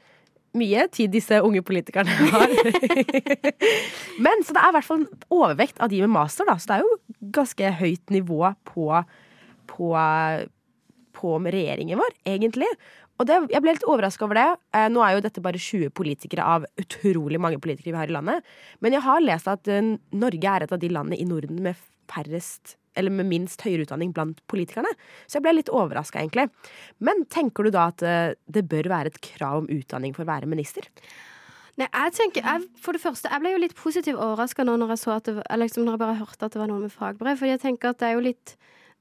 mye 0.55 0.87
tid 0.95 1.11
disse 1.11 1.41
unge 1.43 1.61
politikerne 1.67 2.09
har. 2.33 2.49
Men 4.23 4.45
så 4.47 4.55
det 4.55 4.63
er 4.63 4.71
i 4.71 4.75
hvert 4.79 4.87
fall 4.87 5.01
en 5.03 5.23
overvekt 5.35 5.81
av 5.83 5.91
de 5.93 6.01
med 6.05 6.13
master, 6.15 6.47
da. 6.49 6.57
Så 6.57 6.71
det 6.71 6.77
er 6.81 6.85
jo 6.87 7.31
ganske 7.35 7.73
høyt 7.81 8.13
nivå 8.15 8.53
på, 8.71 8.89
på, 9.73 9.89
på 11.19 11.33
regjeringen 11.45 11.99
vår, 12.01 12.15
egentlig. 12.37 12.69
Og 13.21 13.29
det, 13.29 13.37
jeg 13.53 13.63
ble 13.63 13.75
litt 13.77 13.87
overraska 13.87 14.27
over 14.27 14.41
det. 14.41 14.47
Eh, 14.75 14.89
nå 14.91 15.03
er 15.05 15.17
jo 15.17 15.25
dette 15.25 15.43
bare 15.43 15.61
20 15.61 15.93
politikere 15.95 16.47
av 16.57 16.65
utrolig 16.81 17.39
mange 17.43 17.61
politikere 17.63 17.95
vi 17.95 18.01
har 18.01 18.11
i 18.11 18.17
landet. 18.17 18.55
Men 18.83 18.97
jeg 18.97 19.07
har 19.07 19.23
lest 19.23 19.51
at 19.51 19.71
eh, 19.71 19.93
Norge 20.15 20.55
er 20.55 20.65
et 20.65 20.75
av 20.75 20.83
de 20.83 20.91
landene 20.91 21.21
i 21.21 21.29
Norden 21.29 21.63
med 21.63 21.79
færrest 22.11 22.77
eller 22.99 23.11
med 23.15 23.27
minst 23.27 23.63
høyere 23.67 23.87
utdanning 23.87 24.13
blant 24.15 24.41
politikerne. 24.51 24.91
Så 25.27 25.39
jeg 25.39 25.47
ble 25.47 25.57
litt 25.57 25.71
overraska, 25.73 26.23
egentlig. 26.23 26.49
Men 27.03 27.25
tenker 27.31 27.67
du 27.67 27.75
da 27.75 27.89
at 27.93 28.03
eh, 28.07 28.35
det 28.47 28.67
bør 28.71 28.91
være 28.93 29.15
et 29.15 29.23
krav 29.23 29.63
om 29.63 29.71
utdanning 29.71 30.15
for 30.15 30.27
å 30.27 30.31
være 30.31 30.51
minister? 30.51 30.87
Nei, 31.81 31.89
jeg 31.89 32.15
tenker, 32.15 32.45
jeg, 32.47 32.69
for 32.79 32.95
det 32.95 33.03
første, 33.03 33.31
jeg 33.31 33.43
ble 33.43 33.51
jo 33.51 33.63
litt 33.65 33.75
positivt 33.75 34.21
overraska 34.21 34.67
når 34.67 34.93
jeg 34.95 35.03
så 35.03 35.17
at 35.17 35.27
det, 35.27 35.43
liksom 35.59 35.87
når 35.87 35.97
jeg 35.97 36.03
bare 36.05 36.21
hørte 36.21 36.47
at 36.47 36.55
det 36.55 36.63
var 36.63 36.71
noe 36.71 36.85
med 36.85 36.95
fagbrev. 36.95 37.39
Fordi 37.41 37.57
jeg 37.57 37.65
tenker 37.65 37.91
at 37.91 38.03
det 38.03 38.11
er 38.11 38.19
jo 38.19 38.27
litt 38.29 38.55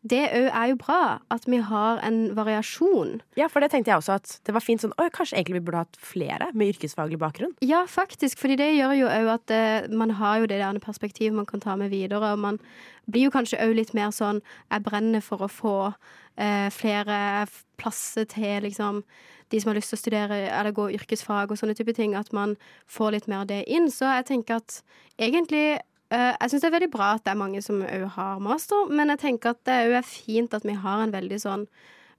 Det 0.04 0.20
òg 0.36 0.48
er 0.50 0.70
jo 0.74 0.78
bra 0.82 1.02
at 1.32 1.46
vi 1.48 1.62
har 1.64 2.02
en 2.04 2.18
variasjon. 2.36 3.22
Ja, 3.40 3.48
for 3.52 3.64
det 3.64 3.72
tenkte 3.72 3.94
jeg 3.94 4.02
også 4.02 4.18
at 4.18 4.34
det 4.44 4.56
var 4.56 4.64
fint 4.64 4.84
sånn 4.84 4.96
Å, 5.00 5.08
kanskje 5.16 5.38
egentlig 5.38 5.62
vi 5.62 5.66
burde 5.70 5.84
hatt 5.86 6.00
flere 6.04 6.50
med 6.52 6.74
yrkesfaglig 6.74 7.20
bakgrunn? 7.22 7.54
Ja, 7.64 7.86
faktisk, 7.88 8.42
fordi 8.42 8.58
det 8.60 8.74
gjør 8.76 8.98
jo 9.00 9.12
òg 9.12 9.32
at 9.38 9.54
uh, 9.56 9.88
man 9.96 10.12
har 10.20 10.42
jo 10.42 10.50
det 10.52 10.60
der 10.60 10.82
perspektivet 10.84 11.38
man 11.38 11.48
kan 11.48 11.64
ta 11.64 11.78
med 11.80 11.94
videre. 11.94 12.34
Og 12.34 12.44
man 12.44 12.60
blir 13.08 13.30
jo 13.30 13.36
kanskje 13.36 13.62
òg 13.64 13.78
litt 13.80 13.94
mer 13.96 14.12
sånn 14.16 14.42
Jeg 14.72 14.84
brenner 14.84 15.24
for 15.24 15.46
å 15.46 15.52
få 15.52 15.78
uh, 15.94 16.70
flere 16.76 17.48
plasser 17.80 18.28
til 18.28 18.68
liksom 18.68 19.06
de 19.54 19.62
som 19.62 19.70
har 19.70 19.78
lyst 19.78 19.94
til 19.94 20.00
å 20.00 20.02
studere 20.02 20.38
eller 20.50 20.74
gå 20.76 20.90
yrkesfag 20.98 21.52
og 21.52 21.60
sånne 21.60 21.78
type 21.78 21.96
ting. 21.96 22.18
At 22.18 22.34
man 22.36 22.58
får 22.92 23.16
litt 23.16 23.32
mer 23.32 23.46
av 23.46 23.50
det 23.52 23.64
inn. 23.72 23.88
Så 23.94 24.10
jeg 24.10 24.28
tenker 24.34 24.60
at 24.60 24.82
egentlig 25.16 25.80
Jeg 26.14 26.52
syns 26.52 26.62
det 26.62 26.70
er 26.70 26.76
veldig 26.76 26.92
bra 26.94 27.14
at 27.16 27.24
det 27.26 27.32
er 27.34 27.40
mange 27.40 27.62
som 27.66 27.82
òg 27.82 28.06
har 28.16 28.40
master, 28.44 28.86
men 28.94 29.10
jeg 29.14 29.22
tenker 29.24 29.56
at 29.56 29.64
det 29.66 29.80
òg 29.88 29.98
er 29.98 30.06
fint 30.06 30.54
at 30.54 30.66
vi 30.68 30.76
har 30.78 31.02
en 31.02 31.14
veldig 31.16 31.40
sånn 31.42 31.68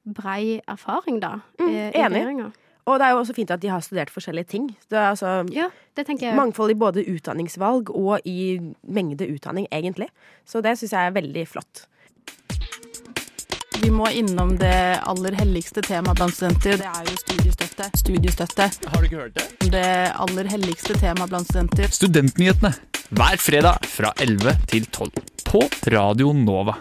brei 0.05 0.61
erfaring, 0.69 1.21
da. 1.23 1.39
Mm, 1.61 1.69
eh, 1.69 1.91
i 1.91 2.03
enig. 2.03 2.19
regjeringa. 2.19 2.53
Og 2.85 2.99
det 3.01 3.07
er 3.07 3.15
jo 3.15 3.21
også 3.23 3.35
fint 3.35 3.51
at 3.51 3.63
de 3.63 3.71
har 3.73 3.81
studert 3.81 4.13
forskjellige 4.13 4.49
ting. 4.49 4.67
Det 4.91 4.99
er 4.99 5.09
altså 5.15 5.47
Ja, 5.55 5.71
det 5.97 6.07
jeg 6.21 6.37
mangfold 6.37 6.71
i 6.71 6.75
både 6.75 7.05
utdanningsvalg 7.09 7.91
og 7.91 8.21
i 8.25 8.61
mengde 8.83 9.25
utdanning, 9.25 9.67
egentlig. 9.73 10.09
Så 10.45 10.61
det 10.61 10.77
syns 10.79 10.93
jeg 10.93 11.07
er 11.07 11.17
veldig 11.17 11.49
flott. 11.49 11.87
Vi 13.81 13.91
må 13.91 14.07
innom 14.13 14.57
det 14.59 15.01
aller 15.05 15.35
helligste 15.35 15.81
temaet 15.83 16.17
blant 16.17 16.35
studenter. 16.35 16.77
Det 16.77 16.89
er 16.89 17.09
jo 17.09 17.17
studiestøtte. 17.17 17.91
Studiestøtte. 17.97 18.69
Har 18.89 19.01
du 19.01 19.05
ikke 19.05 19.17
hørt 19.17 19.35
det? 19.35 19.73
Det 19.73 20.13
aller 20.15 20.45
helligste 20.45 20.95
temaet 21.01 21.33
blant 21.33 21.49
studenter. 21.49 21.89
Studentnyhetene 21.89 22.73
hver 23.13 23.37
fredag 23.41 23.85
fra 23.91 24.13
11 24.21 24.55
til 24.71 24.87
12 24.91 25.11
på 25.47 25.63
Radio 25.93 26.33
Nova. 26.37 26.75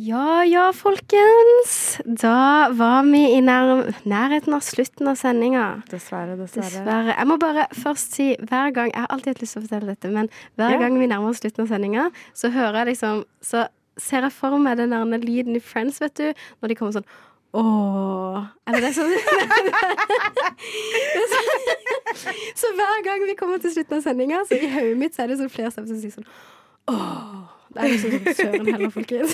Ja 0.00 0.40
ja, 0.48 0.70
folkens. 0.72 1.72
Da 2.06 2.68
var 2.72 3.02
vi 3.04 3.20
i 3.36 3.40
nær 3.44 3.90
nærheten 4.08 4.54
av 4.56 4.62
slutten 4.64 5.10
av 5.12 5.18
sendinga. 5.20 5.66
Dessverre, 5.90 6.36
dessverre. 6.40 6.70
Dessverre. 6.72 7.12
Jeg 7.18 7.28
må 7.28 7.36
bare 7.42 7.66
først 7.76 8.16
si 8.16 8.30
hver 8.40 8.72
gang 8.72 8.88
Jeg 8.94 9.02
har 9.04 9.12
alltid 9.12 9.34
hatt 9.34 9.42
lyst 9.44 9.52
til 9.58 9.60
å 9.62 9.66
fortelle 9.66 9.92
dette, 9.92 10.08
men 10.14 10.30
hver 10.56 10.72
Ja. 10.72 10.78
gang 10.80 10.96
vi 10.98 11.06
nærmer 11.12 11.28
oss 11.34 11.40
slutten 11.44 11.66
av 11.66 11.68
sendinga, 11.74 12.08
så 12.34 12.48
hører 12.50 12.80
jeg 12.84 12.94
liksom 12.96 13.24
Så 13.42 13.66
ser 14.00 14.22
jeg 14.24 14.32
for 14.32 14.56
meg 14.58 14.78
den 14.78 14.90
der 14.90 15.04
lyden 15.20 15.56
i 15.56 15.60
Friends, 15.60 16.00
vet 16.00 16.14
du, 16.16 16.32
når 16.62 16.68
de 16.68 16.74
kommer 16.74 16.92
sånn 16.92 17.04
Ååå. 17.52 18.48
Eller 18.66 18.80
det 18.80 18.88
er 18.88 18.96
sånn 18.96 19.12
Det 19.12 19.18
er 21.20 21.28
sånn- 21.36 21.81
Så 22.60 22.72
hver 22.78 23.04
gang 23.06 23.24
vi 23.28 23.36
kommer 23.38 23.62
til 23.62 23.74
slutten 23.74 23.98
av 23.98 24.04
sendinga, 24.04 24.42
så 24.48 24.58
i 24.58 24.70
hodet 24.72 24.98
mitt 25.00 25.16
så 25.16 25.24
er 25.24 25.32
det 25.32 25.40
sånn 25.40 25.52
flere 25.52 25.72
stemmer 25.74 25.92
som 25.92 26.02
sier 26.02 26.14
sånn 26.16 26.28
Åh 26.90 27.40
Det 27.72 27.78
er 27.80 27.92
liksom 27.94 28.10
sånn 28.18 28.36
søren 28.40 28.66
heller, 28.72 28.90
folkens. 28.92 29.32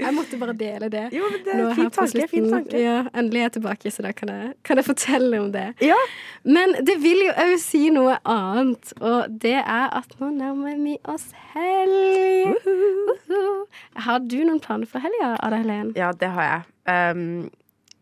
Jeg 0.00 0.14
måtte 0.14 0.38
bare 0.38 0.54
dele 0.56 0.88
det. 0.92 1.08
Jo, 1.14 1.26
men 1.30 1.42
det 1.44 1.54
er 1.54 1.60
her 1.64 1.74
fin 1.74 1.90
tanke, 1.94 2.26
fin 2.30 2.46
tanke. 2.50 2.78
Ja, 2.80 2.96
endelig 3.14 3.40
er 3.40 3.46
jeg 3.48 3.54
tilbake, 3.58 3.90
så 3.92 4.04
da 4.06 4.12
kan 4.16 4.30
jeg, 4.32 4.52
kan 4.66 4.80
jeg 4.80 4.86
fortelle 4.86 5.40
om 5.42 5.50
det. 5.54 5.66
Ja. 5.84 5.98
Men 6.44 6.76
det 6.86 6.96
vil 7.02 7.24
jo 7.26 7.34
òg 7.44 7.54
si 7.62 7.82
noe 7.94 8.16
annet, 8.22 8.94
og 9.00 9.34
det 9.44 9.56
er 9.60 9.90
at 10.00 10.14
nå 10.20 10.30
nærmer 10.38 10.78
vi 10.80 10.96
oss 11.10 11.26
helg. 11.54 12.54
Woohoo. 12.68 13.66
Har 14.06 14.24
du 14.24 14.38
noen 14.44 14.62
planer 14.62 14.90
for 14.90 15.04
helga, 15.04 15.34
Ada 15.42 15.60
Helen? 15.62 15.92
Ja, 15.98 16.12
det 16.20 16.32
har 16.36 16.50
jeg. 16.50 16.64
Um, 16.88 17.50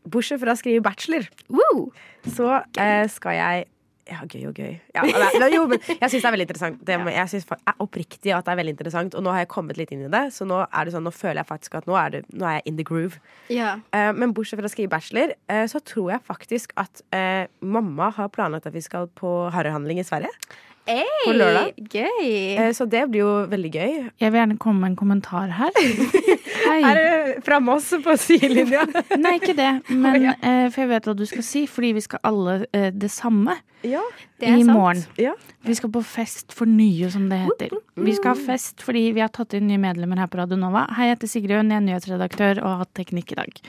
bortsett 0.05 0.41
fra 0.43 0.55
å 0.55 0.59
skrive 0.59 0.83
bachelor, 0.85 1.29
Woo! 1.53 1.91
så 2.27 2.59
eh, 2.79 3.07
skal 3.11 3.39
jeg 3.39 3.69
ja, 4.11 4.19
gøy 4.27 4.49
og 4.51 4.59
gøy. 4.59 4.73
Ja, 4.97 5.05
men 5.07 5.55
jo, 5.55 5.63
men 5.71 5.79
jeg 5.87 6.11
syns 6.11 6.25
det 6.25 6.27
er 6.27 6.35
veldig 6.35 6.47
interessant. 6.49 6.81
Det, 6.87 6.97
jeg 7.15 7.31
synes 7.33 7.47
er 7.55 7.83
oppriktig 7.83 8.35
at 8.35 8.47
det 8.47 8.55
er 8.55 8.59
veldig 8.61 8.75
interessant, 8.75 9.15
og 9.19 9.25
nå 9.25 9.35
har 9.35 9.45
jeg 9.45 9.53
kommet 9.53 9.79
litt 9.79 9.93
inn 9.95 10.03
i 10.07 10.11
det. 10.13 10.25
Så 10.35 10.47
nå 10.49 10.59
er 10.65 10.89
det 10.89 10.95
sånn, 10.97 11.07
nå 11.07 11.15
føler 11.15 11.43
jeg 11.43 11.51
faktisk 11.53 11.79
at 11.79 11.89
nå 11.91 11.97
er, 11.99 12.17
det, 12.17 12.25
nå 12.35 12.49
er 12.49 12.59
jeg 12.59 12.67
in 12.73 12.81
the 12.81 12.87
groove. 12.89 13.23
Ja. 13.53 13.77
Uh, 13.95 14.11
men 14.17 14.35
bortsett 14.37 14.61
fra 14.61 14.69
å 14.69 14.73
skrive 14.73 14.93
bachelor, 14.93 15.37
uh, 15.53 15.65
så 15.71 15.81
tror 15.87 16.17
jeg 16.17 16.27
faktisk 16.27 16.75
at 16.83 17.05
uh, 17.15 17.47
mamma 17.63 18.11
har 18.19 18.33
planlagt 18.35 18.69
at 18.69 18.77
vi 18.77 18.85
skal 18.85 19.09
på 19.19 19.33
harrehandling 19.55 20.03
i 20.03 20.07
Sverige. 20.07 20.35
Hey, 20.83 21.07
På 21.23 21.31
lørdag. 21.31 21.77
Gøy. 21.95 22.31
Eh, 22.59 22.73
så 22.75 22.89
det 22.91 23.05
blir 23.13 23.23
jo 23.23 23.33
veldig 23.47 23.69
gøy. 23.71 23.93
Jeg 24.19 24.33
vil 24.33 24.41
gjerne 24.41 24.59
komme 24.59 24.83
med 24.83 24.91
en 24.91 24.97
kommentar 24.99 25.53
her. 25.55 25.71
Hei. 26.63 26.79
Er 26.87 26.99
det 26.99 27.45
fra 27.47 27.59
Moss 27.63 27.89
på 28.05 28.15
sidelinja? 28.21 28.85
Nei, 29.23 29.35
ikke 29.41 29.55
det. 29.59 29.71
Men 29.91 30.29
eh, 30.33 30.67
For 30.73 30.85
jeg 30.85 30.91
vet 30.93 31.09
hva 31.09 31.15
du 31.19 31.25
skal 31.29 31.47
si, 31.47 31.65
fordi 31.71 31.93
vi 31.97 32.05
skal 32.05 32.23
alle 32.29 32.57
eh, 32.73 32.91
det 32.95 33.11
samme 33.13 33.59
ja, 33.83 34.03
Det 34.39 34.53
i 34.53 34.63
morgen. 34.69 35.03
Ja. 35.21 35.35
Vi 35.67 35.75
skal 35.79 35.91
på 35.95 36.03
fest 36.07 36.55
for 36.55 36.71
nye, 36.71 37.11
som 37.11 37.27
det 37.31 37.41
heter. 37.45 37.75
Vi 37.99 38.15
skal 38.15 38.37
ha 38.37 38.47
fest 38.53 38.83
fordi 38.87 39.09
vi 39.17 39.23
har 39.25 39.33
tatt 39.35 39.57
inn 39.59 39.69
nye 39.71 39.81
medlemmer 39.83 40.23
her 40.23 40.31
på 40.31 40.39
Radio 40.41 40.59
Nova. 40.61 40.87
Hei, 40.97 41.11
jeg 41.11 41.19
heter 41.19 41.33
Sigrun, 41.35 41.73
jeg 41.75 41.81
er 41.81 41.87
nyhetsredaktør 41.89 42.63
og 42.63 42.69
har 42.71 42.81
hatt 42.85 42.95
teknikk 42.99 43.35
i 43.35 43.41
dag. 43.43 43.63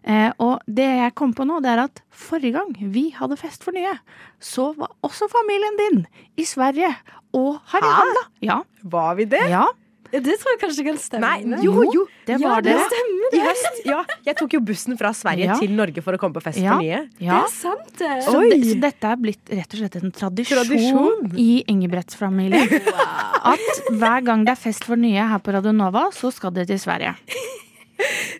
Eh, 0.00 0.30
og 0.40 0.62
det 0.64 0.86
jeg 0.86 1.14
kom 1.18 1.34
på 1.36 1.44
nå, 1.44 1.58
det 1.60 1.74
er 1.74 1.82
at 1.84 2.00
forrige 2.08 2.56
gang 2.56 2.72
vi 2.94 3.10
hadde 3.16 3.36
fest 3.40 3.66
for 3.66 3.76
nye, 3.76 3.92
så 4.40 4.70
var 4.78 4.94
også 5.04 5.28
familien 5.32 5.76
din 5.80 6.00
i 6.40 6.46
Sverige 6.48 6.94
og 7.36 7.60
harryhandla. 7.72 8.24
Ja. 8.44 8.62
Var 8.82 9.14
vi 9.20 9.28
det? 9.36 9.44
ja. 9.52 9.66
Det 10.10 10.34
tror 10.40 10.50
jeg 10.52 10.58
kanskje 10.60 10.84
kan 10.88 10.96
stemme. 10.98 11.28
Nei, 11.46 11.60
jo, 11.62 11.72
jo. 11.94 12.06
Det 12.26 12.40
Ja, 12.42 12.56
det 12.60 12.72
det. 12.72 12.78
stemmer. 12.90 13.34
I 13.36 13.40
høst. 13.44 13.80
Ja, 13.86 14.00
jeg 14.26 14.36
tok 14.40 14.52
jo 14.56 14.60
bussen 14.60 14.96
fra 14.98 15.12
Sverige 15.14 15.46
Ja. 15.46 15.54
til 15.60 15.70
Norge 15.70 16.02
for 16.02 16.12
å 16.12 16.18
komme 16.18 16.34
på 16.34 16.42
fest 16.42 16.58
Ja. 16.58 16.72
for 16.74 16.82
nye. 16.82 17.08
Ja. 17.20 17.40
Det 17.40 17.44
er 17.44 17.52
sant, 17.54 17.92
det. 17.98 18.10
Så, 18.26 18.34
Oi. 18.40 18.48
det, 18.50 18.58
så 18.66 18.80
dette 18.80 19.04
er 19.12 19.16
blitt 19.16 19.48
rett 19.54 19.74
og 19.74 19.78
slett 19.78 19.96
en 20.02 20.10
tradisjon, 20.10 20.64
Tradisjon. 20.64 21.38
i 21.38 21.62
Ingebrettsfamilien. 21.68 22.82
At 23.54 23.60
hver 23.92 24.24
gang 24.24 24.44
det 24.44 24.52
er 24.56 24.60
fest 24.60 24.84
for 24.84 24.96
nye 24.96 25.28
her 25.30 25.38
på 25.38 25.52
Radio 25.54 25.72
Nova, 25.72 26.08
så 26.12 26.32
skal 26.32 26.50
det 26.50 26.66
til 26.66 26.78
Sverige. 26.78 27.14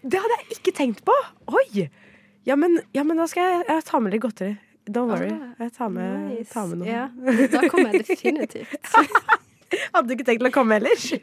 Det 0.03 0.19
hadde 0.19 0.37
jeg 0.41 0.59
ikke 0.59 0.73
tenkt 0.77 1.05
på! 1.05 1.13
Oi! 1.49 1.89
Ja, 2.47 2.57
men, 2.57 2.81
ja, 2.95 3.03
men 3.05 3.17
da 3.21 3.27
skal 3.29 3.43
jeg, 3.45 3.65
jeg 3.69 3.85
ta 3.85 3.99
med 4.01 4.13
litt 4.15 4.23
godteri. 4.23 4.57
Don't 4.91 5.07
worry. 5.13 5.29
Jeg 5.61 5.73
tar 5.77 5.89
med, 5.93 6.39
Nice. 6.39 6.53
tar 6.53 6.67
med 6.67 6.79
noe. 6.79 6.89
Ja, 6.89 7.09
da 7.53 7.69
kommer 7.69 7.93
jeg 7.93 8.07
definitivt. 8.09 8.75
Hadde 9.95 10.09
du 10.09 10.17
ikke 10.17 10.27
tenkt 10.29 10.47
å 10.47 10.53
komme 10.55 10.81
ellers? 10.81 11.13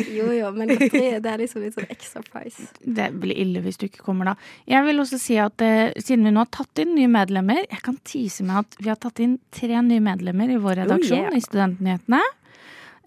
Jo 0.00 0.30
jo, 0.32 0.48
men 0.54 0.70
godteri 0.70 1.18
det 1.20 1.28
er 1.28 1.40
liksom 1.42 1.64
litt 1.64 1.74
sånn 1.76 1.88
extra 1.92 2.22
price. 2.24 2.68
Det 2.80 3.08
blir 3.20 3.36
ille 3.42 3.60
hvis 3.64 3.76
du 3.80 3.86
ikke 3.88 4.04
kommer 4.06 4.30
da. 4.30 4.34
Jeg 4.70 4.86
vil 4.86 5.02
også 5.02 5.18
si 5.20 5.36
at 5.42 5.64
eh, 5.64 5.92
siden 6.00 6.28
vi 6.28 6.32
nå 6.32 6.44
har 6.44 6.50
tatt 6.54 6.82
inn 6.82 6.94
nye 6.96 7.10
medlemmer 7.10 7.60
Jeg 7.64 7.82
kan 7.84 7.98
tise 8.06 8.46
med 8.46 8.62
at 8.62 8.78
vi 8.80 8.88
har 8.92 9.00
tatt 9.00 9.20
inn 9.24 9.38
tre 9.54 9.82
nye 9.84 10.02
medlemmer 10.04 10.52
i 10.52 10.60
vår 10.62 10.82
redaksjon 10.84 11.26
yeah. 11.26 11.36
i 11.36 11.42
Studentnyhetene. 11.44 12.22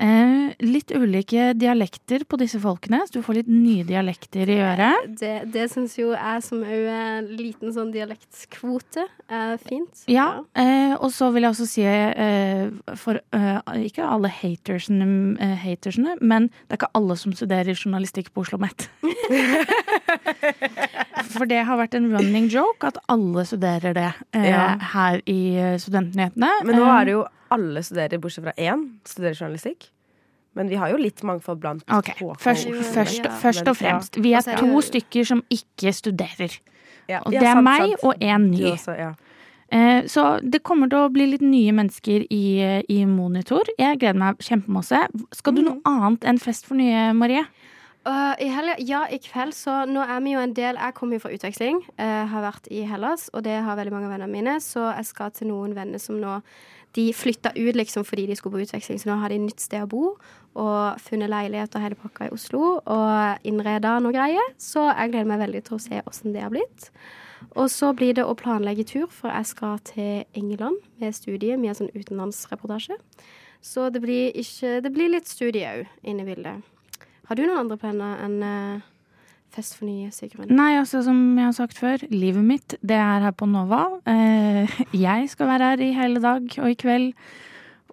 Eh, 0.03 0.53
litt 0.63 0.91
ulike 0.95 1.51
dialekter 1.57 2.23
på 2.27 2.37
disse 2.41 2.59
folkene, 2.63 3.01
så 3.07 3.17
du 3.17 3.21
får 3.25 3.39
litt 3.41 3.51
nye 3.51 3.83
dialekter 3.87 4.49
i 4.51 4.59
øret. 4.63 5.09
Det, 5.19 5.33
det 5.53 5.67
syns 5.71 5.95
jo 5.99 6.11
jeg 6.13 6.43
som 6.45 6.63
òg 6.63 6.87
er 6.91 7.19
en 7.21 7.29
liten 7.39 7.73
sånn 7.75 7.91
dialektskvote 7.93 9.05
er 9.33 9.55
fint. 9.63 10.03
Ja, 10.11 10.27
eh, 10.59 10.93
og 10.97 11.09
så 11.15 11.29
vil 11.33 11.43
jeg 11.47 11.53
også 11.55 11.67
si 11.69 11.83
eh, 11.87 12.67
for 12.99 13.19
eh, 13.35 13.59
ikke 13.87 14.05
alle 14.07 14.29
hatersene, 14.31 15.07
eh, 15.43 15.55
hatersene, 15.63 16.17
men 16.21 16.49
det 16.67 16.75
er 16.75 16.79
ikke 16.81 16.93
alle 16.99 17.15
som 17.19 17.31
studerer 17.35 17.73
journalistikk 17.75 18.31
på 18.33 18.43
Oslo 18.43 18.53
OsloMet. 18.53 18.85
for 21.33 21.45
det 21.49 21.61
har 21.65 21.77
vært 21.79 21.95
en 21.97 22.09
running 22.13 22.47
joke 22.51 22.87
at 22.91 22.97
alle 23.11 23.45
studerer 23.47 23.95
det 23.97 24.09
eh, 24.35 24.49
Ja. 24.49 24.65
her 24.93 25.21
i 25.29 25.39
eh, 25.57 25.77
Studentnyhetene. 25.81 26.51
Men 26.65 26.75
nå 26.77 26.83
Eh, 26.83 26.99
er 26.99 27.05
det 27.05 27.13
jo 27.15 27.23
alle 27.53 27.83
studerer, 27.85 28.17
bortsett 28.21 28.45
fra 28.47 28.53
én, 28.57 28.87
studerer 29.05 29.37
journalistikk. 29.37 29.89
Men 30.53 30.69
vi 30.69 30.77
har 30.77 30.93
jo 30.93 30.99
litt 31.01 31.23
mangfold 31.25 31.59
blant 31.63 31.83
okay. 31.89 32.15
Først, 32.39 32.69
først, 32.93 33.27
først 33.41 33.67
og 33.67 33.77
fremst. 33.79 34.19
Vi 34.21 34.35
er 34.37 34.45
to 34.59 34.81
stykker 34.85 35.25
som 35.25 35.43
ikke 35.53 35.93
studerer. 35.95 36.59
Og 37.23 37.31
det 37.33 37.47
er 37.49 37.61
meg 37.61 37.95
og 38.03 38.13
en 38.21 38.49
ny. 38.51 38.73
Eh, 39.73 40.05
Så 40.05 40.23
det 40.45 40.61
kommer 40.63 40.89
til 40.89 41.01
å 41.01 41.11
bli 41.11 41.25
litt 41.31 41.41
nye 41.41 41.73
mennesker 41.73 42.27
i, 42.29 42.45
i 42.89 43.03
Monitor. 43.09 43.65
Jeg 43.79 43.99
gleder 43.99 44.19
meg 44.19 44.37
kjempemasse. 44.43 45.07
Skal 45.33 45.57
du 45.57 45.63
noe 45.65 45.81
annet 45.89 46.27
enn 46.29 46.41
Fest 46.41 46.69
for 46.69 46.77
nye, 46.77 47.09
Marie? 47.17 47.45
Uh, 48.03 48.35
I 48.35 48.49
helga, 48.51 48.73
ja, 48.83 49.05
i 49.07 49.15
kveld, 49.23 49.55
så 49.55 49.85
nå 49.87 50.01
er 50.03 50.17
vi 50.25 50.33
jo 50.33 50.41
en 50.43 50.51
del 50.51 50.75
Jeg 50.75 50.93
kommer 50.97 51.15
jo 51.15 51.23
fra 51.23 51.29
utveksling, 51.31 51.77
uh, 51.95 52.25
har 52.27 52.43
vært 52.43 52.65
i 52.67 52.81
Hellas, 52.83 53.29
og 53.31 53.45
det 53.45 53.55
har 53.63 53.77
veldig 53.79 53.93
mange 53.95 54.09
av 54.09 54.11
vennene 54.17 54.33
mine, 54.33 54.55
så 54.59 54.89
jeg 54.89 55.07
skal 55.07 55.31
til 55.31 55.47
noen 55.53 55.71
venner 55.77 56.03
som 56.03 56.17
nå 56.19 56.33
De 56.93 57.07
flytta 57.15 57.53
ut 57.55 57.75
liksom 57.75 58.05
fordi 58.05 58.27
de 58.29 58.37
skulle 58.37 58.57
på 58.57 58.67
utveksling, 58.67 58.99
så 59.01 59.09
nå 59.09 59.17
har 59.21 59.33
de 59.33 59.41
nytt 59.41 59.63
sted 59.63 59.81
å 59.85 59.89
bo, 59.89 60.03
og 60.53 61.01
funnet 61.01 61.31
leilighet 61.31 61.73
og 61.73 61.81
hele 61.81 61.97
pakka 61.97 62.27
i 62.27 62.33
Oslo, 62.35 62.77
og 62.79 63.47
innreda 63.49 63.95
noe 64.03 64.13
greier. 64.13 64.53
Så 64.61 64.85
jeg 64.91 65.13
gleder 65.13 65.29
meg 65.31 65.41
veldig 65.41 65.63
til 65.65 65.77
å 65.77 65.83
se 65.83 66.01
åssen 66.05 66.35
det 66.35 66.45
har 66.45 66.53
blitt. 66.53 66.91
Og 67.57 67.69
så 67.73 67.91
blir 67.97 68.13
det 68.17 68.25
å 68.25 68.35
planlegge 68.37 68.85
tur, 68.87 69.07
for 69.11 69.33
jeg 69.33 69.49
skal 69.49 69.79
til 69.89 70.23
England 70.37 70.77
med 71.01 71.15
studiet. 71.15 71.59
med 71.59 71.73
en 71.73 71.81
sånn 71.81 71.95
utenlandsreportasje. 71.95 72.97
Så 73.63 73.89
det 73.89 74.01
blir, 74.03 74.31
ikke, 74.35 74.81
det 74.83 74.91
blir 74.91 75.09
litt 75.09 75.27
studie 75.27 75.65
òg 75.65 75.87
inne 76.03 76.23
i 76.23 76.27
bildet. 76.27 76.63
Har 77.29 77.35
du 77.35 77.45
noen 77.45 77.63
andre 77.63 77.77
planer 77.79 78.19
enn 78.25 78.41
eh, 78.43 78.81
fest 79.53 79.77
for 79.77 79.87
nye, 79.87 80.11
Sigrun? 80.13 80.51
Nei, 80.53 80.73
altså 80.79 81.03
som 81.05 81.19
jeg 81.37 81.45
har 81.45 81.55
sagt 81.57 81.79
før, 81.79 82.03
livet 82.13 82.45
mitt 82.45 82.75
det 82.81 82.97
er 82.97 83.25
her 83.27 83.35
på 83.37 83.47
Nova. 83.49 83.85
Eh, 84.09 84.79
jeg 84.97 85.29
skal 85.31 85.51
være 85.51 85.73
her 85.73 85.83
i 85.85 85.91
hele 85.97 86.23
dag 86.23 86.47
og 86.59 86.71
i 86.71 86.79
kveld. 86.79 87.11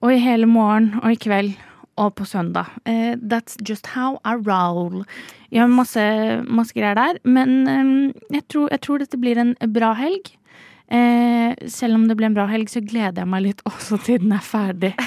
Og 0.01 0.15
i 0.15 0.23
hele 0.23 0.49
morgen 0.49 0.95
og 1.03 1.13
i 1.13 1.21
kveld. 1.21 1.53
Og 2.01 2.15
på 2.17 2.25
søndag. 2.25 2.71
Eh, 2.89 3.13
that's 3.21 3.59
just 3.69 3.91
how 3.93 4.17
I 4.25 4.33
roll. 4.41 5.03
Jeg 5.53 5.61
har 5.61 5.69
masse, 5.69 6.01
masse 6.49 6.73
greier 6.73 6.97
der. 6.97 7.21
Men 7.25 7.69
eh, 7.69 8.13
jeg, 8.39 8.47
tror, 8.49 8.71
jeg 8.73 8.81
tror 8.87 9.03
dette 9.03 9.21
blir 9.21 9.41
en 9.43 9.53
bra 9.75 9.93
helg. 9.99 10.33
Eh, 10.91 11.55
selv 11.71 11.95
om 11.95 12.09
det 12.09 12.17
blir 12.19 12.31
en 12.31 12.35
bra 12.35 12.49
helg, 12.51 12.71
så 12.73 12.81
gleder 12.83 13.23
jeg 13.23 13.31
meg 13.31 13.45
litt 13.45 13.61
også 13.69 14.01
til 14.07 14.23
den 14.25 14.37
er 14.37 14.45
ferdig. 14.45 14.95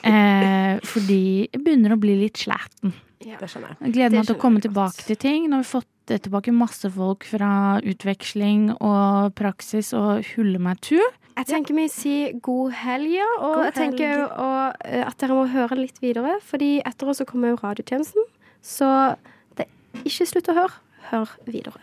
Eh, 0.00 0.78
fordi 0.86 1.50
jeg 1.50 1.60
begynner 1.60 1.92
å 1.92 1.98
bli 2.00 2.14
litt 2.22 2.38
sliten. 2.40 2.94
Det 3.20 3.36
skjønner 3.52 3.74
jeg. 3.74 3.78
Jeg 3.84 3.92
gleder 3.98 4.16
meg 4.16 4.26
til 4.30 4.34
å 4.36 4.40
komme 4.40 4.60
tilbake 4.64 5.04
til 5.04 5.16
ting. 5.20 5.48
Nå 5.50 5.58
har 5.58 5.64
vi 5.64 5.68
fått 5.68 6.12
eh, 6.14 6.20
tilbake 6.24 6.54
masse 6.56 6.88
folk 6.94 7.26
fra 7.28 7.50
utveksling 7.84 8.70
og 8.80 9.34
praksis 9.36 9.92
og 9.96 10.24
hulle 10.34 10.58
meg 10.62 10.80
tur 10.80 11.04
Jeg 11.36 11.46
tenker 11.50 11.76
vi 11.76 11.84
sier 11.92 12.32
god 12.42 12.72
helg, 12.80 13.12
ja. 13.18 13.28
Og 13.40 13.54
God 13.60 13.64
jeg 13.68 13.74
tenker 13.76 14.24
å- 14.24 14.72
eh, 14.84 15.04
at 15.06 15.18
dere 15.20 15.36
må 15.36 15.44
høre 15.52 15.76
litt 15.78 16.00
videre. 16.00 16.38
Fordi 16.44 16.80
etter 16.84 17.08
oss 17.12 17.20
så 17.20 17.26
kommer 17.28 17.52
jo 17.52 17.60
radiotjenesten. 17.60 18.24
Så 18.62 18.88
det, 19.56 19.68
ikke 20.04 20.26
slutt 20.26 20.48
å 20.52 20.56
høre. 20.56 20.74
Hør 21.12 21.28
videre. 21.46 21.80